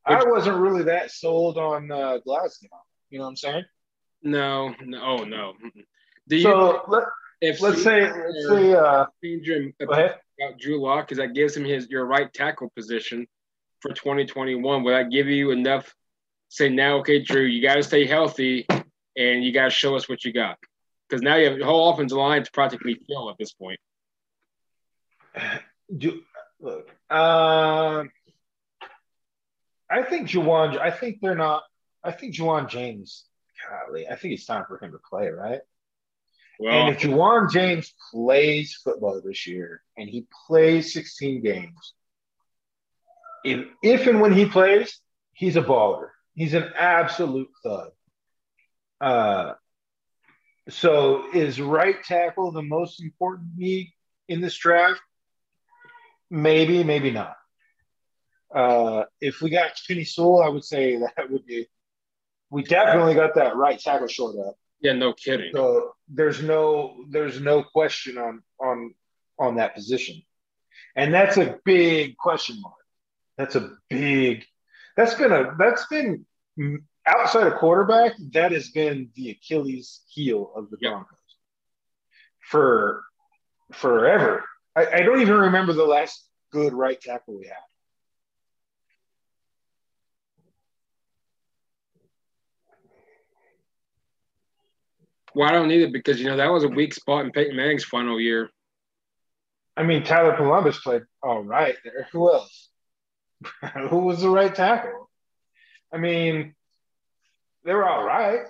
[0.05, 2.69] I wasn't really that sold on uh, Glasgow.
[3.11, 3.65] You know what I'm saying?
[4.23, 5.55] No, no, oh no.
[6.29, 6.43] Do you?
[6.43, 7.03] So let,
[7.41, 10.17] if let's say let's say uh, your ahead.
[10.41, 13.27] about Drew Lock because that gives him his your right tackle position
[13.81, 14.83] for 2021.
[14.83, 15.95] Will that give you enough?
[16.49, 18.67] Say now, okay, Drew, you got to stay healthy
[19.17, 20.59] and you got to show us what you got
[21.09, 23.81] because now you have the whole offensive line to practically fill at this point.
[25.97, 26.21] Do,
[26.61, 28.11] look, um,
[29.89, 30.79] I think Ja'Wuan.
[30.79, 31.63] I think they're not.
[32.03, 33.25] I think Ja'Wuan James.
[33.69, 35.61] Golly, I think it's time for him to play, right?
[36.59, 41.95] Well, And if Ja'Wuan James plays football this year and he plays 16 games,
[43.45, 45.01] if, if and when he plays,
[45.33, 46.09] he's a baller.
[46.35, 47.91] He's an absolute thug.
[49.01, 49.53] Uh,
[50.69, 53.93] so is right tackle the most important need
[54.29, 55.01] in this draft?
[56.31, 57.37] Maybe, maybe not.
[58.53, 61.69] Uh, if we got Penei Sewell, I would say that would be.
[62.51, 64.57] We definitely got that right tackle short up.
[64.81, 65.51] Yeah, no kidding.
[65.55, 68.95] So there's no there's no question on on
[69.39, 70.23] on that position.
[70.95, 72.75] And that's a big question mark.
[73.37, 74.45] That's a big
[74.97, 76.25] that's been a that's been
[76.59, 80.91] mm, outside of quarterback, that has been the Achilles heel of the Yep.
[80.93, 81.19] Broncos
[82.41, 83.05] for
[83.73, 84.45] forever.
[84.75, 87.57] I, I don't even remember the last good right tackle we had.
[95.37, 97.55] Well, I don't need it because you know that was a weak spot in Peyton
[97.55, 98.49] Manning's final year.
[99.77, 102.09] I mean, Tyler Polumbus played all right there.
[102.13, 102.71] Who else?
[103.91, 105.11] Who was the right tackle?
[105.93, 106.55] I mean,
[107.67, 108.47] they were all right.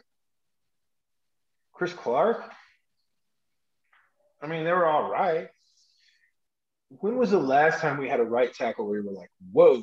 [1.73, 2.45] Chris Clark.
[4.41, 5.49] I mean, they were all right.
[6.91, 9.83] When was the last time we had a right tackle where we were like, whoa?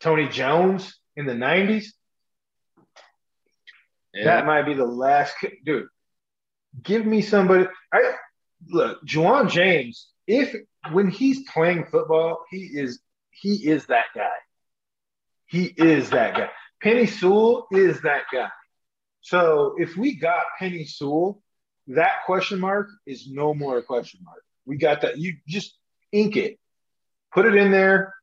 [0.00, 1.84] Tony Jones in the 90s?
[4.14, 5.34] That might be the last
[5.64, 5.88] dude.
[6.82, 7.66] Give me somebody.
[7.92, 8.14] I
[8.68, 10.08] look, Ja'Wuan James.
[10.26, 10.54] If
[10.92, 13.00] when he's playing football, he is
[13.30, 14.28] he is that guy.
[15.46, 16.50] He is that guy.
[16.82, 18.50] Penei Sewell is that guy.
[19.20, 21.42] So if we got Penei Sewell,
[21.88, 24.42] that question mark is no more a question mark.
[24.64, 25.18] We got that.
[25.18, 25.76] You just
[26.12, 26.58] ink it,
[27.32, 28.14] put it in there,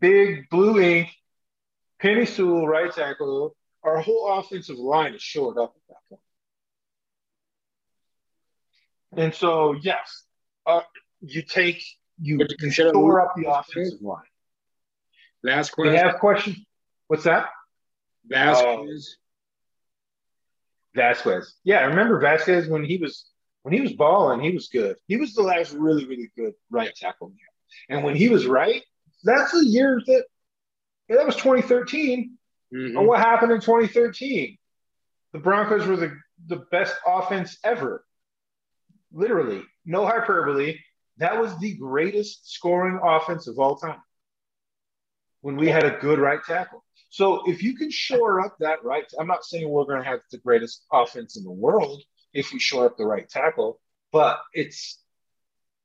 [0.00, 1.08] big blue ink.
[2.02, 3.55] Penei Sewell, right tackle.
[3.86, 6.20] Our whole offensive line is shored up at that point.
[9.16, 10.24] And so, yes,
[10.66, 10.80] uh,
[11.20, 11.82] you take
[12.20, 14.22] you, you shore up the offensive line.
[15.42, 15.94] Last question.
[15.94, 16.66] have question.
[17.06, 17.48] What's that?
[18.26, 19.16] Vasquez.
[20.94, 21.54] Vasquez.
[21.62, 23.26] Yeah, I remember Vasquez when he was
[23.62, 24.96] when he was balling, he was good.
[25.06, 27.32] He was the last really, really good right tackle.
[27.88, 28.82] And when he was right,
[29.22, 30.24] that's the year that
[31.08, 32.35] yeah, that was 2013.
[32.72, 32.98] Mhm.
[32.98, 34.58] And what happened in 2013?
[35.32, 36.16] The Broncos were the,
[36.46, 38.04] the best offense ever.
[39.12, 40.78] Literally, no hyperbole.
[41.18, 44.02] That was the greatest scoring offense of all time
[45.40, 46.84] when we had a good right tackle.
[47.10, 50.20] So if you can shore up that right, I'm not saying we're going to have
[50.30, 52.02] the greatest offense in the world
[52.34, 53.80] if you shore up the right tackle,
[54.12, 55.00] but it's,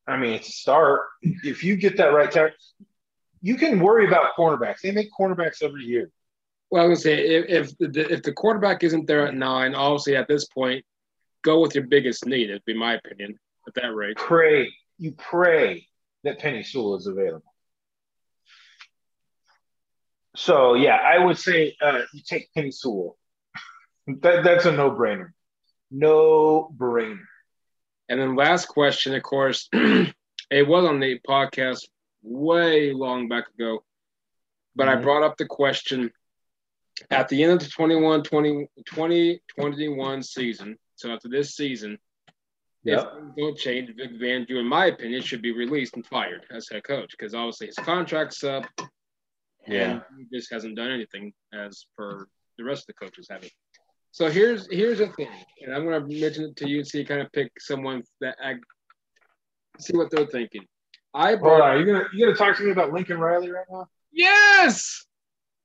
[0.06, 1.02] I mean, it's a start.
[1.22, 2.56] If you get that right tackle,
[3.40, 4.80] you can worry about cornerbacks.
[4.82, 6.10] They make cornerbacks every year.
[6.72, 9.74] Well, I was gonna say if if the, if the quarterback isn't there at nine,
[9.74, 10.86] obviously at this point,
[11.44, 12.48] go with your biggest need.
[12.48, 13.38] It'd be my opinion
[13.68, 14.16] at that rate.
[14.16, 15.86] pray, you pray
[16.24, 17.52] that Penei Sewell is available.
[20.34, 23.18] So yeah, I would say uh, you take Penei Sewell.
[24.22, 25.32] that, that's a no-brainer.
[25.90, 27.18] No-brainer.
[28.08, 31.86] And then last question, of course, it was on the podcast
[32.22, 33.84] way long back ago,
[34.74, 35.02] but I Mhm.
[35.02, 36.10] brought up the question
[37.10, 40.76] at the end of the 21 20, 2021 season.
[40.96, 41.98] So after this season,
[42.84, 42.98] Yep.
[42.98, 46.68] if things don't change, Vic Fangio, in my opinion, should be released and fired as
[46.68, 48.64] head coach because obviously his contract's up.
[49.66, 52.26] and he just hasn't done anything as per
[52.58, 53.52] the rest of the coaches haven't.
[54.10, 55.28] So here's here's the thing,
[55.62, 58.36] and I'm going to mention it to you and see kind of pick someone that
[58.42, 58.56] I
[59.78, 60.66] see what they're thinking.
[61.14, 63.64] I Hold brought on, you gonna you gonna talk to me about Lincoln Riley right
[63.70, 63.86] now?
[64.10, 65.06] yes,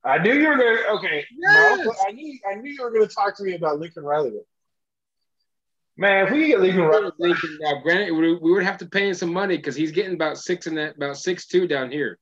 [0.08, 0.98] I knew you were gonna.
[0.98, 1.86] Okay, Yes!
[1.86, 4.32] Mark, I knew I knew you were gonna talk to me about Lincoln Riley.
[5.98, 7.58] Man, if we get Lincoln Riley, Lincoln.
[7.60, 10.38] Now, granted, we we would have to pay him some money because he's getting about
[10.38, 12.20] six and that about six two down here,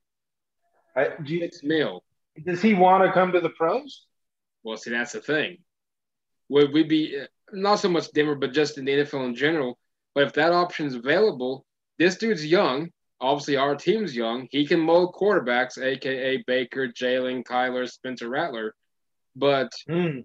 [0.96, 2.02] I, do you, six mil.
[2.44, 4.06] does he want to come to the pros?
[4.64, 5.58] Well, see, that's the thing.
[6.48, 9.78] Would we be uh, not so much Denver, but just in the NFL in general?
[10.12, 11.64] But if that option is available,
[11.98, 12.90] this dude's young.
[13.20, 14.46] Obviously, our team's young.
[14.50, 18.74] He can mold quarterbacks, aka Baker, Jalen, Kyler, Spencer Rattler.
[19.34, 20.20] But Hmm.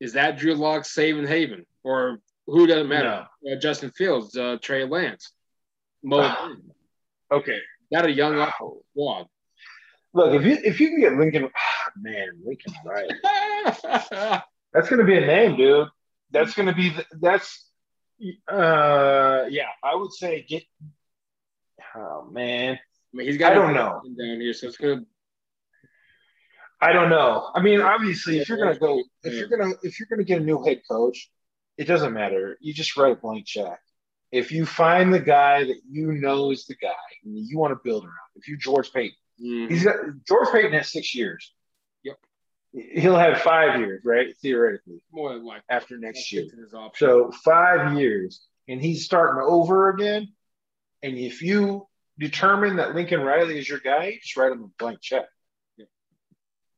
[0.00, 3.26] is that Drew Lock's saving haven, or who doesn't matter?
[3.50, 5.32] Uh, Justin Fields, uh, Trey Lance,
[6.02, 6.30] mold.
[7.30, 7.60] Okay.
[7.90, 9.26] that a young offensive squad.
[10.12, 13.14] Look, if you if you can get Lincoln, ah, man, Lincoln Riley.
[14.72, 15.88] That's gonna be a name, dude.
[16.30, 17.70] That's gonna be the, that's
[18.50, 20.64] uh yeah, I would say get
[21.96, 22.74] oh man.
[22.74, 24.02] I mean, he's got I don't know.
[24.18, 25.02] down here, so it's gonna
[26.80, 27.50] I don't know.
[27.54, 30.44] I mean, obviously if you're gonna go if you're gonna if you're gonna get a
[30.44, 31.30] new head coach,
[31.78, 32.56] it doesn't matter.
[32.60, 33.80] You just write a blank check.
[34.32, 36.90] If you find the guy that you know is the guy
[37.24, 39.70] and you want to build around, if you're George Paton, Mhm.
[39.70, 39.96] he's got
[40.26, 41.54] George Paton has six years.
[42.02, 42.16] Yep.
[42.72, 44.36] He'll have five years, right?
[44.42, 46.44] Theoretically, more than like after next year.
[46.96, 50.34] So five years, and he's starting over again.
[51.06, 51.86] And if you
[52.18, 55.24] determine that Lincoln Riley is your guy, you just write him a blank check.
[55.76, 55.84] Yeah.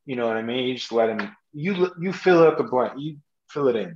[0.05, 0.69] You know what I mean?
[0.69, 1.35] You just let him.
[1.55, 2.93] You you fill out the blank.
[2.99, 3.17] You
[3.49, 3.95] fill it in.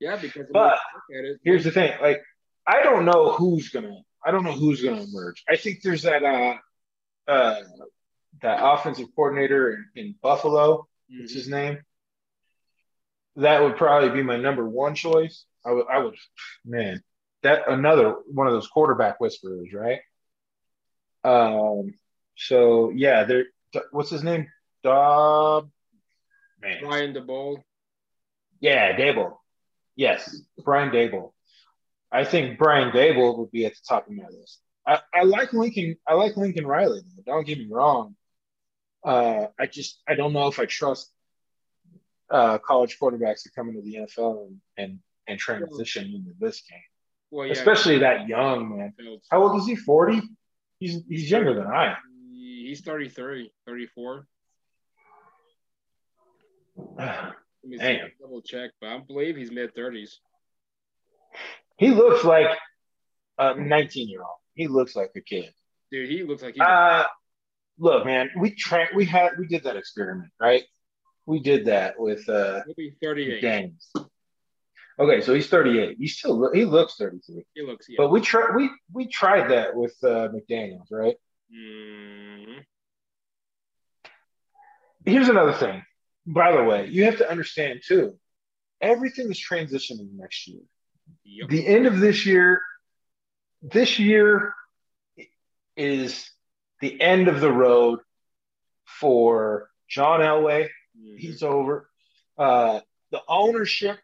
[0.00, 1.92] yeah, because But look at it, Here's the thing.
[2.02, 2.22] Like
[2.66, 4.02] I don't know who's gonna.
[4.26, 5.44] I don't know who's gonna emerge.
[5.48, 6.24] I think there's that.
[6.24, 6.56] Uh,
[7.30, 7.60] uh,
[8.42, 10.88] that offensive coordinator in, in Buffalo.
[11.10, 11.20] Mm-hmm.
[11.20, 11.78] What's his name?
[13.36, 15.44] That would probably be my number one choice.
[15.64, 16.16] I would, I would,
[16.64, 17.02] man,
[17.44, 20.00] that another one of those quarterback whisperers, right?
[21.22, 21.94] Um.
[22.36, 23.44] So yeah, there.
[23.92, 24.48] What's his name?
[24.82, 25.70] Dob.
[26.60, 26.78] Man.
[26.82, 27.62] Brian Daboll.
[28.60, 29.36] Yeah, Daboll.
[29.96, 31.32] Yes, Brian Daboll.
[32.10, 34.60] I think Brian Daboll would be at the top of my list.
[34.86, 35.96] I, I like Lincoln.
[36.06, 37.00] I like Lincoln Riley.
[37.00, 37.32] Though.
[37.32, 38.16] Don't get me wrong.
[39.04, 41.10] Uh, I just I don't know if I trust
[42.30, 46.80] uh, college quarterbacks to come into the NFL and and, and transition into this game,
[47.34, 48.94] Well, yeah, especially that young man.
[49.28, 49.74] How old is he?
[49.74, 50.22] Forty.
[50.78, 51.96] He's he's younger than I am.
[52.32, 54.26] He's 33, 34.
[56.96, 57.34] Let
[57.64, 60.10] me see, double check, but I believe he's mid 30s.
[61.76, 62.46] He looks like
[63.38, 64.38] a 19 year old.
[64.54, 65.52] He looks like a kid.
[65.90, 67.04] Dude, he looks like he's Uh,
[67.80, 70.62] look, man, we tra- we had we did that experiment, right?
[71.26, 73.42] We did that with uh he'll be 38.
[73.42, 73.92] Daniels.
[74.98, 75.96] Okay, so he's 38.
[75.98, 77.44] He still he looks 33.
[77.54, 77.96] He looks, yeah.
[77.98, 81.16] But we tried we we tried that with uh, McDaniels, right?
[81.52, 82.64] Mhm.
[85.04, 85.82] Here's another thing.
[86.26, 88.18] By the way, you have to understand too.
[88.80, 90.60] Everything is transitioning next year.
[91.24, 91.48] Yep.
[91.50, 92.60] The end of this year,
[93.62, 94.54] this year
[95.76, 96.30] is
[96.80, 98.00] the end of the road
[98.84, 100.68] for John Elway.
[100.98, 101.18] Mhm.
[101.18, 101.90] He's over.
[102.38, 102.80] Uh,
[103.10, 103.98] the ownership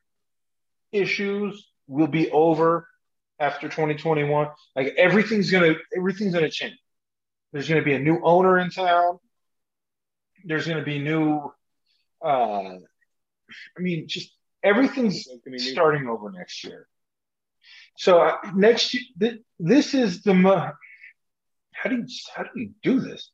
[0.93, 2.87] issues will be over
[3.39, 4.49] after 2021.
[4.77, 6.79] Like everything's gonna everything's gonna change.
[7.53, 9.19] There's gonna be a new owner in town.
[10.45, 11.53] There's gonna be new.
[12.25, 12.77] Uh,
[13.77, 16.87] I mean, just everything's There's gonna be new- starting over next year.
[17.97, 20.35] So uh, next year, th- this is the.
[20.35, 20.73] Mo-
[21.73, 23.31] how do you how do you do this?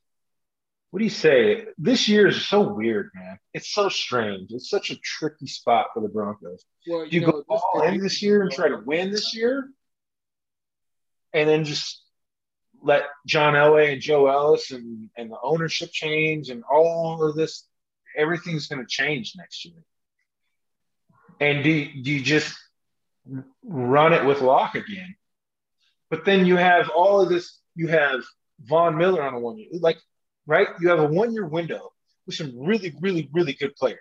[0.96, 1.66] What do you say?
[1.76, 3.38] This year is so weird, man.
[3.52, 4.50] It's so strange.
[4.50, 6.64] It's such a tricky spot for the Broncos.
[6.88, 9.36] Well, Do you know, go this all in this year and try to win this
[9.36, 9.68] year,
[11.34, 12.02] and then just
[12.80, 17.66] let John Elway and Joe Ellis and and the ownership change and all of this?
[18.16, 19.84] Everything's going to change next year.
[21.40, 22.56] And do you, do you just
[23.62, 25.14] run it with Lock again?
[26.08, 27.60] But then you have all of this.
[27.74, 28.22] You have
[28.62, 29.98] Von Miller on a one year, like
[30.46, 30.68] right.
[30.80, 31.92] You have a one year window
[32.26, 33.98] with some really, really, really good players.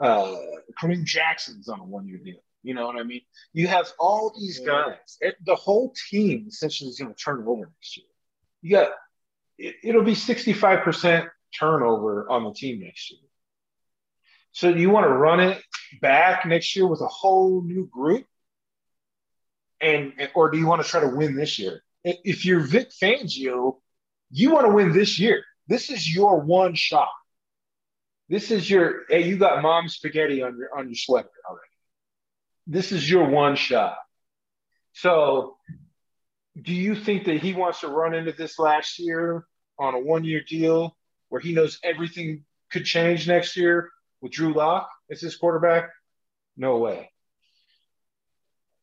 [0.00, 0.34] Uh,
[0.80, 2.42] Kareem Jackson's on a one year deal.
[2.62, 3.22] You know what I mean?
[3.52, 5.16] You have all these guys.
[5.20, 8.06] It, the whole team essentially is going to turn over next year.
[8.62, 8.90] You got
[9.58, 11.28] it, it'll be sixty five percent
[11.58, 13.20] turnover on the team next year.
[14.52, 15.62] So you want to run it
[16.02, 18.26] back next year with a whole new group,
[19.80, 21.82] and or do you want to try to win this year?
[22.04, 23.78] If if you're Vic Fangio,
[24.30, 25.44] you want to win this year.
[25.70, 27.12] This is your one shot.
[28.28, 31.70] This is your hey, you got mom spaghetti on your on your sweater already.
[32.66, 33.96] This is your one shot.
[34.94, 35.58] So,
[36.60, 39.46] do you think that he wants to run into this last year
[39.78, 40.96] on a one year deal
[41.28, 43.90] where he knows everything could change next year
[44.20, 45.90] with Drew Lock as his quarterback?
[46.56, 47.12] No way.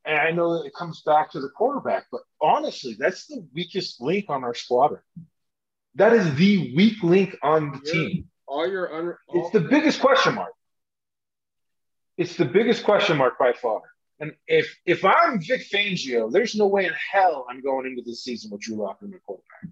[0.06, 4.00] And I know that it comes back to the quarterback, but honestly, that's the weakest
[4.00, 5.02] link on our squadron.
[5.98, 7.92] That is the weak link on the Yeah.
[7.94, 8.30] team.
[8.50, 10.54] all your un- It's all- the biggest question mark.
[12.16, 13.82] It's the biggest question mark by far.
[14.20, 18.24] And if if I'm Vic Fangio, there's no way in hell I'm going into this
[18.24, 19.66] season with Drew Lock in the quarterback.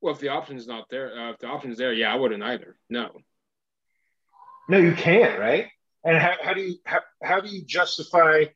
[0.00, 2.76] Well, if the option's not there, uh, if the option's there, yeah, I wouldn't either.
[2.88, 3.22] No.
[4.68, 5.68] No, you can't, right?
[6.04, 8.46] And how, how do you how, how do you justify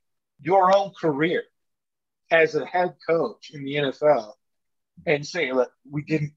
[0.40, 1.44] your own career
[2.30, 4.34] as a head coach in the NFL
[5.06, 6.34] and say, look, we didn't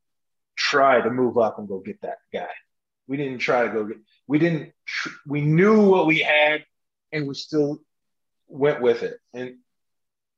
[0.57, 2.49] try to move up and go get that guy.
[3.07, 3.97] We didn't try to go get.
[4.27, 4.73] We didn't.
[4.85, 6.65] Tr- we knew what we had,
[7.13, 7.79] and we still
[8.47, 9.17] went with it.
[9.33, 9.57] And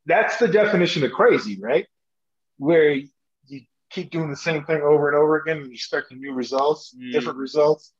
[0.05, 1.87] that's the definition of crazy, right?
[2.57, 3.09] Where you
[3.89, 7.11] keep doing the same thing over and over again and you expecting new results, Mm.
[7.11, 7.91] different results.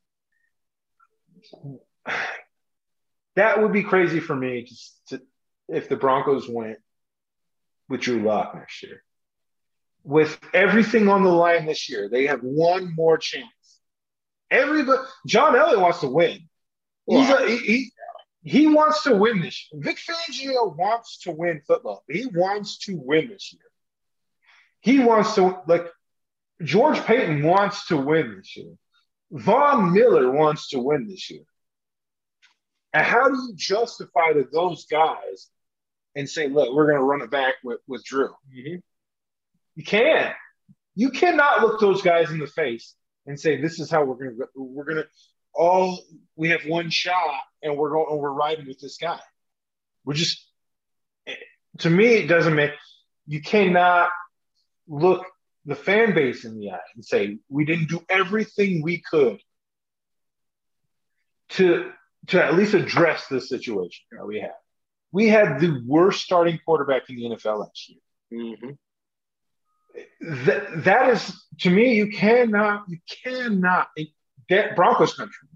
[3.35, 5.21] That would be crazy for me just to,
[5.67, 6.77] if the Broncos went
[7.87, 9.03] with Drew Lock next year.
[10.09, 13.45] With everything on the line this year, they have one more chance.
[14.49, 16.49] Everybody, John Elliott wants to win.
[17.11, 17.91] A, he, he
[18.41, 19.83] he wants to win this year.
[19.83, 22.03] Vic Fangio wants to win football.
[22.09, 23.61] He wants to win this year.
[24.79, 25.85] He wants to like
[26.63, 28.73] George Paton wants to win this year.
[29.31, 31.43] Von Miller wants to win this year.
[32.93, 35.49] And how do you justify to those guys
[36.15, 38.33] and say, look, we're going to run it back with, with Drew?
[38.51, 38.81] Mhm.
[39.79, 40.35] You can't.
[40.93, 42.95] You cannot look those guys in the face
[43.25, 45.05] and say, "This is how we're gonna we're gonna
[45.53, 46.03] all
[46.35, 49.21] we have one shot, and we're going we're riding with this guy."
[50.03, 50.45] We're just
[51.77, 52.71] to me, it doesn't make
[53.25, 54.09] you cannot
[54.89, 55.25] look
[55.63, 59.39] the fan base in the eye and say we didn't do everything we could
[61.51, 61.89] to
[62.27, 64.55] to at least address the situation that we had.
[65.13, 67.99] We had the worst starting quarterback in the NFL last year.
[68.33, 68.71] Mm-hmm.
[70.21, 73.89] That, that is to me, you cannot, you cannot
[74.47, 75.47] get Broncos country.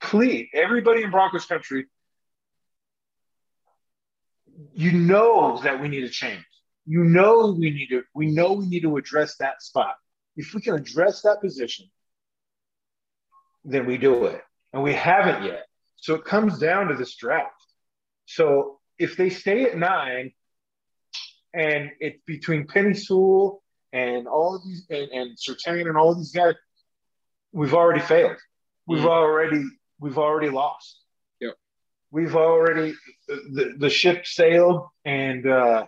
[0.00, 1.86] Please, everybody in Broncos country,
[4.72, 6.44] you know that we need a change.
[6.86, 9.96] You know we need to, we know we need to address that spot.
[10.36, 11.90] If we can address that position,
[13.64, 14.42] then we do it.
[14.72, 15.66] And we haven't yet.
[15.96, 17.52] So it comes down to this draft.
[18.26, 20.32] So if they stay at nine
[21.54, 23.62] and it's between Penei Sewell
[23.92, 26.54] and all of these and, and and all these guys,
[27.52, 28.36] we've already failed.
[28.86, 29.08] We've mm-hmm.
[29.08, 29.64] already
[30.00, 31.00] we've already lost.
[31.40, 31.54] Yep.
[32.10, 32.94] We've already
[33.26, 35.86] the, the ship sailed and uh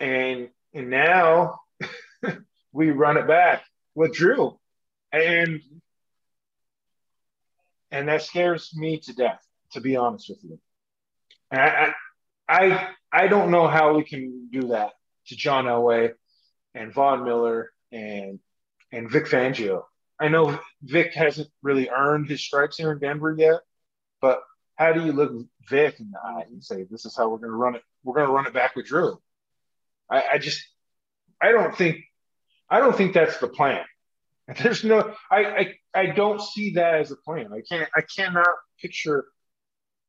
[0.00, 1.60] and and now
[2.72, 3.64] we run it back
[3.94, 4.58] with Drew.
[5.12, 5.60] And
[7.90, 10.58] and that scares me to death, to be honest with you.
[11.50, 11.92] And I, I,
[12.52, 14.92] I I don't know how we can do that
[15.28, 16.12] to John Elway
[16.74, 18.40] and Von Miller and
[18.92, 19.84] and Vic Fangio.
[20.20, 23.60] I know Vic hasn't really earned his stripes here in Denver yet,
[24.20, 24.42] but
[24.76, 25.32] how do you look
[25.68, 27.82] Vic in the eye and say, "This is how we're going to run it.
[28.04, 29.18] We're going to run it back with Drew"?
[30.10, 30.62] I, I just,
[31.40, 32.00] I don't think,
[32.68, 33.84] I don't think that's the plan.
[34.62, 37.50] There's no, I, I, I don't see that as a plan.
[37.52, 38.48] I can't, I cannot
[38.80, 39.24] picture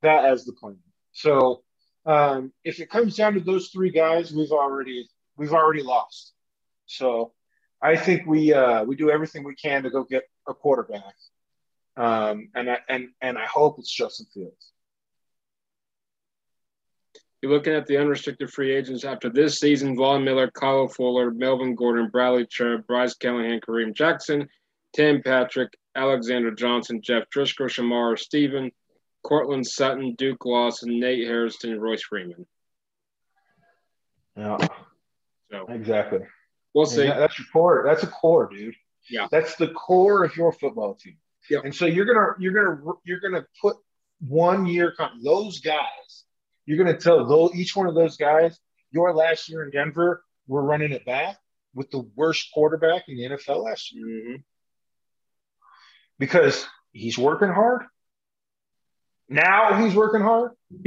[0.01, 0.79] that as the plan.
[1.13, 1.63] So
[2.05, 5.07] um, if it comes down to those three guys, we've already,
[5.37, 6.33] we've already lost.
[6.85, 7.33] So
[7.81, 11.15] I think we, uh, we do everything we can to go get a quarterback.
[11.95, 14.71] Um, and I, and, and I hope it's Justin Fields.
[17.41, 21.75] You're looking at the unrestricted free agents after this season: Von Miller, Kyle Fuller, Melvin
[21.75, 24.47] Gordon, Bradley Chubb, Bryce Callahan, Kareem Jackson,
[24.95, 28.71] Tim Patrick, Alexander Johnson, Jeff Driskel, Shamar Stephen,
[29.23, 32.45] Courtland Sutton, Duke Lawson, Nate Hairston, Royce Freeman.
[34.35, 34.57] Yeah.
[35.51, 36.19] So exactly.
[36.73, 37.03] We'll see.
[37.03, 37.83] That, that's your core.
[37.85, 38.75] That's a core, dude.
[39.09, 39.27] Yeah.
[39.31, 41.17] That's the core of your football team.
[41.49, 41.59] Yeah.
[41.63, 43.77] And so you're gonna you're gonna you're gonna put
[44.19, 46.23] one year those guys
[46.65, 48.57] you're going to tell those, each one of those guys,
[48.91, 51.37] your last year in Denver, we're running it back
[51.73, 54.05] with the worst quarterback in the NFL last year.
[54.05, 54.35] Mm-hmm.
[56.19, 57.83] Because he's working hard.
[59.29, 60.51] Now he's working hard.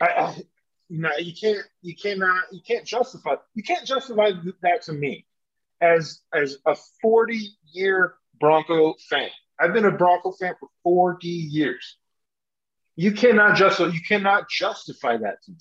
[0.00, 0.36] I, I,
[0.88, 4.32] you you can't, you cannot, you can't justify, you can't justify
[4.62, 5.26] that to me
[5.80, 9.30] as as a 40 year Bronco fan.
[9.58, 11.96] I've been a Bronco fan for 40 years.
[12.96, 15.58] You cannot just you cannot justify that to me.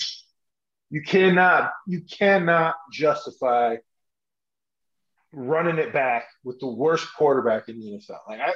[0.89, 3.77] You cannot you cannot justify
[5.31, 8.19] running it back with the worst quarterback in the NFL.
[8.27, 8.53] Like I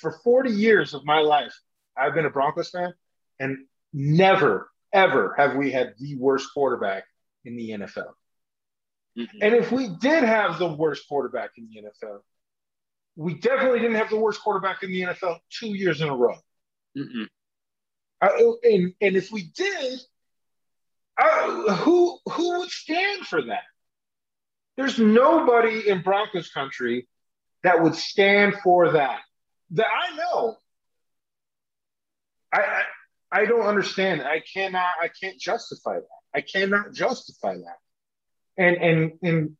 [0.00, 1.54] for 40 years of my life,
[1.96, 2.94] I've been a Broncos fan,
[3.38, 3.58] and
[3.92, 7.04] never, ever have we had the worst quarterback
[7.44, 8.12] in the NFL.
[9.18, 9.38] Mm-hmm.
[9.42, 12.20] And if we did have the worst quarterback in the NFL,
[13.16, 16.36] we definitely didn't have the worst quarterback in the NFL two years in a row.
[16.96, 17.26] Mm-mm.
[18.20, 18.28] I,
[18.64, 20.00] and and if we did,
[21.18, 23.64] I, who who would stand for that?
[24.76, 27.08] There's nobody in Broncos country
[27.62, 29.20] that would stand for that.
[29.72, 30.56] That I know.
[32.52, 32.82] I, I
[33.32, 34.22] I don't understand.
[34.22, 34.90] I cannot.
[35.00, 36.06] I can't justify that.
[36.34, 37.78] I cannot justify that.
[38.58, 39.56] And and and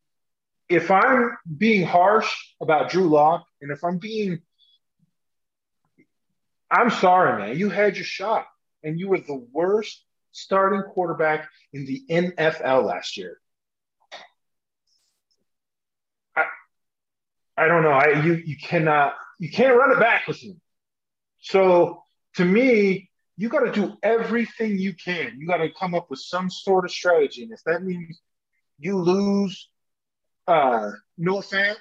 [0.69, 4.41] if I'm being harsh about Drew Lock, and if I'm being
[6.71, 7.59] I'm sorry, man.
[7.59, 8.47] You had your shot,
[8.85, 13.39] and you were the worst starting quarterback in the NFL last year.
[16.37, 16.45] I,
[17.57, 17.91] I don't know.
[17.91, 20.61] I you you cannot you can't run it back with him.
[21.41, 22.05] So
[22.37, 25.39] to me, you got to do everything you can.
[25.39, 28.21] You got to come up with some sort of strategy, and if that means
[28.79, 29.69] you lose
[30.47, 31.77] uh, Fant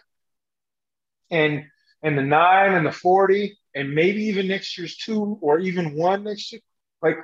[1.30, 1.66] and
[2.02, 6.24] and the nine and the forty and maybe even next year's two or even one
[6.24, 6.62] next year.
[7.02, 7.18] Like,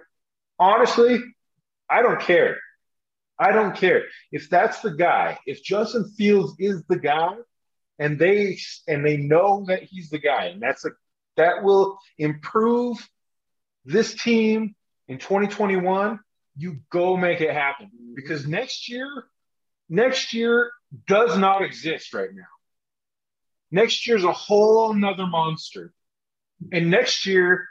[0.60, 1.20] honestly,
[1.90, 2.58] I don't care.
[3.40, 4.04] I don't care
[4.34, 5.40] if that's the guy.
[5.46, 7.36] If Justin Fields is the guy,
[8.00, 8.58] and they
[8.88, 10.92] and they know that he's the guy, and that's a
[11.38, 12.98] that will improve
[13.86, 14.76] this team
[15.08, 16.20] in 2021.
[16.58, 19.26] You go make it happen because next year
[19.90, 20.72] Next year
[21.08, 22.44] does not exist right now.
[23.72, 25.94] Next year's a whole nother monster.
[26.72, 27.68] And next year,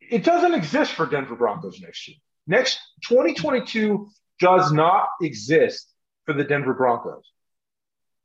[0.00, 2.16] it doesn't exist for Denver Broncos next year.
[2.46, 2.78] Next
[3.08, 5.90] 2022 does not exist
[6.24, 7.24] for the Denver Broncos.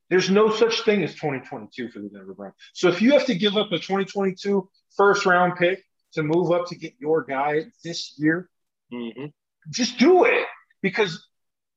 [0.10, 2.57] There's no such thing as 2022 for the Denver Broncos.
[2.73, 4.68] So if you have to give up a 2022
[4.98, 5.84] first round pick
[6.14, 8.49] to move up to get your guy this year,
[8.91, 9.26] Mm-hmm.
[9.69, 10.48] just do it
[10.81, 11.27] because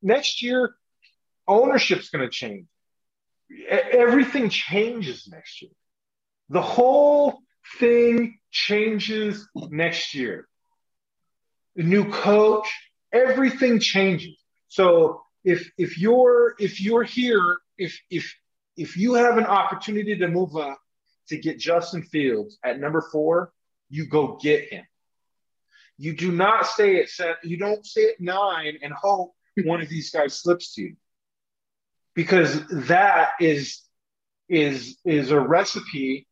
[0.00, 0.74] next year
[1.46, 2.66] ownership's going to change.
[3.68, 5.72] Everything changes next year.
[6.48, 7.38] The whole
[7.78, 10.48] thing changes next year.
[11.76, 12.68] The new coach,
[13.12, 14.36] everything changes.
[14.68, 18.34] So if if you're if you're here, if if
[18.76, 20.78] if you have an opportunity to move up
[21.28, 23.52] to get Justin Fields at number four,
[23.90, 24.84] you go get him.
[25.98, 29.34] You do not stay at seven, you don't stay at nine and hope
[29.64, 30.96] one of these guys slips to you.
[32.14, 33.82] Because that is
[34.48, 36.26] is is a recipe.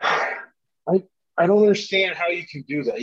[0.00, 1.02] I
[1.36, 3.00] I don't understand how you can do that.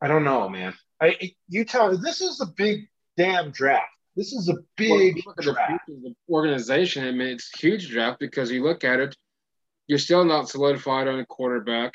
[0.00, 0.74] I don't know, man.
[1.00, 3.88] I you tell this is a big damn draft.
[4.16, 5.86] This is a big if you look at draft.
[5.86, 7.06] the organization.
[7.06, 9.14] I mean, it's a huge draft because you look at it,
[9.88, 11.92] you're still not solidified on a quarterback,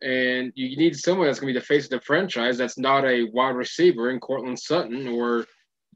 [0.00, 2.58] and you need someone that's going to be the face of the franchise.
[2.58, 5.46] That's not a wide receiver in Courtland Sutton or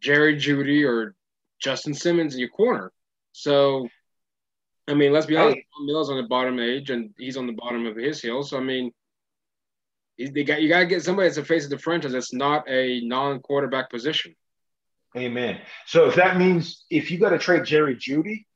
[0.01, 1.15] Jerry Jeudy or
[1.61, 2.93] Justin Simmons in your corner.
[3.31, 3.89] So,
[4.89, 5.57] I mean, let's be honest.
[5.59, 5.65] Hey.
[5.87, 8.43] Miller's on the bottom age, and he's on the bottom of his hill.
[8.43, 8.93] So, I mean,
[10.19, 12.13] they got you got to get somebody that's the face of the franchise.
[12.13, 14.35] That's not a non-quarterback position.
[15.17, 15.61] Amen.
[15.87, 18.47] So if that means if you got to trade Jerry Jeudy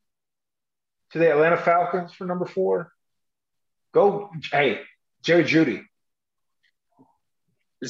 [1.13, 2.93] to the Atlanta Falcons for number four,
[3.93, 4.31] go.
[4.51, 4.81] Hey,
[5.23, 5.83] Jerry Jeudy.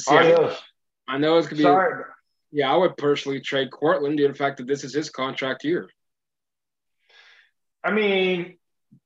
[0.07, 0.61] Adios.
[1.07, 1.63] I know it's gonna be.
[1.63, 2.03] Sorry.
[2.51, 5.63] Yeah, I would personally trade Courtland due to the fact that this is his contract
[5.63, 5.89] year.
[7.83, 8.57] I mean,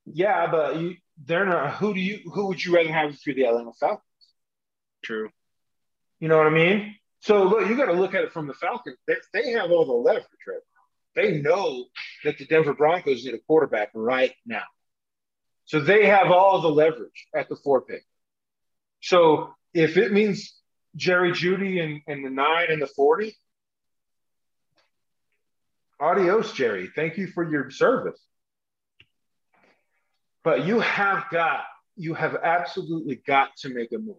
[0.05, 1.75] yeah, but you, they're not.
[1.75, 2.31] Who do you?
[2.31, 4.05] Who would you rather have if you're the Atlanta Falcons?
[5.03, 5.29] True.
[6.19, 6.95] You know what I mean?
[7.21, 8.97] So look, you got to look at it from the Falcons.
[9.07, 10.59] They, they have all the leverage right
[11.15, 11.21] now.
[11.21, 11.85] They know
[12.23, 14.63] that the Denver Broncos need a quarterback right now.
[15.65, 18.03] So they have all the leverage at the four pick.
[19.01, 20.53] So if it means
[20.95, 23.35] Jerry Jeudy and, and the nine and the 40,
[25.99, 26.89] adios, Jerry.
[26.95, 28.19] Thank you for your service.
[30.43, 31.63] But you have got,
[31.95, 34.17] you have absolutely got to make a move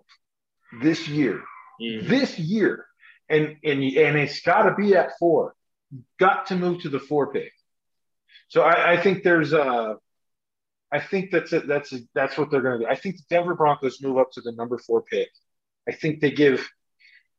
[0.81, 1.43] this year
[1.83, 2.09] mm-hmm.
[2.09, 2.87] this year,
[3.29, 5.55] and and and it's got to be at four.
[6.19, 7.53] Got to move to the four pick.
[8.49, 9.97] So I, I think there's a,
[10.91, 11.67] I think that's it.
[11.67, 12.91] That's that's what they're going to do.
[12.91, 15.29] I think the Denver Broncos move up to the number four pick.
[15.89, 16.67] I think they give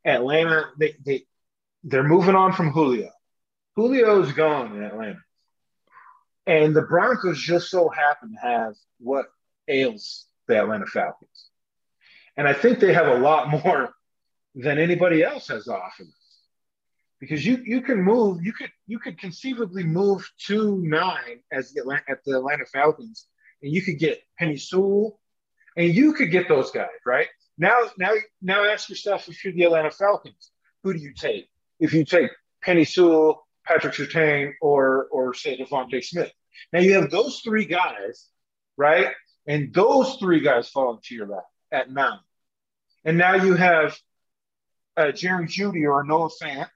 [0.06, 0.66] Atlanta.
[0.80, 1.24] They they
[1.84, 3.10] they're moving on from Julio.
[3.78, 5.20] Julio's gone in Atlanta,
[6.46, 9.26] and the Broncos just so happen to have what
[9.68, 11.50] ails the Atlanta Falcons.
[12.38, 13.94] And I think they have a lot more
[14.56, 15.80] than anybody else has them.
[17.20, 21.82] Because you you can move, you could you could conceivably move to nine as the
[21.82, 23.28] Atlanta, at the Atlanta Falcons,
[23.62, 25.20] and you could get Penei Sewell,
[25.78, 27.28] and you could get those guys right
[27.58, 27.90] now.
[27.98, 28.12] Now
[28.42, 30.52] now ask yourself if you're the Atlanta Falcons,
[30.84, 31.48] who do you take?
[31.80, 32.30] If you take
[32.66, 36.32] Penei Sewell, Patrick Surtain, or or say DeVonta Smith.
[36.74, 38.28] Now you have those three guys,
[38.76, 39.14] right?
[39.48, 42.20] And those three guys fall into your lap at nine.
[43.04, 43.98] And now you have
[44.96, 46.70] uh, Jerry Jeudy or a Noah Fant,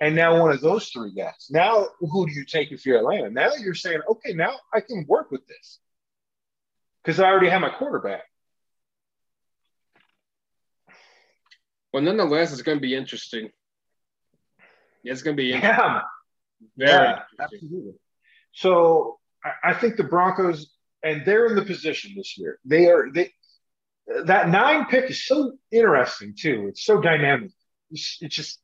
[0.00, 1.48] and now one of those three guys.
[1.50, 3.30] Now, who do you take if you're Atlanta?
[3.30, 5.78] Now you're saying, okay, now I can work with this
[7.04, 8.22] because I already have my quarterback.
[11.92, 13.50] Well, nonetheless, it's going to be interesting.
[15.04, 15.78] It's going to be interesting.
[15.78, 16.00] Yeah,
[16.76, 17.92] very yeah, absolutely.
[18.52, 19.18] So
[19.62, 20.72] I think the Broncos,
[21.02, 22.58] and they're in the position this year.
[22.64, 23.32] They are they
[24.26, 26.66] that nine pick is so interesting too.
[26.68, 27.50] It's so dynamic.
[27.90, 28.58] It's, it's just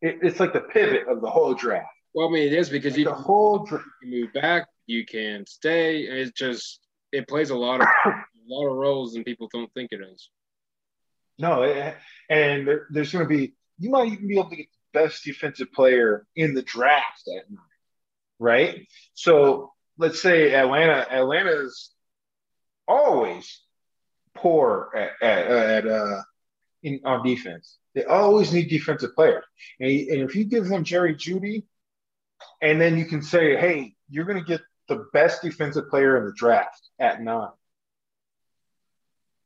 [0.00, 1.86] it, it's like the pivot of the whole draft.
[2.14, 3.84] Well, I mean, it is because you The whole draft.
[4.02, 6.00] can move back, you can stay.
[6.02, 6.80] It's just
[7.12, 8.12] it plays a lot of a
[8.48, 10.30] lot of roles, and people don't think it is.
[11.38, 11.96] No, it,
[12.28, 15.24] and there, there's going to be you might even be able to get the best
[15.24, 17.58] defensive player in the draft at nine,
[18.38, 18.86] right?
[19.14, 21.06] So let's say Atlanta.
[21.10, 21.90] Atlanta's
[22.86, 23.60] always
[24.42, 26.22] poor at at, at uh,
[26.82, 27.78] in on defense.
[27.94, 29.44] They always need defensive players,
[29.78, 31.64] and, and if you give them Jerry Jeudy,
[32.60, 36.24] and then you can say, hey, you're going to get the best defensive player in
[36.24, 37.50] the draft at nine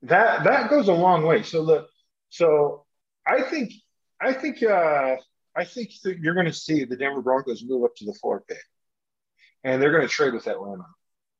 [0.02, 1.42] that that goes a long way.
[1.42, 1.88] So look,
[2.30, 2.84] so
[3.26, 3.72] I think
[4.20, 5.16] I think uh,
[5.54, 8.46] I think that you're going to see the Denver Broncos move up to the fourth
[8.46, 8.62] pick,
[9.64, 10.86] and they're going to trade with Atlanta,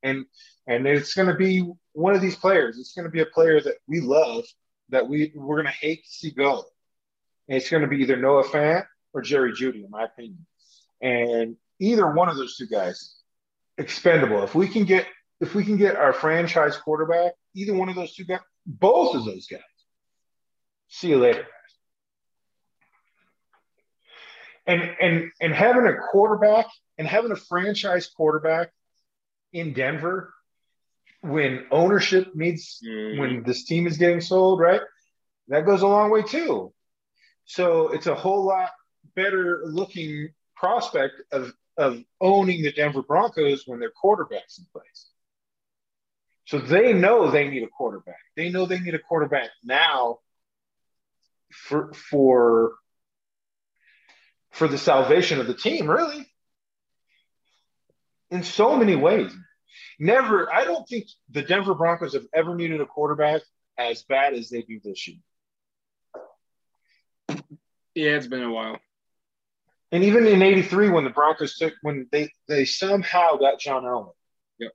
[0.02, 0.26] and
[0.66, 2.78] and it's going to be one of these players.
[2.78, 4.44] It's going to be a player that we love
[4.90, 6.64] that we we're going to hate to see go,
[7.48, 10.46] and it's going to be either Noah Fant or Jerry Jeudy, in my opinion,
[11.00, 13.16] and either one of those two guys
[13.78, 14.42] expendable.
[14.44, 15.06] If we can get
[15.40, 19.24] if we can get our franchise quarterback, either one of those two guys, both of
[19.24, 19.60] those guys,
[20.88, 21.46] see you later.
[24.66, 26.66] And and and having a quarterback
[26.98, 28.70] and having a franchise quarterback
[29.52, 30.34] in Denver
[31.26, 33.18] when ownership needs mm.
[33.18, 34.80] when this team is getting sold, right?
[35.48, 36.72] That goes a long way too.
[37.44, 38.70] So it's a whole lot
[39.14, 45.10] better looking prospect of of owning the Denver Broncos when their quarterback's in place.
[46.46, 48.20] So they know they need a quarterback.
[48.36, 50.20] They know they need a quarterback now
[51.52, 52.74] for for
[54.52, 56.26] for the salvation of the team, really.
[58.30, 59.32] In so many ways.
[59.98, 63.42] Never, I don't think the Denver Broncos have ever needed a quarterback
[63.78, 65.18] as bad as they do this year.
[67.94, 68.78] Yeah, it's been a while.
[69.92, 74.12] And even in '83, when the Broncos took, when they they somehow got John Elway,
[74.58, 74.72] yep.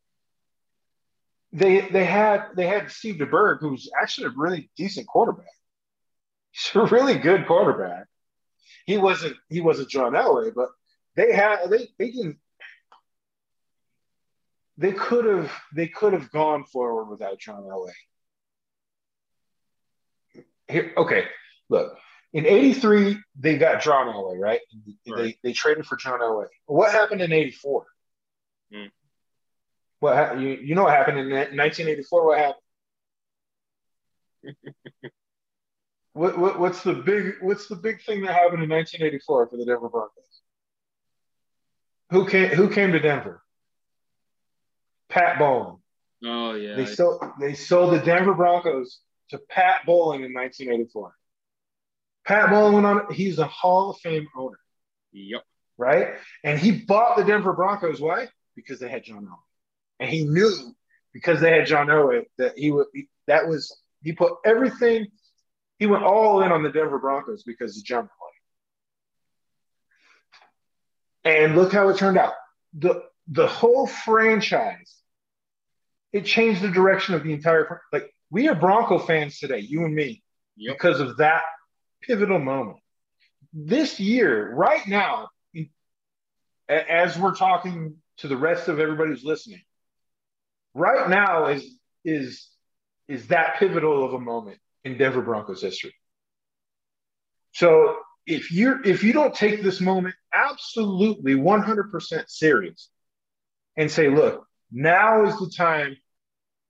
[1.52, 5.45] They they had they had Steve DeBerg, who's actually a really decent quarterback.
[6.52, 8.07] He's a really good quarterback.
[8.86, 10.69] He wasn't he wasn't John Elway, but
[11.15, 12.40] they had they they didn't
[14.82, 17.91] they could have they could have gone forward without John Elway.
[20.68, 21.26] Here, okay,
[21.70, 21.98] look,
[22.34, 24.62] in 83, they got John Elway, right?
[25.08, 25.18] right?
[25.18, 26.48] They, they traded for John Elway.
[26.66, 27.86] What happened in 84?
[28.74, 28.86] Hmm.
[29.99, 32.26] What you, you know what happened in 1984?
[32.26, 32.56] What happened?
[36.14, 39.66] what, what what's the big what's the big thing that happened in 1984 for the
[39.66, 40.24] Denver Broncos?
[42.10, 43.44] Who came who came to Denver?
[45.12, 45.78] Pat Bowlen.
[46.26, 46.76] Oh yeah.
[46.76, 51.14] They sold they sold the Denver Broncos to Pat Bowlen in 1984.
[52.26, 53.14] Pat Bowlen went on.
[53.14, 54.60] He's a Hall of Fame owner.
[55.12, 55.44] Yep.
[55.78, 56.10] Right,
[56.44, 58.00] and he bought the Denver Broncos.
[58.00, 58.28] Why?
[58.56, 59.38] Because they had John Elway,
[60.00, 60.76] and he knew
[61.12, 62.86] because they had John Elway that he would.
[63.26, 65.08] That was he put everything.
[65.80, 68.10] He went all in on the Denver Broncos because of John Elway.
[71.24, 72.34] And look how it turned out.
[72.74, 75.01] the The whole franchise.
[76.14, 77.82] It changed the direction of the entire.
[77.92, 80.24] Like we are Bronco fans today, you and me,
[80.56, 80.76] yep.
[80.76, 81.44] because of that
[82.02, 82.80] pivotal moment.
[83.54, 85.30] This year, right now,
[86.70, 89.62] as we're talking to the rest of everybody who's listening,
[90.74, 92.48] right now is is
[93.08, 95.94] is that pivotal of a moment in Denver Broncos history.
[97.54, 102.90] So if you're if you don't take this moment absolutely 100% serious
[103.76, 105.98] and say, look, now is the time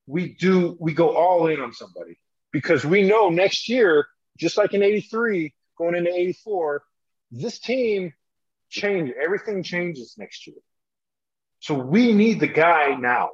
[0.08, 2.18] we do we go all in on somebody
[2.52, 4.08] because we know next year
[4.42, 6.84] just like in 83, going into 84,
[7.32, 8.14] this team
[8.70, 9.14] changed.
[9.22, 10.58] Everything changes next year.
[11.60, 13.30] So we need the guy now.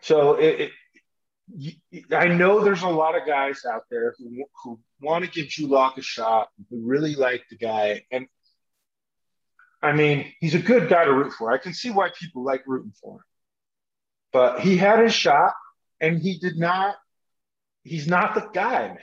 [0.00, 0.70] So it,
[1.90, 5.48] it, I know there's a lot of guys out there who, who want to give
[5.48, 8.04] Drew Lock a shot, who really like the guy.
[8.10, 8.26] And
[9.82, 11.50] I mean, he's a good guy to root for.
[11.50, 13.24] I can see why people like rooting for him.
[14.32, 15.52] But he had his shot
[16.00, 16.94] and he did not,
[17.82, 18.98] he's not the guy, man.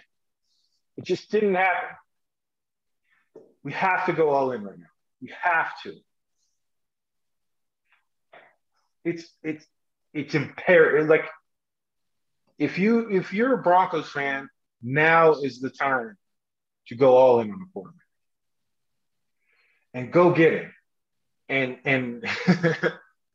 [0.98, 1.90] It just didn't happen.
[3.64, 4.86] We have to go all in right now.
[5.22, 5.96] We have to.
[9.04, 9.66] It's it's
[10.14, 11.08] it's imperative.
[11.08, 11.26] Like
[12.58, 14.50] if you if you're a Broncos fan,
[14.82, 16.18] now is the time
[16.88, 18.09] to go all in on the quarterback
[19.94, 20.68] and go get it.
[21.48, 22.26] And and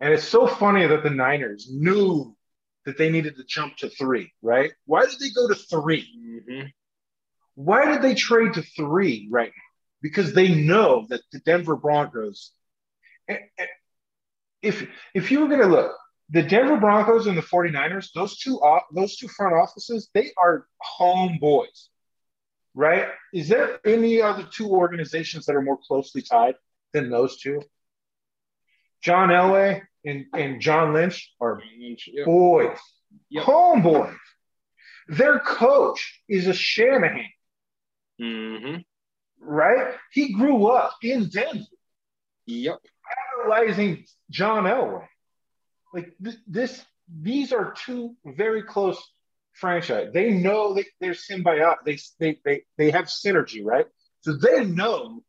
[0.01, 2.37] and it's so funny that the Niners knew
[2.85, 4.73] that they needed to jump to three, right?
[4.87, 6.67] Why did they go to 3 mm-hmm.
[7.55, 9.63] Why did they trade to three right now?
[10.03, 12.51] Because they know that the Denver Broncos,
[14.61, 15.97] if if you were going to look,
[16.31, 18.61] the Denver Broncos and the 49ers, those two
[18.93, 20.67] those two front offices, they are
[20.99, 21.89] homeboys,
[22.75, 23.07] right?
[23.33, 26.57] Is there any other two organizations that are more closely tied
[26.93, 27.63] than those two?
[29.03, 32.27] John Elway and, and John Lynch are yep.
[32.27, 32.79] boys,
[33.29, 33.45] yep.
[33.45, 34.17] homeboys.
[35.09, 37.27] Their coach is a Shanahan.
[38.21, 38.77] Mm-hmm.
[39.41, 39.95] Right?
[40.11, 41.65] He grew up in Denver.
[42.47, 42.79] Yep.
[43.43, 45.07] Analyzing John Elway.
[45.93, 46.83] Like th- this,
[47.21, 49.01] these are two very close
[49.55, 50.11] franchise.
[50.13, 51.77] They know that they're symbiotic.
[51.85, 53.87] They, they they they have synergy, right?
[54.21, 55.23] So they know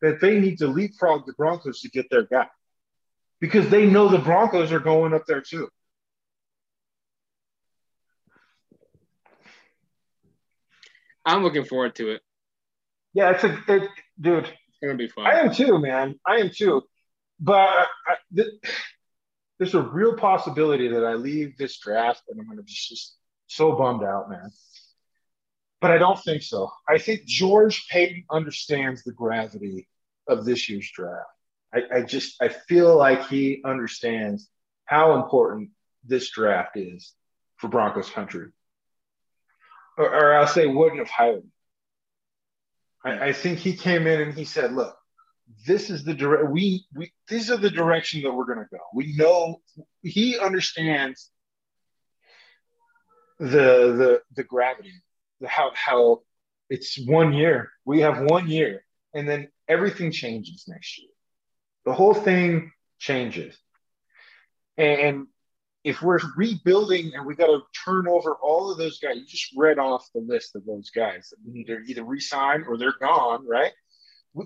[0.00, 2.48] that they need to leapfrog the Broncos to get their guy
[3.40, 5.68] because they know the Broncos are going up there too.
[11.24, 12.22] I'm looking forward to it.
[13.14, 13.88] Yeah, it's a it,
[14.20, 14.44] dude.
[14.44, 15.26] It's gonna be fun.
[15.26, 16.18] I am too, man.
[16.26, 16.82] I am too.
[17.38, 18.48] But I, th-
[19.58, 23.16] there's a real possibility that I leave this draft and I'm gonna be just
[23.54, 24.50] so bummed out, man.
[25.80, 26.70] But I don't think so.
[26.88, 29.88] I think George Paton understands the gravity
[30.28, 31.26] of this year's draft.
[31.74, 34.48] I, I just I feel like he understands
[34.84, 35.70] how important
[36.04, 37.12] this draft is
[37.56, 38.48] for Broncos country.
[39.98, 41.52] Or, or I'll say wouldn't have hired him.
[43.04, 44.96] I, I think he came in and he said, look,
[45.66, 48.78] this is the direct we we these are the direction that we're gonna go.
[48.94, 49.60] We know
[50.02, 51.31] he understands
[53.42, 53.48] the
[53.98, 54.92] the the gravity,
[55.40, 56.22] the how how
[56.70, 57.70] it's one year.
[57.84, 61.10] We have one year, and then everything changes next year.
[61.84, 63.58] The whole thing changes.
[64.78, 65.26] And
[65.82, 69.52] if we're rebuilding and we got to turn over all of those guys, you just
[69.56, 72.94] read off the list of those guys that we need to either resign or they're
[73.00, 73.72] gone, right?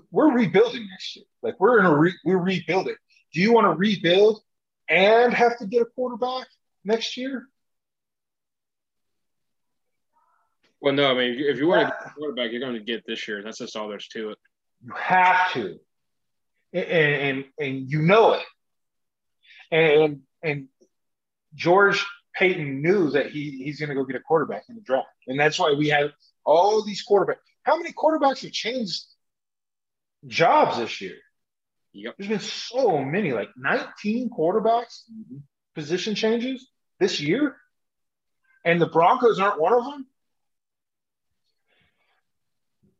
[0.09, 1.25] We're rebuilding next year.
[1.43, 2.95] Like we're in a re- we're rebuilding.
[3.31, 4.41] Do you want to rebuild
[4.89, 6.47] and have to get a quarterback
[6.83, 7.47] next year?
[10.81, 11.11] Well, no.
[11.11, 13.41] I mean, if you want to get a quarterback, you're going to get this year.
[13.43, 14.37] That's just all there's to it.
[14.83, 15.79] You have to,
[16.73, 18.45] and and, and you know it,
[19.71, 20.67] and and
[21.55, 22.05] George
[22.35, 25.39] Paton knew that he he's going to go get a quarterback in the draft, and
[25.39, 26.11] that's why we have
[26.45, 27.37] all these quarterbacks.
[27.63, 29.03] How many quarterbacks have changed
[30.27, 31.17] jobs this year?
[31.93, 32.15] Yep.
[32.17, 35.37] There's been so many, like 19 quarterbacks mm-hmm.
[35.73, 37.55] position changes this year,
[38.63, 40.05] and the Broncos aren't one of them.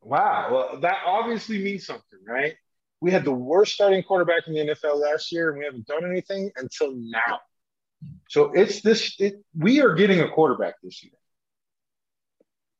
[0.08, 0.48] Wow.
[0.52, 2.56] Well, that obviously means something, right?
[3.02, 6.10] We had the worst starting quarterback in the NFL last year, and we haven't done
[6.10, 7.40] anything until now.
[8.30, 9.16] So it's this.
[9.20, 11.14] It, we are getting a quarterback this year,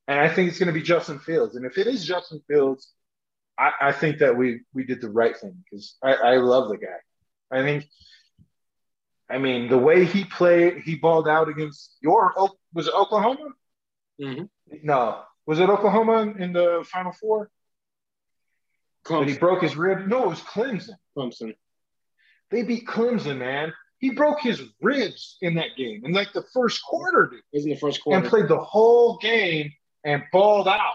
[0.08, 1.56] and I think it's going to be Justin Fields.
[1.58, 2.94] And if it is Justin Fields,
[3.60, 6.78] I, I think that we we did the right thing because I, I love the
[6.78, 6.98] guy.
[7.52, 7.90] I think.
[9.30, 12.34] I mean, the way he played, he balled out against your
[12.74, 13.50] was it Oklahoma?
[14.22, 14.44] Mm-hmm.
[14.84, 17.50] No, was it Oklahoma in the Final Four?
[19.06, 19.30] Clemson.
[19.30, 20.06] He broke his rib.
[20.08, 20.98] No, it was Clemson.
[21.18, 21.56] Clemson.
[22.52, 23.74] They beat Clemson, man.
[24.00, 27.42] He broke his ribs in that game in like the first quarter, dude.
[27.52, 28.20] was in the first quarter.
[28.20, 29.72] And played the whole game
[30.04, 30.94] and balled out.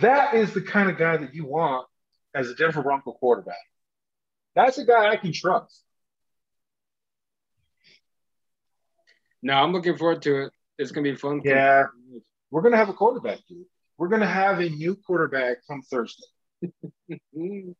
[0.00, 1.86] That is the kind of guy that you want
[2.34, 3.56] as a Denver Bronco quarterback.
[4.54, 5.82] That's a guy I can trust.
[9.42, 10.52] No, I'm looking forward to it.
[10.78, 11.40] It's gonna be fun.
[11.44, 11.86] Yeah,
[12.50, 13.64] we're gonna have a quarterback, dude.
[13.98, 16.26] We're gonna have a new quarterback come Thursday.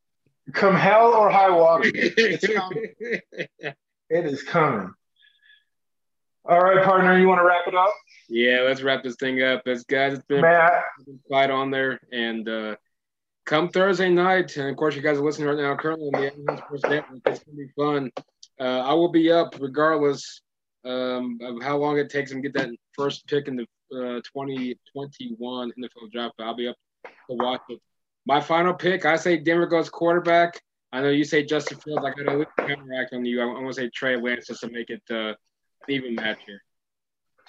[0.53, 2.95] come hell or high water, it's coming.
[2.99, 3.77] it
[4.11, 4.93] is coming.
[6.49, 7.93] All right, partner, you want to wrap it up?
[8.29, 9.63] Yeah, let's wrap this thing up.
[9.67, 10.85] As guys, it's been Matt.
[11.29, 12.77] fight on there, and uh,
[13.47, 15.75] come Thursday night, and of course, you guys are listening right now.
[15.77, 18.13] Currently on the Sports Network, it's gonna be fun.
[18.61, 20.41] Uh, I will be up regardless
[20.87, 24.21] um, of how long it takes him to get that first pick in the uh,
[24.35, 26.35] 2021 NFL draft.
[26.39, 27.81] But I'll be up to watch it.
[28.25, 30.61] My final pick, I say Denver goes quarterback.
[30.93, 32.05] I know you say Justin Fields.
[32.05, 33.41] I got to counteract on you.
[33.41, 35.35] I'm going to say Trey Lance just to make it uh,
[35.89, 36.63] even match here.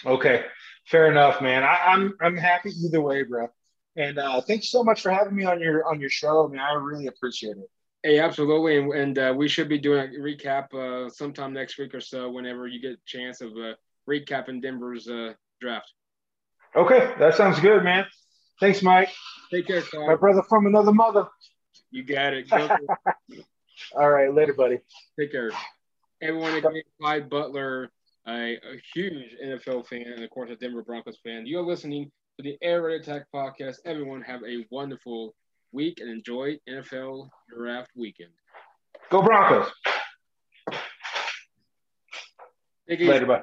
[0.06, 0.44] Okay,
[0.86, 1.64] fair enough, man.
[1.64, 3.48] I, am I'm, I'm happy either way, bro.
[3.96, 6.60] And uh, thanks so much for having me on your on your show, man.
[6.60, 7.70] I really appreciate it.
[8.08, 11.94] Hey, absolutely, and, and uh, we should be doing a recap uh, sometime next week
[11.94, 13.74] or so, whenever you get a chance of uh,
[14.10, 15.92] recapping Denver's uh, draft.
[16.74, 18.06] Okay, that sounds good, man.
[18.62, 19.10] Thanks, Mike.
[19.52, 20.08] Take care, Kyle.
[20.08, 21.28] My brother from another mother.
[21.92, 22.50] You got it.
[23.94, 24.80] All right, later, buddy.
[25.20, 25.52] Take care.
[26.22, 27.90] Everyone, again, Clyde Butler,
[28.26, 31.46] a, a, huge NFL fan, and of course, a Denver Broncos fan.
[31.46, 33.80] You're listening to the Air Raid Attack podcast.
[33.84, 35.36] Everyone, have a wonderful
[35.72, 38.32] week and enjoy NFL Draft Weekend.
[39.10, 39.72] Go Broncos.
[42.90, 43.42] Later, bye.